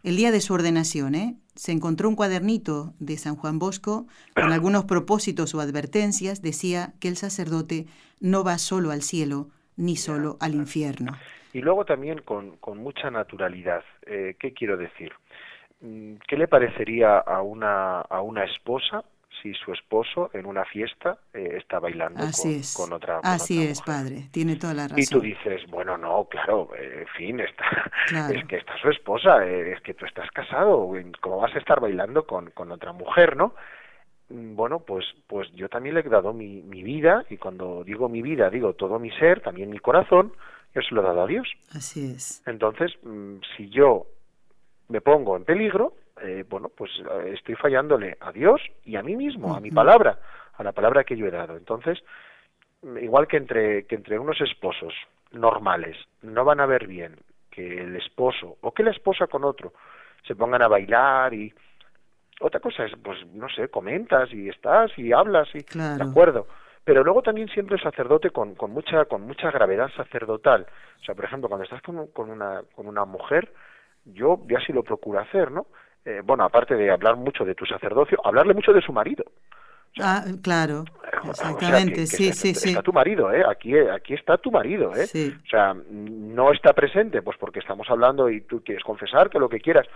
el 0.02 0.16
día 0.16 0.32
de 0.32 0.40
su 0.40 0.54
ordenación, 0.54 1.14
¿eh? 1.14 1.36
se 1.54 1.72
encontró 1.72 2.08
un 2.08 2.16
cuadernito 2.16 2.94
de 2.98 3.18
San 3.18 3.36
Juan 3.36 3.58
Bosco 3.58 4.06
con 4.34 4.50
algunos 4.50 4.86
propósitos 4.86 5.54
o 5.54 5.60
advertencias, 5.60 6.40
decía 6.40 6.94
que 7.00 7.08
el 7.08 7.16
sacerdote 7.16 7.86
no 8.18 8.42
va 8.42 8.58
solo 8.58 8.90
al 8.90 9.02
cielo 9.02 9.50
ni 9.80 9.96
solo 9.96 10.36
al 10.40 10.54
infierno. 10.54 11.12
Y 11.52 11.60
luego 11.60 11.84
también 11.84 12.20
con, 12.20 12.56
con 12.58 12.78
mucha 12.78 13.10
naturalidad. 13.10 13.82
Eh, 14.06 14.36
¿Qué 14.38 14.52
quiero 14.52 14.76
decir? 14.76 15.12
Mm, 15.80 16.14
¿Qué 16.28 16.36
le 16.36 16.46
parecería 16.46 17.18
a 17.18 17.42
una, 17.42 18.02
a 18.02 18.20
una 18.20 18.44
esposa 18.44 19.04
si 19.42 19.54
su 19.54 19.72
esposo 19.72 20.30
en 20.34 20.46
una 20.46 20.64
fiesta 20.64 21.18
eh, 21.32 21.54
está 21.56 21.78
bailando 21.78 22.22
con, 22.76 22.92
otra 22.92 23.20
Así 23.22 23.62
es, 23.62 23.80
padre, 23.80 24.28
tiene 24.32 24.56
toda 24.56 24.74
la 24.74 24.82
razón. 24.82 24.98
Y 24.98 25.06
tú 25.06 25.20
dices, 25.20 25.62
bueno, 25.68 25.96
no, 25.96 26.26
claro, 26.28 26.70
eh, 26.76 27.00
en 27.00 27.06
fin, 27.16 27.40
está, 27.40 27.90
es 28.34 28.44
que 28.46 28.56
está 28.56 28.76
su 28.82 28.90
esposa, 28.90 29.46
eh, 29.46 29.72
es 29.72 29.80
que 29.80 29.94
tú 29.94 30.04
estás 30.04 30.30
casado, 30.32 30.90
¿cómo 31.20 31.38
vas 31.38 31.54
a 31.54 31.58
estar 31.58 31.80
bailando 31.80 32.26
con, 32.26 32.50
con 32.50 32.70
otra 32.70 32.92
mujer, 32.92 33.36
no? 33.36 33.54
Mm, 34.30 34.54
bueno, 34.54 34.80
pues, 34.80 35.04
pues 35.26 35.50
yo 35.52 35.68
también 35.68 35.94
le 35.94 36.00
he 36.00 36.08
dado 36.08 36.32
mi, 36.32 36.62
mi 36.62 36.82
vida, 36.82 37.24
y 37.28 37.36
cuando 37.36 37.84
digo 37.84 38.08
mi 38.08 38.22
vida, 38.22 38.48
digo 38.48 38.72
todo 38.74 38.98
mi 38.98 39.10
ser, 39.12 39.40
también 39.40 39.70
mi 39.70 39.78
corazón, 39.78 40.32
yo 40.74 40.82
se 40.82 40.94
lo 40.94 41.02
he 41.02 41.04
dado 41.04 41.22
a 41.22 41.26
Dios. 41.26 41.48
Así 41.74 42.12
es. 42.12 42.42
Entonces, 42.46 42.92
mm, 43.02 43.36
si 43.56 43.68
yo 43.68 44.06
me 44.88 45.00
pongo 45.00 45.36
en 45.36 45.44
peligro, 45.44 45.94
eh, 46.22 46.44
bueno, 46.48 46.68
pues 46.68 46.90
eh, 46.98 47.32
estoy 47.34 47.54
fallándole 47.56 48.16
a 48.20 48.32
Dios 48.32 48.60
y 48.84 48.96
a 48.96 49.02
mí 49.02 49.16
mismo, 49.16 49.54
a 49.54 49.60
mi 49.60 49.70
palabra, 49.70 50.18
a 50.54 50.62
la 50.62 50.72
palabra 50.72 51.04
que 51.04 51.16
yo 51.16 51.26
he 51.26 51.30
dado. 51.30 51.56
Entonces, 51.56 51.98
igual 53.00 53.26
que 53.26 53.36
entre, 53.36 53.84
que 53.86 53.94
entre 53.94 54.18
unos 54.18 54.40
esposos 54.40 54.94
normales 55.32 55.96
no 56.22 56.44
van 56.44 56.60
a 56.60 56.66
ver 56.66 56.86
bien 56.86 57.16
que 57.50 57.82
el 57.82 57.96
esposo 57.96 58.58
o 58.60 58.72
que 58.72 58.82
la 58.82 58.90
esposa 58.90 59.26
con 59.26 59.44
otro 59.44 59.72
se 60.26 60.34
pongan 60.34 60.62
a 60.62 60.68
bailar 60.68 61.32
y 61.34 61.52
otra 62.40 62.60
cosa 62.60 62.84
es, 62.84 62.92
pues 63.02 63.18
no 63.34 63.48
sé, 63.48 63.68
comentas 63.68 64.32
y 64.32 64.48
estás 64.48 64.90
y 64.98 65.12
hablas 65.12 65.48
y 65.54 65.58
de 65.60 66.02
acuerdo. 66.02 66.46
Pero 66.84 67.04
luego 67.04 67.22
también 67.22 67.48
siempre 67.48 67.76
el 67.76 67.82
sacerdote 67.82 68.30
con, 68.30 68.54
con 68.54 68.72
mucha 68.72 69.04
con 69.04 69.22
mucha 69.22 69.50
gravedad 69.50 69.90
sacerdotal. 69.96 70.66
O 71.00 71.04
sea, 71.04 71.14
por 71.14 71.24
ejemplo, 71.26 71.48
cuando 71.48 71.64
estás 71.64 71.82
con, 71.82 72.08
con 72.08 72.30
una 72.30 72.62
con 72.74 72.86
una 72.86 73.04
mujer, 73.04 73.52
yo 74.04 74.40
ya 74.48 74.58
sí 74.60 74.72
lo 74.72 74.82
procuro 74.82 75.20
hacer, 75.20 75.50
¿no? 75.50 75.66
Eh, 76.04 76.22
bueno, 76.24 76.44
aparte 76.44 76.74
de 76.74 76.90
hablar 76.90 77.16
mucho 77.16 77.44
de 77.44 77.54
tu 77.54 77.66
sacerdocio, 77.66 78.18
hablarle 78.24 78.54
mucho 78.54 78.72
de 78.72 78.80
su 78.80 78.92
marido. 78.92 79.24
ah, 80.00 80.24
claro, 80.42 80.84
exactamente, 81.28 82.06
sí, 82.06 82.32
sí, 82.32 82.54
sí. 82.54 82.70
Está 82.70 82.82
tu 82.82 82.92
marido, 82.92 83.30
¿eh? 83.32 83.44
Aquí, 83.46 83.76
aquí 83.76 84.14
está 84.14 84.38
tu 84.38 84.50
marido, 84.50 84.92
¿eh? 84.96 85.04
O 85.44 85.48
sea, 85.48 85.74
no 85.90 86.52
está 86.52 86.72
presente, 86.72 87.20
pues 87.20 87.36
porque 87.38 87.58
estamos 87.58 87.88
hablando 87.90 88.30
y 88.30 88.40
tú 88.42 88.62
quieres 88.64 88.82
confesar 88.82 89.28
que 89.28 89.38
lo 89.38 89.50
que 89.50 89.60
quieras, 89.60 89.86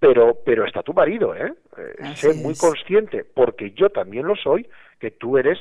pero, 0.00 0.38
pero 0.44 0.66
está 0.66 0.82
tu 0.82 0.94
marido, 0.94 1.36
¿eh? 1.36 1.54
eh 1.76 2.16
sé 2.16 2.34
muy 2.34 2.54
consciente, 2.56 3.24
porque 3.24 3.72
yo 3.72 3.90
también 3.90 4.26
lo 4.26 4.34
soy, 4.34 4.66
que 4.98 5.10
tú 5.12 5.38
eres 5.38 5.58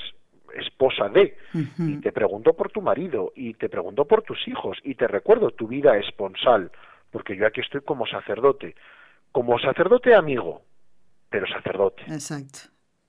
esposa 0.55 1.09
de, 1.09 1.37
y 1.77 1.97
te 1.97 2.11
pregunto 2.11 2.53
por 2.53 2.71
tu 2.71 2.81
marido, 2.81 3.31
y 3.35 3.53
te 3.53 3.69
pregunto 3.69 4.05
por 4.05 4.23
tus 4.23 4.47
hijos, 4.47 4.77
y 4.83 4.95
te 4.95 5.07
recuerdo 5.07 5.51
tu 5.51 5.67
vida 5.67 5.97
esponsal, 5.97 6.71
porque 7.11 7.35
yo 7.35 7.45
aquí 7.45 7.61
estoy 7.61 7.81
como 7.81 8.07
sacerdote, 8.07 8.75
como 9.31 9.59
sacerdote 9.59 10.15
amigo, 10.15 10.63
pero 11.29 11.45
sacerdote. 11.47 12.03
Exacto, 12.03 12.59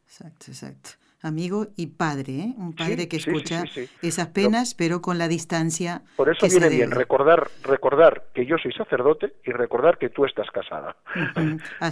exacto, 0.04 0.46
exacto. 0.48 0.90
Amigo 1.22 1.66
y 1.76 1.88
padre, 1.88 2.32
¿eh? 2.32 2.54
un 2.56 2.72
padre 2.74 3.06
que 3.06 3.18
escucha 3.18 3.64
esas 4.00 4.28
penas, 4.28 4.74
pero 4.74 5.02
con 5.02 5.18
la 5.18 5.28
distancia. 5.28 6.02
Por 6.16 6.30
eso 6.30 6.48
viene 6.48 6.70
bien 6.70 6.90
recordar, 6.90 7.50
recordar 7.62 8.28
que 8.34 8.46
yo 8.46 8.56
soy 8.56 8.72
sacerdote 8.72 9.34
y 9.44 9.50
recordar 9.50 9.98
que 9.98 10.08
tú 10.08 10.24
estás 10.24 10.50
casada. 10.50 10.96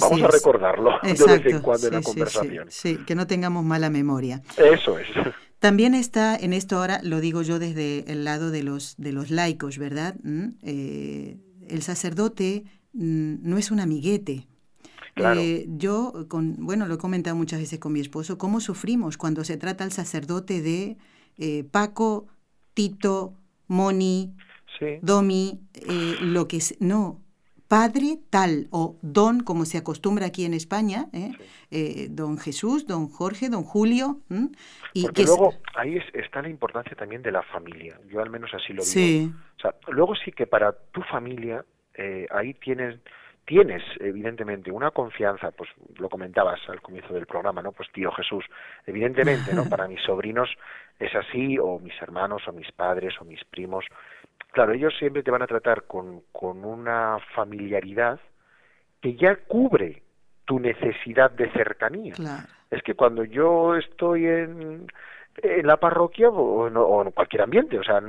Vamos 0.01 0.22
a 0.22 0.29
recordarlo 0.29 0.93
de 1.03 1.12
vez 1.12 1.47
en 1.47 1.61
cuando 1.61 1.89
en 1.89 1.95
la 1.95 2.03
conversación. 2.03 2.70
Sí, 2.70 2.99
que 3.07 3.14
no 3.14 3.26
tengamos 3.26 3.64
mala 3.64 3.91
memoria. 3.91 4.41
Eso 4.57 4.99
es. 4.99 5.07
También 5.59 5.95
está 5.95 6.37
en 6.37 6.53
esto 6.53 6.76
ahora, 6.76 7.01
lo 7.03 7.20
digo 7.20 7.43
yo 7.43 7.59
desde 7.59 8.11
el 8.11 8.24
lado 8.24 8.51
de 8.51 8.62
los, 8.62 8.97
de 8.97 9.12
los 9.12 9.31
laicos, 9.31 9.76
¿verdad? 9.76 10.14
¿Mm? 10.22 10.51
Eh, 10.62 11.37
el 11.68 11.83
sacerdote 11.83 12.64
mm, 12.93 13.37
no 13.43 13.59
es 13.59 13.70
un 13.70 13.81
amiguete. 13.81 14.47
Eh, 15.19 15.66
yo, 15.69 16.27
con, 16.29 16.57
bueno, 16.59 16.87
lo 16.87 16.95
he 16.95 16.99
comentado 16.99 17.37
muchas 17.37 17.61
veces 17.61 17.79
con 17.79 17.93
mi 17.93 18.01
esposo, 18.01 18.39
cómo 18.39 18.61
sufrimos 18.61 19.16
cuando 19.16 19.45
se 19.45 19.57
trata 19.57 19.85
al 19.85 19.93
sacerdote 19.93 20.62
de 20.62 20.97
eh, 21.39 21.64
Paco, 21.64 22.27
Tito, 22.75 23.35
Moni, 23.66 24.35
Domi, 25.03 25.61
eh, 25.75 26.16
lo 26.21 26.47
que 26.47 26.59
es, 26.59 26.77
no, 26.81 27.21
padre 27.66 28.19
tal 28.31 28.69
o 28.71 28.97
don, 29.03 29.41
como 29.41 29.64
se 29.64 29.77
acostumbra 29.77 30.27
aquí 30.27 30.45
en 30.45 30.55
España, 30.55 31.09
don 32.11 32.39
Jesús, 32.39 32.87
don 32.87 33.09
Jorge, 33.09 33.49
don 33.49 33.64
Julio. 33.64 34.21
Y 34.95 35.03
Porque 35.03 35.25
luego 35.25 35.55
ahí 35.75 35.99
está 36.14 36.43
la 36.43 36.49
importancia 36.49 36.97
también 36.97 37.23
de 37.23 37.33
la 37.33 37.43
familia, 37.43 38.01
yo 38.09 38.21
al 38.21 38.31
menos 38.31 38.51
así 38.55 38.73
lo 38.73 38.85
digo. 38.85 39.35
O 39.59 39.61
sea, 39.61 39.75
luego 39.89 40.14
sí 40.14 40.31
que 40.31 40.47
para 40.47 40.73
tu 40.93 41.03
familia 41.03 41.64
eh, 41.99 42.29
ahí 42.31 42.55
tienes 42.55 43.01
tienes 43.49 43.82
evidentemente 43.99 44.70
una 44.70 44.90
confianza, 44.90 45.51
pues 45.53 45.70
lo 45.99 46.11
comentabas 46.11 46.61
al 46.68 46.82
comienzo 46.82 47.14
del 47.14 47.24
programa, 47.24 47.62
¿no? 47.62 47.72
Pues 47.72 47.90
tío 47.92 48.12
Jesús, 48.12 48.44
evidentemente, 48.86 49.55
¿no? 49.55 49.64
Para 49.70 49.88
mis 49.88 50.03
sobrinos 50.03 50.51
es 50.99 51.14
así, 51.14 51.59
o 51.59 51.78
mis 51.78 51.94
hermanos, 52.03 52.46
o 52.46 52.53
mis 52.53 52.70
padres, 52.72 53.14
o 53.22 53.24
mis 53.24 53.42
primos. 53.44 53.86
Claro, 54.53 54.74
ellos 54.74 54.92
siempre 54.99 55.22
te 55.22 55.30
van 55.30 55.40
a 55.40 55.46
tratar 55.46 55.84
con, 55.84 56.24
con 56.30 56.62
una 56.62 57.16
familiaridad 57.34 58.20
que 59.01 59.14
ya 59.14 59.36
cubre 59.36 60.03
tu 60.44 60.61
necesidad 60.61 61.30
de 61.30 61.51
cercanía. 61.53 62.14
Es 62.70 62.82
que 62.82 62.94
cuando 62.94 63.24
yo 63.24 63.76
estoy 63.76 64.26
en, 64.26 64.86
en 65.42 65.66
la 65.66 65.78
parroquia 65.78 66.28
o 66.28 66.66
en, 66.66 67.12
cualquier 67.12 67.42
ambiente, 67.42 67.78
o 67.78 67.82
sea, 67.82 68.03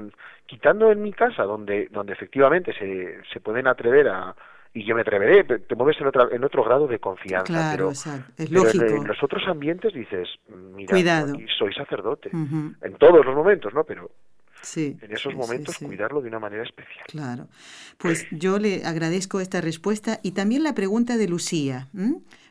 quitando 0.46 0.92
en 0.92 1.02
mi 1.02 1.14
casa 1.14 1.44
donde 1.44 1.88
donde 1.92 2.12
efectivamente 2.12 2.74
se, 2.74 3.24
se 3.32 3.40
pueden 3.40 3.68
atrever 3.68 4.10
a 4.10 4.36
y 4.74 4.86
yo 4.86 4.96
me 4.96 5.02
atreveré, 5.02 5.44
te 5.44 5.76
mueves 5.76 6.00
en, 6.00 6.08
otra, 6.08 6.28
en 6.32 6.44
otro 6.44 6.64
grado 6.64 6.88
de 6.88 7.00
confianza, 7.00 7.72
pero, 7.72 7.92
es 7.92 8.52
lógico. 8.52 8.86
en, 8.86 9.08
los 9.08 9.22
otros 9.24 9.44
ambientes 9.48 9.94
dices, 9.94 10.28
mira, 10.48 10.92
Cuidado. 10.92 11.34
soy 11.58 11.74
sacerdote, 11.74 12.30
en 12.32 12.96
todos 13.00 13.26
los 13.26 13.36
momentos, 13.36 13.74
¿no? 13.74 13.84
Pero 13.84 14.12
Sí, 14.62 14.98
en 15.02 15.12
esos 15.14 15.34
momentos 15.36 15.78
cuidarlo 15.78 16.22
de 16.22 16.28
una 16.28 16.40
manera 16.40 16.64
especial. 16.64 17.06
Claro. 17.08 17.48
Pues 17.98 18.28
yo 18.32 18.60
le 18.60 18.84
agradezco 18.86 19.40
esta 19.40 19.62
respuesta 19.62 20.20
y 20.22 20.32
también 20.32 20.64
la 20.64 20.76
pregunta 20.76 21.18
de 21.18 21.28
Lucía, 21.28 21.88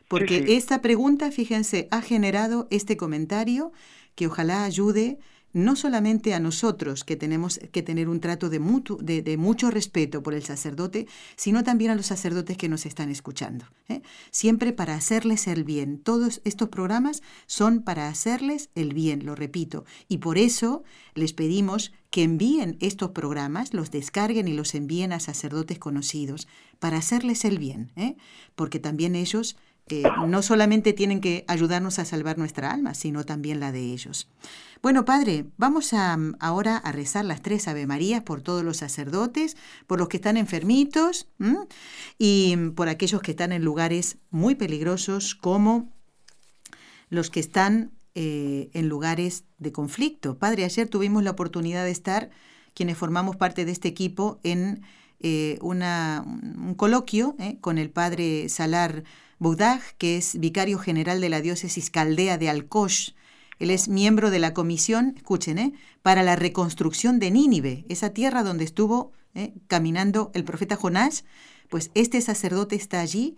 porque 0.07 0.55
esta 0.55 0.81
pregunta, 0.81 1.31
fíjense, 1.31 1.87
ha 1.91 2.01
generado 2.01 2.67
este 2.71 2.97
comentario 2.97 3.71
que 4.15 4.27
ojalá 4.27 4.63
ayude 4.63 5.19
no 5.53 5.75
solamente 5.75 6.33
a 6.33 6.39
nosotros, 6.39 7.03
que 7.03 7.15
tenemos 7.15 7.59
que 7.71 7.83
tener 7.83 8.09
un 8.09 8.19
trato 8.19 8.49
de, 8.49 8.59
de, 9.21 9.37
mucho 9.37 9.71
respeto 9.71 10.21
por 10.21 10.33
el 10.33 10.43
sacerdote, 10.43 11.07
sino 11.35 11.63
también 11.63 11.91
a 11.91 11.95
los 11.95 12.05
sacerdotes 12.05 12.57
que 12.57 12.69
nos 12.69 12.85
están 12.85 13.09
escuchando. 13.09 13.65
¿eh? 13.87 14.01
Siempre 14.31 14.73
para 14.73 14.95
hacerles 14.95 15.47
el 15.47 15.63
bien. 15.63 15.99
Todos 15.99 16.41
estos 16.43 16.69
programas 16.69 17.21
son 17.47 17.81
para 17.81 18.07
hacerles 18.07 18.69
el 18.75 18.93
bien, 18.93 19.25
lo 19.25 19.35
repito. 19.35 19.85
Y 20.07 20.17
por 20.19 20.37
eso 20.37 20.83
les 21.15 21.33
pedimos 21.33 21.91
que 22.09 22.23
envíen 22.23 22.77
estos 22.79 23.11
programas, 23.11 23.73
los 23.73 23.91
descarguen 23.91 24.47
y 24.47 24.53
los 24.53 24.73
envíen 24.75 25.13
a 25.13 25.19
sacerdotes 25.19 25.79
conocidos, 25.79 26.47
para 26.79 26.97
hacerles 26.97 27.45
el 27.45 27.59
bien, 27.59 27.91
¿eh? 27.95 28.15
porque 28.55 28.79
también 28.79 29.15
ellos 29.15 29.57
no 30.27 30.41
solamente 30.41 30.93
tienen 30.93 31.21
que 31.21 31.45
ayudarnos 31.47 31.99
a 31.99 32.05
salvar 32.05 32.37
nuestra 32.37 32.71
alma, 32.71 32.93
sino 32.93 33.25
también 33.25 33.59
la 33.59 33.71
de 33.71 33.81
ellos. 33.81 34.27
Bueno, 34.81 35.03
Padre, 35.03 35.45
vamos 35.57 35.93
a, 35.93 36.17
ahora 36.39 36.77
a 36.77 36.91
rezar 36.91 37.25
las 37.25 37.41
tres 37.41 37.67
Ave 37.67 37.85
Marías 37.85 38.23
por 38.23 38.41
todos 38.41 38.63
los 38.63 38.77
sacerdotes, 38.77 39.57
por 39.87 39.99
los 39.99 40.07
que 40.07 40.17
están 40.17 40.37
enfermitos 40.37 41.27
y 42.17 42.55
por 42.75 42.87
aquellos 42.87 43.21
que 43.21 43.31
están 43.31 43.51
en 43.51 43.63
lugares 43.63 44.17
muy 44.29 44.55
peligrosos 44.55 45.35
como 45.35 45.91
los 47.09 47.29
que 47.29 47.39
están 47.39 47.91
eh, 48.15 48.69
en 48.73 48.87
lugares 48.87 49.43
de 49.57 49.71
conflicto. 49.71 50.37
Padre, 50.37 50.63
ayer 50.63 50.87
tuvimos 50.87 51.23
la 51.23 51.31
oportunidad 51.31 51.83
de 51.83 51.91
estar, 51.91 52.29
quienes 52.73 52.97
formamos 52.97 53.35
parte 53.35 53.65
de 53.65 53.71
este 53.71 53.87
equipo, 53.87 54.39
en 54.43 54.81
eh, 55.19 55.59
un 55.61 56.73
coloquio 56.75 57.35
eh, 57.39 57.57
con 57.59 57.77
el 57.77 57.89
Padre 57.89 58.47
Salar 58.47 59.03
Budag, 59.39 59.81
que 59.97 60.17
es 60.17 60.39
vicario 60.39 60.77
general 60.77 61.21
de 61.21 61.29
la 61.29 61.41
diócesis 61.41 61.89
caldea 61.89 62.37
de 62.37 62.49
Alcosh. 62.49 63.11
Él 63.57 63.71
es 63.71 63.87
miembro 63.87 64.29
de 64.29 64.39
la 64.39 64.53
comisión, 64.53 65.13
escuchen, 65.17 65.57
¿eh? 65.57 65.73
para 66.01 66.23
la 66.23 66.35
reconstrucción 66.35 67.19
de 67.19 67.31
Nínive, 67.31 67.85
esa 67.89 68.11
tierra 68.11 68.43
donde 68.43 68.65
estuvo 68.65 69.11
¿eh? 69.33 69.53
caminando 69.67 70.31
el 70.33 70.43
profeta 70.43 70.75
Jonás. 70.75 71.25
Pues 71.69 71.91
este 71.93 72.21
sacerdote 72.21 72.75
está 72.75 72.99
allí. 72.99 73.37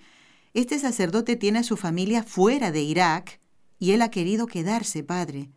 Este 0.53 0.79
sacerdote 0.79 1.35
tiene 1.35 1.59
a 1.59 1.63
su 1.63 1.77
familia 1.77 2.23
fuera 2.23 2.71
de 2.71 2.81
Irak 2.81 3.39
y 3.79 3.91
él 3.91 4.01
ha 4.01 4.11
querido 4.11 4.47
quedarse, 4.47 5.03
padre. 5.03 5.49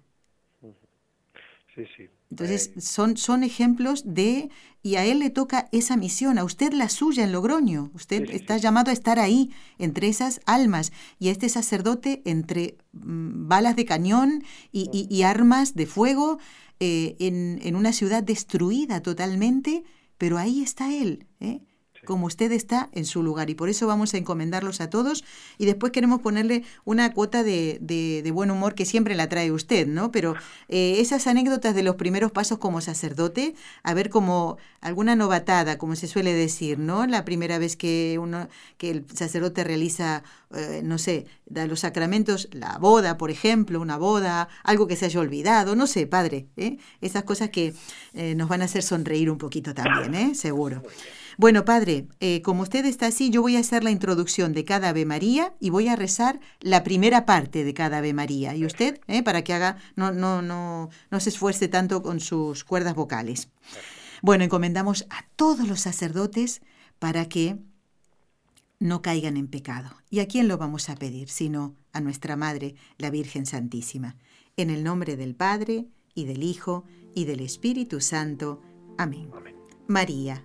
Sí, 1.75 1.85
sí. 1.97 2.09
Entonces, 2.31 2.73
son, 2.79 3.17
son 3.17 3.45
ejemplos 3.45 4.03
de, 4.07 4.51
y 4.85 4.97
a 4.97 5.05
él 5.07 5.19
le 5.21 5.31
toca 5.31 5.67
esa 5.73 5.97
misión, 5.97 6.39
a 6.39 6.45
usted 6.45 6.75
la 6.75 6.91
suya 6.91 7.25
en 7.25 7.33
Logroño. 7.33 7.91
Usted 7.95 8.29
está 8.31 8.59
llamado 8.59 8.91
a 8.91 8.93
estar 8.93 9.19
ahí, 9.19 9.51
entre 9.79 10.09
esas 10.09 10.43
almas, 10.45 10.93
y 11.19 11.29
a 11.29 11.33
este 11.33 11.49
sacerdote 11.49 12.21
entre 12.27 12.77
mm, 12.93 13.49
balas 13.49 13.77
de 13.77 13.87
cañón 13.87 14.45
y, 14.71 15.23
armas 15.23 15.75
de 15.75 15.87
fuego, 15.87 16.39
eh, 16.81 17.17
en, 17.19 17.61
en, 17.63 17.77
una 17.77 17.95
ciudad 17.95 18.23
destruida 18.23 19.01
totalmente, 19.01 19.85
pero 20.19 20.37
ahí 20.37 20.63
está 20.63 20.93
Él. 20.93 21.29
¿eh? 21.41 21.63
Como 22.05 22.27
usted 22.27 22.53
está 22.53 22.89
en 22.93 23.05
su 23.05 23.23
lugar. 23.23 23.51
Y 23.51 23.55
por 23.55 23.69
eso 23.69 23.87
vamos 23.87 24.15
a 24.15 24.19
encomendarlos 24.19 24.81
a 24.81 24.91
todos. 24.91 25.25
Y 25.59 25.67
después 25.67 25.93
queremos 25.93 26.21
ponerle 26.21 26.65
una 26.85 27.13
cuota 27.13 27.43
de, 27.43 27.79
de, 27.81 28.31
buen 28.31 28.51
humor 28.51 28.75
que 28.75 28.85
siempre 28.85 29.15
la 29.15 29.29
trae 29.29 29.53
usted, 29.53 29.87
¿no? 29.87 30.11
Pero 30.11 30.35
eh, 30.69 30.97
esas 30.99 31.27
anécdotas 31.27 31.75
de 31.75 31.83
los 31.83 31.97
primeros 31.97 32.33
pasos 32.33 32.59
como 32.59 32.81
sacerdote, 32.81 33.55
a 33.83 33.95
ver 33.95 34.11
como 34.11 34.57
alguna 34.81 35.15
novatada, 35.15 35.79
como 35.79 35.95
se 35.95 36.09
suele 36.09 36.33
decir, 36.33 36.79
¿no? 36.79 37.07
La 37.07 37.25
primera 37.25 37.59
vez 37.59 37.77
que 37.77 38.19
uno, 38.21 38.49
que 38.77 38.91
el 38.91 39.07
sacerdote 39.15 39.63
realiza, 39.63 40.25
eh, 40.55 40.81
no 40.83 40.99
sé, 40.99 41.27
da 41.47 41.67
los 41.67 41.81
sacramentos, 41.81 42.49
la 42.53 42.79
boda, 42.79 43.17
por 43.17 43.31
ejemplo, 43.31 43.81
una 43.81 43.97
boda, 43.97 44.49
algo 44.65 44.89
que 44.89 44.97
se 44.97 45.07
haya 45.07 45.21
olvidado, 45.21 45.77
no 45.77 45.87
sé, 45.87 46.07
padre, 46.07 46.49
¿eh? 46.57 46.79
Esas 47.01 47.23
cosas 47.25 47.51
que 47.51 47.75
nos 48.37 48.49
van 48.49 48.63
a 48.63 48.67
hacer 48.67 48.83
sonreír 48.83 49.31
un 49.31 49.39
poquito 49.39 49.75
también, 49.75 50.15
¿eh? 50.15 50.35
Seguro. 50.35 50.83
Bueno, 51.37 51.65
padre, 51.65 52.07
eh, 52.21 52.43
como 52.43 52.63
usted 52.63 52.85
está 52.85 53.07
así, 53.07 53.31
yo 53.31 53.43
voy 53.43 53.57
a 53.57 53.61
hacer 53.61 53.83
la 53.83 53.91
introducción 53.91 54.53
de 54.53 54.65
cada 54.65 54.91
Ave 54.91 55.05
María 55.05 55.55
y 55.61 55.71
voy 55.71 55.89
a 55.89 55.97
rezar 55.97 56.41
la 56.61 56.85
primera 56.85 57.27
parte 57.27 57.65
de 57.65 57.75
cada 57.75 57.99
Ave 57.99 58.13
María. 58.13 58.55
Y 58.55 58.65
usted, 58.65 59.01
eh, 59.09 59.23
para 59.23 59.43
que 59.43 59.53
haga, 59.53 59.79
no, 59.97 60.13
no, 60.13 60.43
no, 60.43 60.91
no 61.11 61.21
se 61.21 61.31
esfuerce 61.31 61.69
tanto 61.69 62.03
con 62.03 62.21
sus 62.21 62.65
cuerdas 62.65 62.95
vocales. 62.95 63.49
Bueno, 64.23 64.45
encomendamos 64.45 65.07
a 65.11 65.27
todos 65.37 65.67
los 65.67 65.81
sacerdotes 65.81 66.63
para 66.99 67.29
que 67.29 67.59
no 68.79 69.03
caigan 69.03 69.37
en 69.37 69.49
pecado. 69.49 69.91
¿Y 70.11 70.21
a 70.21 70.29
quién 70.29 70.49
lo 70.49 70.59
vamos 70.59 70.89
a 70.89 70.95
pedir? 70.95 71.29
Sino 71.29 71.75
a 71.93 72.01
nuestra 72.01 72.37
Madre, 72.37 72.75
la 72.99 73.11
Virgen 73.11 73.47
Santísima. 73.47 74.17
En 74.57 74.71
el 74.71 74.85
nombre 74.85 75.17
del 75.17 75.35
Padre, 75.35 75.87
y 76.15 76.27
del 76.27 76.43
Hijo, 76.43 76.85
y 77.15 77.25
del 77.25 77.41
Espíritu 77.41 78.01
Santo. 78.01 78.63
Amén. 78.99 79.31
Amén. 79.35 79.57
María 79.89 80.45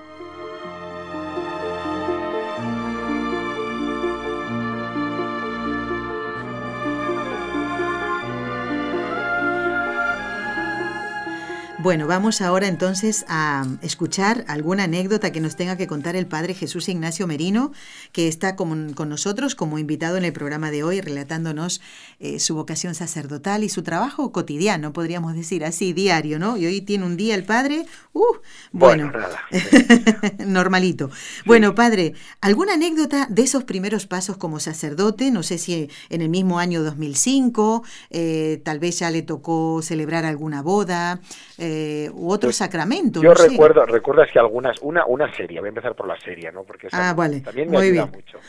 Bueno, 11.81 12.05
vamos 12.05 12.41
ahora 12.41 12.67
entonces 12.67 13.25
a 13.27 13.65
escuchar 13.81 14.45
alguna 14.47 14.83
anécdota 14.83 15.31
que 15.31 15.39
nos 15.39 15.55
tenga 15.55 15.77
que 15.77 15.87
contar 15.87 16.15
el 16.15 16.27
Padre 16.27 16.53
Jesús 16.53 16.87
Ignacio 16.89 17.25
Merino, 17.25 17.71
que 18.11 18.27
está 18.27 18.55
con, 18.55 18.93
nosotros 18.93 19.55
como 19.55 19.79
invitado 19.79 20.17
en 20.17 20.23
el 20.23 20.31
programa 20.31 20.69
de 20.69 20.83
hoy, 20.83 21.01
relatándonos 21.01 21.81
eh, 22.19 22.39
su 22.39 22.53
vocación 22.53 22.93
sacerdotal 22.93 23.63
y 23.63 23.69
su 23.69 23.81
trabajo 23.81 24.31
cotidiano, 24.31 24.93
podríamos 24.93 25.33
decir 25.33 25.65
así, 25.65 25.91
diario, 25.91 26.37
¿no? 26.37 26.55
Y 26.55 26.67
hoy 26.67 26.81
tiene 26.81 27.03
un 27.03 27.17
día 27.17 27.33
el 27.33 27.45
Padre, 27.45 27.87
uh, 28.13 28.25
bueno, 28.71 29.11
normalito. 30.45 31.09
Bueno, 31.47 31.73
Padre, 31.73 32.13
¿alguna 32.41 32.73
anécdota 32.73 33.25
de 33.27 33.41
esos 33.41 33.63
primeros 33.63 34.05
pasos 34.05 34.37
como 34.37 34.59
sacerdote? 34.59 35.31
No 35.31 35.41
sé 35.41 35.57
si 35.57 35.89
en 36.09 36.21
el 36.21 36.29
mismo 36.29 36.59
año 36.59 36.83
2005, 36.83 37.83
eh, 38.11 38.61
tal 38.63 38.77
vez 38.77 38.99
ya 38.99 39.09
le 39.09 39.23
tocó 39.23 39.81
celebrar 39.81 40.25
alguna 40.25 40.61
boda. 40.61 41.21
Eh, 41.57 41.70
eh, 41.71 42.09
u 42.13 42.29
otro 42.31 42.51
sacramento. 42.51 43.21
Yo 43.21 43.33
recuerdo, 43.33 43.85
recuerdas 43.85 44.29
que 44.31 44.39
algunas, 44.39 44.77
una, 44.81 45.05
una 45.05 45.33
serie, 45.33 45.59
voy 45.59 45.67
a 45.67 45.69
empezar 45.69 45.95
por 45.95 46.07
la 46.07 46.19
serie, 46.19 46.51
¿no? 46.51 46.63
Porque 46.63 46.87
ah, 46.91 47.15
también 47.15 47.71
me 47.71 47.77
ayuda 47.77 48.07
mucho. 48.07 48.39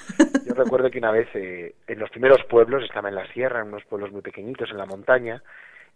Yo 0.44 0.54
recuerdo 0.54 0.90
que 0.90 0.98
una 0.98 1.12
vez 1.12 1.28
eh, 1.34 1.74
en 1.86 1.98
los 1.98 2.10
primeros 2.10 2.42
pueblos, 2.48 2.82
estaba 2.82 3.08
en 3.08 3.14
la 3.14 3.26
sierra, 3.32 3.60
en 3.60 3.68
unos 3.68 3.84
pueblos 3.84 4.10
muy 4.10 4.22
pequeñitos, 4.22 4.70
en 4.70 4.78
la 4.78 4.86
montaña, 4.86 5.42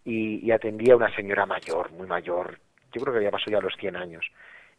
y, 0.05 0.51
atendía 0.53 0.95
a 0.95 0.97
una 0.97 1.15
señora 1.17 1.47
mayor, 1.47 1.91
muy 1.91 2.07
mayor, 2.07 2.59
yo 2.93 3.01
creo 3.01 3.13
que 3.13 3.19
había 3.19 3.33
pasado 3.33 3.51
ya 3.53 3.61
los 3.61 3.75
100 3.77 3.97
años. 3.97 4.25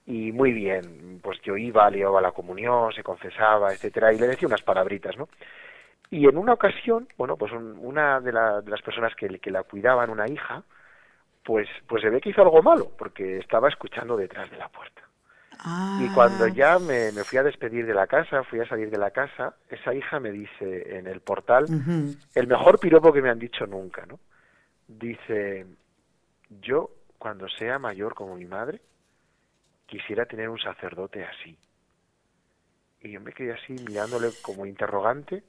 Y 0.06 0.32
muy 0.32 0.54
bien, 0.54 1.20
pues 1.22 1.40
yo 1.44 1.58
iba, 1.58 1.90
le 1.90 1.98
llevaba 1.98 2.22
la 2.22 2.32
comunión, 2.32 2.94
se 2.94 3.04
confesaba, 3.04 3.74
etcétera, 3.74 4.14
y 4.14 4.18
le 4.18 4.28
decía 4.28 4.48
unas 4.48 4.62
palabritas, 4.62 5.18
¿no? 5.18 5.28
Y 6.10 6.26
en 6.30 6.38
una 6.38 6.54
ocasión, 6.54 7.10
bueno, 7.18 7.36
pues 7.36 7.52
una 7.52 8.22
de, 8.22 8.32
de, 8.32 8.72
las 8.72 8.82
personas 8.82 9.14
que, 9.16 9.28
que 9.40 9.52
la 9.52 9.64
cuidaban, 9.64 10.10
una 10.10 10.30
hija, 10.30 10.64
pues, 11.48 11.70
pues 11.88 12.02
se 12.02 12.10
ve 12.10 12.20
que 12.20 12.32
hizo 12.32 12.42
algo 12.42 12.62
malo, 12.62 12.92
porque 12.98 13.38
estaba 13.38 13.70
escuchando 13.70 14.18
detrás 14.18 14.52
de 14.52 14.58
la 14.58 14.68
puerta. 14.68 15.02
Y 16.02 16.10
cuando 16.14 16.44
ah. 16.44 16.50
ya 16.50 16.78
me, 16.78 17.10
fui 17.24 17.38
a 17.38 17.44
despedir 17.44 17.86
de 17.86 17.94
la 17.94 18.06
casa, 18.06 18.44
fui 18.44 18.60
a 18.60 18.68
salir 18.68 18.90
de 18.90 18.98
la 18.98 19.12
casa, 19.12 19.56
esa 19.70 19.94
hija 19.94 20.20
me 20.20 20.32
dice 20.32 20.98
en 20.98 21.08
el 21.08 21.22
portal, 21.22 21.66
el 22.36 22.48
mejor 22.48 22.82
piropo 22.82 23.14
que 23.14 23.22
me 23.22 23.30
han 23.30 23.40
dicho 23.40 23.66
nunca, 23.66 24.06
¿no? 24.06 24.20
Dice, 24.90 25.66
yo 26.50 26.92
cuando 27.18 27.48
sea 27.48 27.80
mayor 27.80 28.14
como 28.14 28.36
mi 28.36 28.46
madre, 28.46 28.82
quisiera 29.86 30.26
tener 30.26 30.50
un 30.50 30.60
sacerdote 30.60 31.24
así. 31.24 31.58
Y 33.00 33.12
yo 33.12 33.22
me 33.22 33.32
quedé 33.32 33.54
así 33.54 33.72
mirándole 33.88 34.32
como 34.42 34.66
interrogante, 34.66 35.44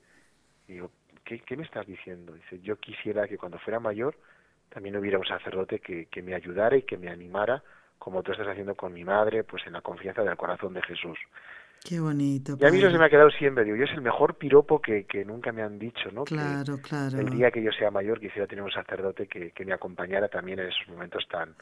y 0.68 0.74
digo, 0.74 0.92
¿qué, 1.24 1.40
qué 1.40 1.56
me 1.56 1.64
estás 1.64 1.88
diciendo? 1.88 2.34
Dice, 2.34 2.60
yo 2.60 2.76
quisiera 2.76 3.26
que 3.26 3.36
cuando 3.36 3.58
fuera 3.58 3.80
mayor 3.80 4.16
también 4.68 4.96
hubiera 4.96 5.18
un 5.18 5.26
sacerdote 5.26 5.80
que, 5.80 6.06
que 6.06 6.22
me 6.22 6.34
ayudara 6.34 6.76
y 6.76 6.82
que 6.82 6.96
me 6.96 7.10
animara, 7.10 7.62
como 7.98 8.22
tú 8.22 8.32
estás 8.32 8.48
haciendo 8.48 8.74
con 8.74 8.92
mi 8.92 9.04
madre, 9.04 9.44
pues 9.44 9.66
en 9.66 9.72
la 9.72 9.80
confianza 9.80 10.22
del 10.22 10.36
corazón 10.36 10.74
de 10.74 10.82
Jesús. 10.82 11.18
Qué 11.84 12.00
bonito. 12.00 12.56
Y 12.60 12.64
a 12.64 12.70
mí 12.70 12.78
eso 12.78 12.90
se 12.90 12.98
me 12.98 13.04
ha 13.04 13.10
quedado 13.10 13.30
siempre, 13.30 13.64
digo, 13.64 13.76
yo 13.76 13.84
es 13.84 13.92
el 13.92 14.02
mejor 14.02 14.34
piropo 14.34 14.80
que, 14.80 15.04
que 15.04 15.24
nunca 15.24 15.52
me 15.52 15.62
han 15.62 15.78
dicho, 15.78 16.10
¿no? 16.12 16.24
Claro, 16.24 16.78
claro. 16.82 17.18
El 17.18 17.30
día 17.30 17.50
que 17.50 17.62
yo 17.62 17.70
sea 17.72 17.90
mayor 17.90 18.20
quisiera 18.20 18.46
tener 18.46 18.64
un 18.64 18.70
sacerdote 18.70 19.26
que, 19.26 19.52
que 19.52 19.64
me 19.64 19.72
acompañara 19.72 20.28
también 20.28 20.58
en 20.58 20.68
esos 20.68 20.88
momentos 20.88 21.26
tan, 21.28 21.54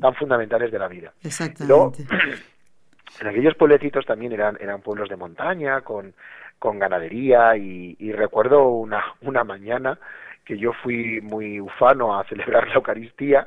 tan 0.00 0.14
fundamentales 0.14 0.70
de 0.70 0.78
la 0.78 0.88
vida. 0.88 1.12
Exactamente. 1.22 2.04
en 3.20 3.26
aquellos 3.26 3.54
pueblecitos 3.56 4.04
también 4.04 4.32
eran, 4.32 4.58
eran 4.60 4.82
pueblos 4.82 5.08
de 5.08 5.16
montaña, 5.16 5.80
con, 5.80 6.14
con 6.58 6.78
ganadería, 6.78 7.56
y, 7.56 7.96
y 7.98 8.12
recuerdo 8.12 8.68
una, 8.68 9.02
una 9.22 9.42
mañana 9.42 9.98
que 10.44 10.58
yo 10.58 10.72
fui 10.72 11.20
muy 11.20 11.60
ufano 11.60 12.18
a 12.18 12.24
celebrar 12.24 12.68
la 12.68 12.74
Eucaristía 12.74 13.46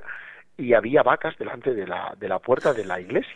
y 0.57 0.73
había 0.73 1.03
vacas 1.03 1.37
delante 1.37 1.73
de 1.73 1.85
la, 1.87 2.15
de 2.17 2.29
la 2.29 2.39
puerta 2.39 2.73
de 2.73 2.85
la 2.85 2.99
iglesia. 2.99 3.35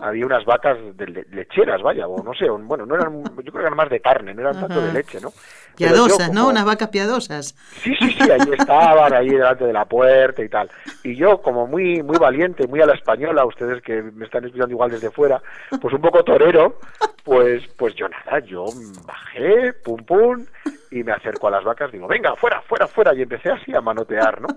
había 0.00 0.24
unas 0.24 0.44
vacas 0.44 0.78
de 0.96 1.26
lecheras, 1.30 1.82
vaya, 1.82 2.06
o 2.06 2.22
no 2.22 2.32
sé, 2.34 2.48
bueno, 2.48 2.86
no 2.86 2.94
eran, 2.94 3.22
yo 3.22 3.34
creo 3.34 3.52
que 3.52 3.60
eran 3.60 3.76
más 3.76 3.90
de 3.90 4.00
carne, 4.00 4.32
no 4.32 4.40
eran 4.40 4.58
tanto 4.58 4.80
de 4.80 4.92
leche, 4.92 5.20
¿no? 5.20 5.32
Piadosas, 5.76 6.32
¿no? 6.32 6.48
Unas 6.48 6.64
vacas 6.64 6.88
piadosas. 6.88 7.54
Sí, 7.82 7.94
sí, 7.98 8.10
sí, 8.12 8.30
ahí 8.30 8.40
estaban, 8.58 9.12
ahí 9.12 9.28
delante 9.28 9.64
de 9.64 9.72
la 9.72 9.84
puerta 9.84 10.42
y 10.42 10.48
tal. 10.48 10.70
Y 11.02 11.14
yo, 11.16 11.42
como 11.42 11.66
muy 11.66 12.02
muy 12.02 12.18
valiente, 12.18 12.66
muy 12.66 12.80
a 12.80 12.86
la 12.86 12.94
española, 12.94 13.44
ustedes 13.44 13.82
que 13.82 14.02
me 14.02 14.24
están 14.24 14.44
escuchando 14.44 14.72
igual 14.72 14.90
desde 14.90 15.10
fuera, 15.10 15.42
pues 15.80 15.92
un 15.94 16.00
poco 16.00 16.22
torero, 16.24 16.78
pues 17.24 17.62
pues 17.76 17.94
yo 17.94 18.08
nada, 18.08 18.38
yo 18.40 18.66
bajé, 19.06 19.72
pum 19.84 20.02
pum, 20.04 20.46
y 20.92 21.02
me 21.02 21.12
acerco 21.12 21.48
a 21.48 21.52
las 21.52 21.64
vacas, 21.64 21.90
digo, 21.90 22.06
venga, 22.06 22.34
fuera, 22.36 22.60
fuera, 22.62 22.86
fuera, 22.86 23.14
y 23.14 23.22
empecé 23.22 23.50
así 23.50 23.74
a 23.74 23.80
manotear, 23.80 24.40
¿no? 24.40 24.48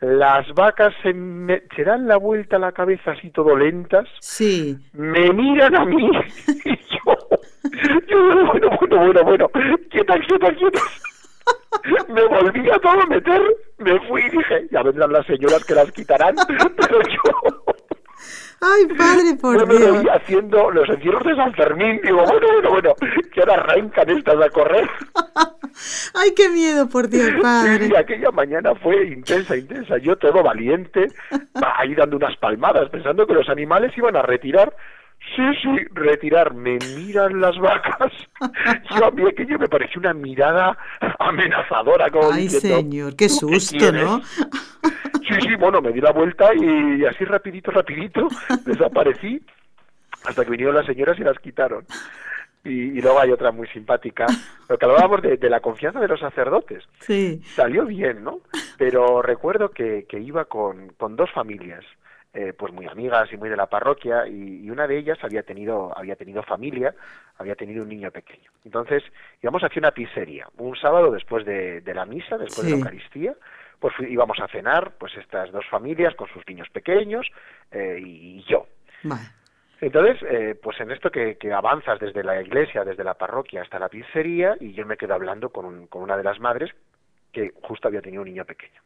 Las 0.00 0.52
vacas 0.52 0.92
se, 1.02 1.14
me, 1.14 1.62
se 1.74 1.84
dan 1.84 2.06
la 2.06 2.16
vuelta 2.16 2.56
a 2.56 2.58
la 2.58 2.72
cabeza 2.72 3.12
así 3.12 3.30
todo 3.30 3.56
lentas. 3.56 4.06
Sí. 4.20 4.76
Me 4.92 5.32
miran 5.32 5.74
a 5.76 5.84
mí 5.84 6.10
y 6.64 6.76
yo, 6.76 7.16
yo 8.08 8.46
bueno, 8.46 8.68
bueno, 8.78 8.98
bueno, 8.98 9.24
bueno, 9.24 9.48
quietas, 9.90 10.18
quietas, 10.26 10.56
quietas. 10.56 11.02
Me 12.08 12.24
volví 12.26 12.70
a 12.70 12.78
todo 12.78 13.06
meter, 13.06 13.40
me 13.78 13.98
fui 14.08 14.22
y 14.22 14.30
dije, 14.30 14.66
ya 14.70 14.82
vendrán 14.82 15.12
las 15.12 15.26
señoras 15.26 15.64
que 15.64 15.74
las 15.74 15.90
quitarán, 15.92 16.34
pero 16.76 17.00
yo 17.00 17.63
Ay, 18.64 18.86
padre, 18.96 19.34
por 19.38 19.68
Dios. 19.68 20.02
Me 20.02 20.10
haciendo 20.10 20.70
los 20.70 20.88
encierros 20.88 21.22
de 21.24 21.36
San 21.36 21.52
Fermín. 21.52 22.00
Digo, 22.02 22.24
bueno, 22.24 22.46
bueno, 22.52 22.70
bueno, 22.70 22.94
que 23.32 23.40
ahora 23.40 23.54
arrancan 23.54 24.08
estas 24.08 24.40
a 24.40 24.48
correr. 24.48 24.88
Ay, 26.14 26.32
qué 26.34 26.48
miedo, 26.48 26.88
por 26.88 27.08
Dios, 27.08 27.30
padre. 27.42 27.88
Sí, 27.88 27.96
aquella 27.96 28.30
mañana 28.30 28.74
fue 28.76 29.08
intensa, 29.08 29.56
intensa. 29.56 29.98
Yo 29.98 30.16
todo 30.16 30.42
valiente, 30.42 31.08
ahí 31.76 31.94
dando 31.94 32.16
unas 32.16 32.36
palmadas, 32.38 32.88
pensando 32.88 33.26
que 33.26 33.34
los 33.34 33.48
animales 33.50 33.92
iban 33.98 34.16
a 34.16 34.22
retirar. 34.22 34.74
Sí, 35.36 35.42
sí, 35.62 35.68
retirar. 35.92 36.54
Me 36.54 36.78
miran 36.96 37.40
las 37.40 37.58
vacas. 37.58 38.12
Yo 38.96 39.06
a 39.06 39.10
mí 39.10 39.24
aquello 39.28 39.58
me 39.58 39.68
pareció 39.68 40.00
una 40.00 40.14
mirada 40.14 40.76
amenazadora. 41.18 42.10
Como 42.10 42.30
Ay, 42.30 42.48
señor, 42.48 43.16
qué 43.16 43.28
susto, 43.28 43.92
¿no? 43.92 44.22
Sí, 45.26 45.34
sí, 45.40 45.54
bueno, 45.56 45.80
me 45.80 45.92
di 45.92 46.00
la 46.00 46.12
vuelta 46.12 46.50
y 46.54 47.04
así 47.04 47.24
rapidito, 47.24 47.70
rapidito 47.70 48.28
desaparecí 48.66 49.40
hasta 50.24 50.44
que 50.44 50.50
vinieron 50.50 50.74
las 50.74 50.86
señoras 50.86 51.18
y 51.18 51.22
las 51.22 51.38
quitaron. 51.38 51.84
Y, 52.64 53.00
luego 53.02 53.20
hay 53.20 53.30
otra 53.30 53.52
muy 53.52 53.68
simpática, 53.68 54.24
lo 54.70 54.78
que 54.78 54.86
hablábamos 54.86 55.20
de, 55.20 55.50
la 55.50 55.60
confianza 55.60 56.00
de 56.00 56.08
los 56.08 56.18
sacerdotes. 56.18 56.82
Sí. 57.00 57.42
Salió 57.44 57.84
bien, 57.84 58.24
¿no? 58.24 58.40
Pero 58.78 59.20
recuerdo 59.20 59.68
que, 59.70 60.06
que 60.08 60.18
iba 60.18 60.46
con, 60.46 60.88
con 60.94 61.14
dos 61.14 61.30
familias, 61.30 61.84
eh, 62.32 62.54
pues 62.56 62.72
muy 62.72 62.86
amigas 62.86 63.30
y 63.32 63.36
muy 63.36 63.50
de 63.50 63.56
la 63.56 63.66
parroquia, 63.66 64.26
y, 64.26 64.70
una 64.70 64.86
de 64.86 64.96
ellas 64.96 65.18
había 65.22 65.42
tenido, 65.42 65.96
había 65.96 66.16
tenido 66.16 66.42
familia, 66.42 66.94
había 67.36 67.54
tenido 67.54 67.82
un 67.82 67.90
niño 67.90 68.10
pequeño. 68.10 68.50
Entonces 68.64 69.02
íbamos 69.42 69.62
hacia 69.62 69.80
una 69.80 69.90
pizzería, 69.90 70.48
un 70.56 70.74
sábado 70.74 71.10
después 71.10 71.44
de, 71.44 71.82
de 71.82 71.94
la 71.94 72.06
misa, 72.06 72.38
después 72.38 72.64
de 72.64 72.70
la 72.70 72.78
Eucaristía, 72.78 73.34
pues 73.84 74.10
íbamos 74.10 74.40
a 74.40 74.48
cenar, 74.48 74.94
pues 74.98 75.14
estas 75.18 75.52
dos 75.52 75.66
familias 75.66 76.14
con 76.14 76.26
sus 76.28 76.42
niños 76.48 76.70
pequeños 76.70 77.26
eh, 77.70 78.00
y, 78.02 78.42
yo. 78.48 78.66
Entonces, 79.78 80.22
eh, 80.22 80.58
pues 80.62 80.80
en 80.80 80.90
esto 80.90 81.10
que, 81.10 81.36
avanzas 81.54 82.00
desde 82.00 82.24
la 82.24 82.40
iglesia, 82.40 82.82
desde 82.82 83.04
la 83.04 83.12
parroquia 83.12 83.60
hasta 83.60 83.78
la 83.78 83.90
pizzería, 83.90 84.56
y 84.58 84.72
yo 84.72 84.86
me 84.86 84.96
quedo 84.96 85.12
hablando 85.12 85.50
con, 85.50 85.86
con 85.88 86.00
una 86.00 86.16
de 86.16 86.24
las 86.24 86.40
madres 86.40 86.70
que 87.30 87.52
justo 87.60 87.88
había 87.88 88.00
tenido 88.00 88.22
un 88.22 88.28
niño 88.28 88.46
pequeño. 88.46 88.80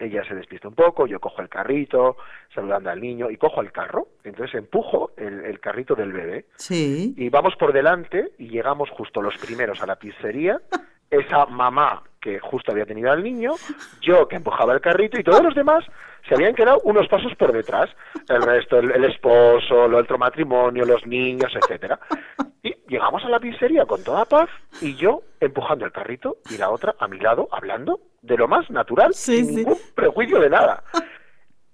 Ella 0.00 0.24
se 0.24 0.34
despista 0.34 0.66
un 0.66 0.74
poco, 0.74 1.06
yo 1.06 1.20
cojo 1.20 1.40
el 1.40 1.48
carrito, 1.48 2.16
saludando 2.52 2.90
al 2.90 3.00
niño, 3.00 3.30
y 3.30 3.36
cojo 3.36 3.60
el 3.60 3.70
carro. 3.70 4.08
Entonces 4.24 4.56
empujo 4.56 5.12
el, 5.16 5.44
el, 5.44 5.60
carrito 5.60 5.94
del 5.94 6.12
bebé. 6.12 6.46
Sí. 6.56 7.14
Y 7.16 7.28
vamos 7.28 7.54
por 7.54 7.72
delante 7.72 8.32
y 8.38 8.48
llegamos 8.48 8.90
justo 8.90 9.22
los 9.22 9.38
primeros 9.38 9.80
a 9.84 9.86
la 9.86 9.94
pizzería. 9.94 10.60
Esa 11.10 11.46
mamá 11.46 12.02
que 12.20 12.38
justo 12.38 12.72
había 12.72 12.86
tenido 12.86 13.10
al 13.10 13.22
niño, 13.22 13.52
yo 14.00 14.28
que 14.28 14.36
empujaba 14.36 14.74
el 14.74 14.80
carrito 14.80 15.18
y 15.18 15.24
todos 15.24 15.42
los 15.42 15.54
demás 15.54 15.84
se 16.28 16.34
habían 16.34 16.54
quedado 16.54 16.80
unos 16.84 17.08
pasos 17.08 17.34
por 17.36 17.52
detrás. 17.52 17.90
El 18.28 18.42
resto, 18.42 18.78
el, 18.78 19.04
esposo, 19.04 19.86
el 19.86 19.94
otro 19.94 20.18
matrimonio, 20.18 20.84
los 20.84 21.06
niños, 21.06 21.52
etcétera. 21.54 21.98
Y 22.62 22.74
llegamos 22.88 23.24
a 23.24 23.28
la 23.28 23.40
pizzería 23.40 23.86
con 23.86 24.04
toda 24.04 24.26
paz 24.26 24.50
y 24.80 24.94
yo 24.96 25.22
empujando 25.40 25.86
el 25.86 25.92
carrito 25.92 26.36
y 26.50 26.58
la 26.58 26.70
otra 26.70 26.94
a 26.98 27.08
mi 27.08 27.18
lado 27.18 27.48
hablando 27.50 28.00
de 28.20 28.36
lo 28.36 28.48
más 28.48 28.70
natural, 28.70 29.14
sin 29.14 29.56
ningún 29.56 29.78
prejuicio 29.94 30.38
de 30.38 30.50
nada. 30.50 30.82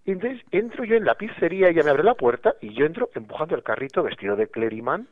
Y 0.05 0.13
entonces 0.13 0.41
entro 0.53 0.85
yo 0.85 0.95
en 0.95 1.05
la 1.05 1.17
pizzería, 1.17 1.69
ella 1.69 1.83
me 1.83 1.91
abre 1.91 2.05
la 2.05 2.15
puerta 2.15 2.55
y 2.61 2.73
yo 2.73 2.87
entro 2.87 3.11
empujando 3.15 3.57
el 3.57 3.65
carrito 3.65 4.05
vestido 4.05 4.37
de 4.37 4.47
clerimán 4.47 5.09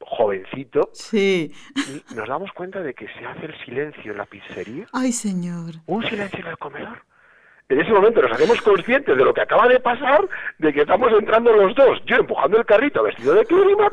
jovencito. 0.00 0.90
Sí. 0.92 1.52
Y 1.76 2.14
nos 2.14 2.28
damos 2.28 2.52
cuenta 2.52 2.80
de 2.80 2.94
que 2.94 3.06
se 3.08 3.24
hace 3.24 3.46
el 3.46 3.64
silencio 3.64 4.12
en 4.12 4.18
la 4.18 4.26
pizzería. 4.26 4.86
Ay, 4.92 5.12
señor. 5.12 5.74
Un 5.86 6.04
silencio 6.04 6.40
en 6.40 6.46
el 6.46 6.58
comedor. 6.58 7.02
En 7.68 7.80
ese 7.80 7.92
momento 7.92 8.22
nos 8.22 8.30
hacemos 8.30 8.60
conscientes 8.62 9.16
de 9.16 9.24
lo 9.24 9.34
que 9.34 9.40
acaba 9.40 9.66
de 9.66 9.80
pasar, 9.80 10.28
de 10.58 10.72
que 10.72 10.82
estamos 10.82 11.12
entrando 11.12 11.52
los 11.52 11.74
dos, 11.74 12.00
yo 12.06 12.16
empujando 12.16 12.58
el 12.58 12.64
carrito 12.64 13.02
vestido 13.02 13.34
de 13.34 13.44
clima, 13.44 13.92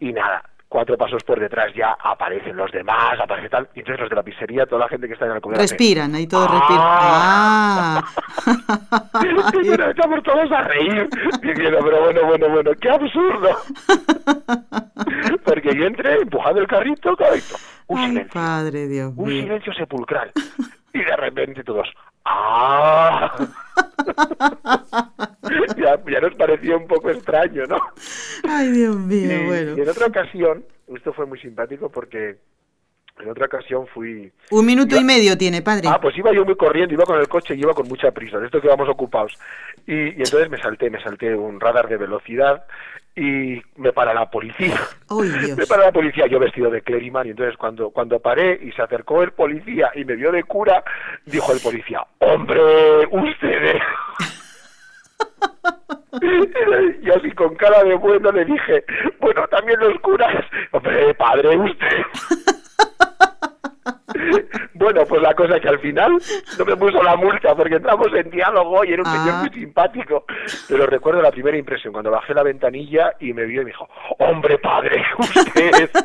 y 0.00 0.10
nada, 0.12 0.42
cuatro 0.72 0.96
pasos 0.96 1.22
por 1.22 1.38
detrás 1.38 1.70
ya 1.74 1.94
aparecen 2.02 2.56
los 2.56 2.72
demás, 2.72 3.20
aparece 3.22 3.50
tal, 3.50 3.68
y 3.74 3.80
entonces 3.80 4.00
los 4.00 4.08
de 4.08 4.16
la 4.16 4.22
pizzería, 4.22 4.64
toda 4.64 4.80
la 4.80 4.88
gente 4.88 5.06
que 5.06 5.12
está 5.12 5.26
en 5.26 5.32
el 5.32 5.40
comedor. 5.42 5.60
Respiran, 5.60 6.14
ahí 6.14 6.26
todos 6.26 6.50
respiran. 6.50 6.80
¡Ah! 6.82 8.02
y 9.62 9.68
nos 9.68 9.88
estamos 9.88 10.22
todos 10.22 10.50
a 10.50 10.62
reír, 10.62 11.10
diciendo, 11.42 11.78
pero 11.84 12.00
bueno, 12.04 12.24
bueno, 12.24 12.48
bueno, 12.48 12.70
qué 12.80 12.88
absurdo. 12.88 13.50
Porque 15.44 15.76
yo 15.76 15.84
entré 15.84 16.22
empujando 16.22 16.62
el 16.62 16.66
carrito, 16.66 17.14
carrito. 17.16 17.56
Un 17.88 17.98
Ay, 17.98 18.06
silencio. 18.08 18.40
Padre 18.40 18.88
Dios 18.88 19.12
Un 19.14 19.28
silencio 19.28 19.74
sepulcral. 19.74 20.32
Y 20.94 20.98
de 21.00 21.16
repente 21.16 21.62
todos, 21.64 21.88
¡ah! 22.24 23.36
ya, 25.76 26.00
ya, 26.06 26.20
nos 26.20 26.34
parecía 26.34 26.76
un 26.76 26.86
poco 26.86 27.10
extraño, 27.10 27.66
¿no? 27.66 27.78
Ay, 28.48 28.70
Dios 28.70 28.96
mío, 28.96 29.42
y, 29.42 29.46
bueno. 29.46 29.76
Y 29.76 29.80
en 29.80 29.88
otra 29.88 30.06
ocasión, 30.06 30.64
esto 30.94 31.12
fue 31.12 31.26
muy 31.26 31.38
simpático 31.40 31.88
porque 31.88 32.38
en 33.20 33.30
otra 33.30 33.46
ocasión 33.46 33.86
fui... 33.86 34.32
Un 34.50 34.66
minuto 34.66 34.96
y 34.96 35.04
medio 35.04 35.36
tiene, 35.36 35.62
padre. 35.62 35.88
Ah, 35.88 36.00
pues 36.00 36.16
iba 36.16 36.32
yo 36.32 36.44
muy 36.44 36.56
corriendo, 36.56 36.94
iba 36.94 37.04
con 37.04 37.20
el 37.20 37.28
coche 37.28 37.54
y 37.54 37.60
iba 37.60 37.74
con 37.74 37.88
mucha 37.88 38.10
prisa, 38.10 38.38
de 38.38 38.46
esto 38.46 38.60
que 38.60 38.68
vamos 38.68 38.88
ocupados. 38.88 39.38
Y, 39.86 39.94
y 39.94 40.22
entonces 40.22 40.50
me 40.50 40.58
salté, 40.58 40.90
me 40.90 41.02
salté 41.02 41.34
un 41.34 41.60
radar 41.60 41.88
de 41.88 41.96
velocidad 41.96 42.64
y 43.14 43.60
me 43.76 43.92
para 43.92 44.14
la 44.14 44.30
policía. 44.30 44.80
Oh, 45.08 45.22
Dios. 45.22 45.56
Me 45.56 45.66
para 45.66 45.86
la 45.86 45.92
policía, 45.92 46.26
yo 46.26 46.38
vestido 46.38 46.70
de 46.70 46.82
cleriman, 46.82 47.26
y 47.26 47.30
entonces 47.30 47.56
cuando, 47.56 47.90
cuando 47.90 48.18
paré 48.20 48.58
y 48.62 48.72
se 48.72 48.82
acercó 48.82 49.22
el 49.22 49.32
policía 49.32 49.90
y 49.94 50.04
me 50.04 50.16
vio 50.16 50.32
de 50.32 50.44
cura, 50.44 50.82
dijo 51.26 51.52
el 51.52 51.60
policía, 51.60 52.04
hombre, 52.18 53.06
usted... 53.10 53.78
y 57.02 57.10
así 57.10 57.30
con 57.32 57.54
cara 57.56 57.82
de 57.84 57.94
bueno 57.94 58.30
le 58.32 58.44
dije, 58.44 58.84
bueno, 59.18 59.46
también 59.48 59.80
los 59.80 59.98
curas, 60.00 60.44
hombre, 60.70 61.14
padre, 61.14 61.56
usted. 61.56 62.04
bueno, 64.74 65.04
pues 65.06 65.22
la 65.22 65.34
cosa 65.34 65.51
es 65.51 65.51
que 65.62 65.68
al 65.68 65.78
final 65.78 66.12
no 66.58 66.64
me 66.64 66.76
puso 66.76 67.02
la 67.02 67.16
multa 67.16 67.54
porque 67.54 67.76
entramos 67.76 68.08
en 68.14 68.30
diálogo 68.30 68.84
y 68.84 68.92
era 68.92 69.02
un 69.02 69.08
señor 69.08 69.34
Ah. 69.34 69.40
muy 69.40 69.50
simpático. 69.50 70.24
Pero 70.68 70.86
recuerdo 70.86 71.22
la 71.22 71.30
primera 71.30 71.56
impresión 71.56 71.92
cuando 71.92 72.10
bajé 72.10 72.34
la 72.34 72.42
ventanilla 72.42 73.12
y 73.20 73.32
me 73.32 73.44
vio 73.46 73.62
y 73.62 73.64
me 73.64 73.70
dijo, 73.70 73.88
hombre 74.18 74.58
padre, 74.58 75.02
usted. 75.18 75.90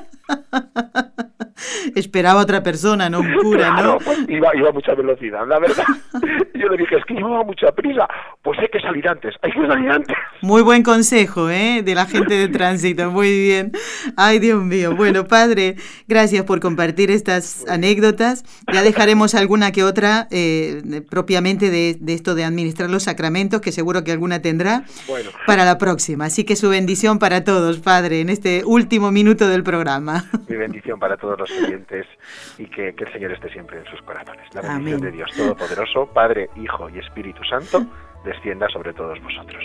Esperaba 1.96 2.42
otra 2.42 2.62
persona, 2.62 3.10
no 3.10 3.20
un 3.22 3.34
cura, 3.42 3.70
Claro, 3.74 3.94
¿no? 3.94 3.98
pues 4.00 4.20
iba, 4.30 4.56
iba 4.56 4.70
a 4.70 4.72
mucha 4.72 4.94
velocidad, 4.94 5.48
la 5.48 5.58
verdad. 5.60 5.84
Yo 6.54 6.68
le 6.70 6.78
dije, 6.78 6.98
es 6.98 7.06
que 7.06 7.14
llevaba 7.16 7.44
mucha 7.44 7.72
prisa. 7.72 8.08
Pues 8.44 8.60
hay 8.60 8.68
que 8.68 8.80
salir 8.80 9.08
antes, 9.08 9.34
hay 9.42 9.52
que 9.52 9.68
salir 9.68 9.90
antes. 9.92 10.16
Muy 10.42 10.62
buen 10.62 10.84
consejo, 10.84 11.50
¿eh? 11.50 11.82
De 11.84 11.96
la 11.96 12.06
gente 12.06 12.34
de 12.36 12.48
tránsito, 12.50 13.10
muy 13.12 13.30
bien. 13.32 13.72
Ay, 14.18 14.40
Dios 14.40 14.62
mío. 14.64 14.96
Bueno, 14.96 15.26
padre, 15.26 15.76
gracias 16.08 16.44
por 16.46 16.60
compartir 16.60 17.10
estas 17.12 17.66
anécdotas. 17.70 18.44
Ya 18.74 18.84
dejaremos 18.84 19.34
alguna 19.34 19.72
que 19.72 19.84
otra 19.84 20.28
eh, 20.30 21.02
propiamente 21.10 21.70
de, 21.70 21.96
de 22.00 22.14
esto 22.14 22.36
de 22.36 22.44
administrar 22.44 22.90
los 22.90 23.04
sacramentos, 23.04 23.62
que 23.62 23.72
seguro 23.72 24.04
que 24.04 24.12
alguna 24.12 24.42
tendrá 24.42 24.84
Bueno. 25.08 25.30
para 25.46 25.64
la 25.64 25.78
próxima. 25.78 26.26
Así 26.26 26.44
que 26.44 26.56
su 26.58 26.70
bendición 26.70 27.18
para 27.18 27.44
todos, 27.44 27.80
padre, 27.80 28.20
en 28.22 28.30
este 28.30 28.64
último 28.66 29.12
minuto 29.12 29.48
del 29.48 29.64
programa. 29.64 30.26
Mi 30.50 30.58
bendición 30.58 31.00
para 31.00 31.16
todos 31.18 31.40
los 31.40 31.52
oyentes 31.52 32.06
y 32.58 32.66
que, 32.66 32.94
que 32.94 33.06
el 33.06 33.14
Señor 33.14 33.32
esté 33.32 33.50
siempre 33.52 33.80
en 33.80 33.86
sus 33.86 34.02
corazones. 34.02 34.44
La 34.54 34.62
bendición 34.62 35.00
Amén. 35.00 35.02
de 35.02 35.12
Dios 35.12 35.32
Todopoderoso, 35.36 36.08
Padre, 36.14 36.50
Hijo 36.62 36.90
y 36.90 37.00
Espíritu 37.00 37.44
Santo, 37.46 37.86
descienda 38.26 38.68
sobre 38.70 38.94
todos 38.94 39.18
vosotros. 39.24 39.64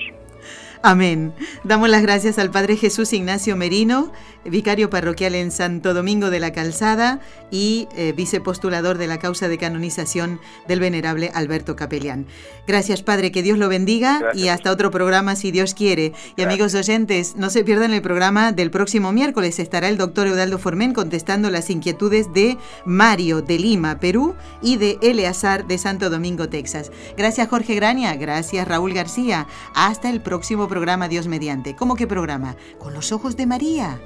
Amén. 0.84 1.32
Damos 1.62 1.88
las 1.88 2.02
gracias 2.02 2.40
al 2.40 2.50
Padre 2.50 2.76
Jesús 2.76 3.12
Ignacio 3.12 3.56
Merino, 3.56 4.10
vicario 4.44 4.90
parroquial 4.90 5.36
en 5.36 5.52
Santo 5.52 5.94
Domingo 5.94 6.28
de 6.28 6.40
la 6.40 6.52
Calzada 6.52 7.20
y 7.52 7.86
eh, 7.94 8.12
vicepostulador 8.16 8.98
de 8.98 9.06
la 9.06 9.20
causa 9.20 9.46
de 9.46 9.58
canonización 9.58 10.40
del 10.66 10.80
venerable 10.80 11.30
Alberto 11.34 11.76
Capellán. 11.76 12.26
Gracias, 12.66 13.02
Padre, 13.02 13.30
que 13.30 13.44
Dios 13.44 13.58
lo 13.58 13.68
bendiga 13.68 14.32
y 14.34 14.48
hasta 14.48 14.72
otro 14.72 14.90
programa 14.90 15.36
si 15.36 15.52
Dios 15.52 15.74
quiere. 15.74 16.14
Y 16.36 16.42
amigos 16.42 16.74
oyentes, 16.74 17.36
no 17.36 17.50
se 17.50 17.62
pierdan 17.62 17.92
el 17.92 18.02
programa 18.02 18.50
del 18.50 18.72
próximo 18.72 19.12
miércoles. 19.12 19.60
Estará 19.60 19.88
el 19.88 19.98
doctor 19.98 20.26
Eudaldo 20.26 20.58
Formen 20.58 20.94
contestando 20.94 21.48
las 21.48 21.70
inquietudes 21.70 22.32
de 22.32 22.58
Mario 22.84 23.40
de 23.40 23.58
Lima, 23.60 24.00
Perú 24.00 24.34
y 24.60 24.78
de 24.78 24.98
Eleazar 25.00 25.68
de 25.68 25.78
Santo 25.78 26.10
Domingo, 26.10 26.48
Texas. 26.48 26.90
Gracias, 27.16 27.48
Jorge 27.48 27.76
Grania. 27.76 28.16
Gracias, 28.16 28.66
Raúl 28.66 28.94
García. 28.94 29.46
Hasta 29.74 30.10
el 30.10 30.20
próximo 30.20 30.66
programa, 30.66 30.71
programa 30.72 31.06
Dios 31.06 31.28
mediante. 31.28 31.76
¿Cómo 31.76 31.96
qué 31.96 32.06
programa? 32.06 32.56
Con 32.78 32.94
los 32.94 33.12
ojos 33.12 33.36
de 33.36 33.44
María. 33.44 34.00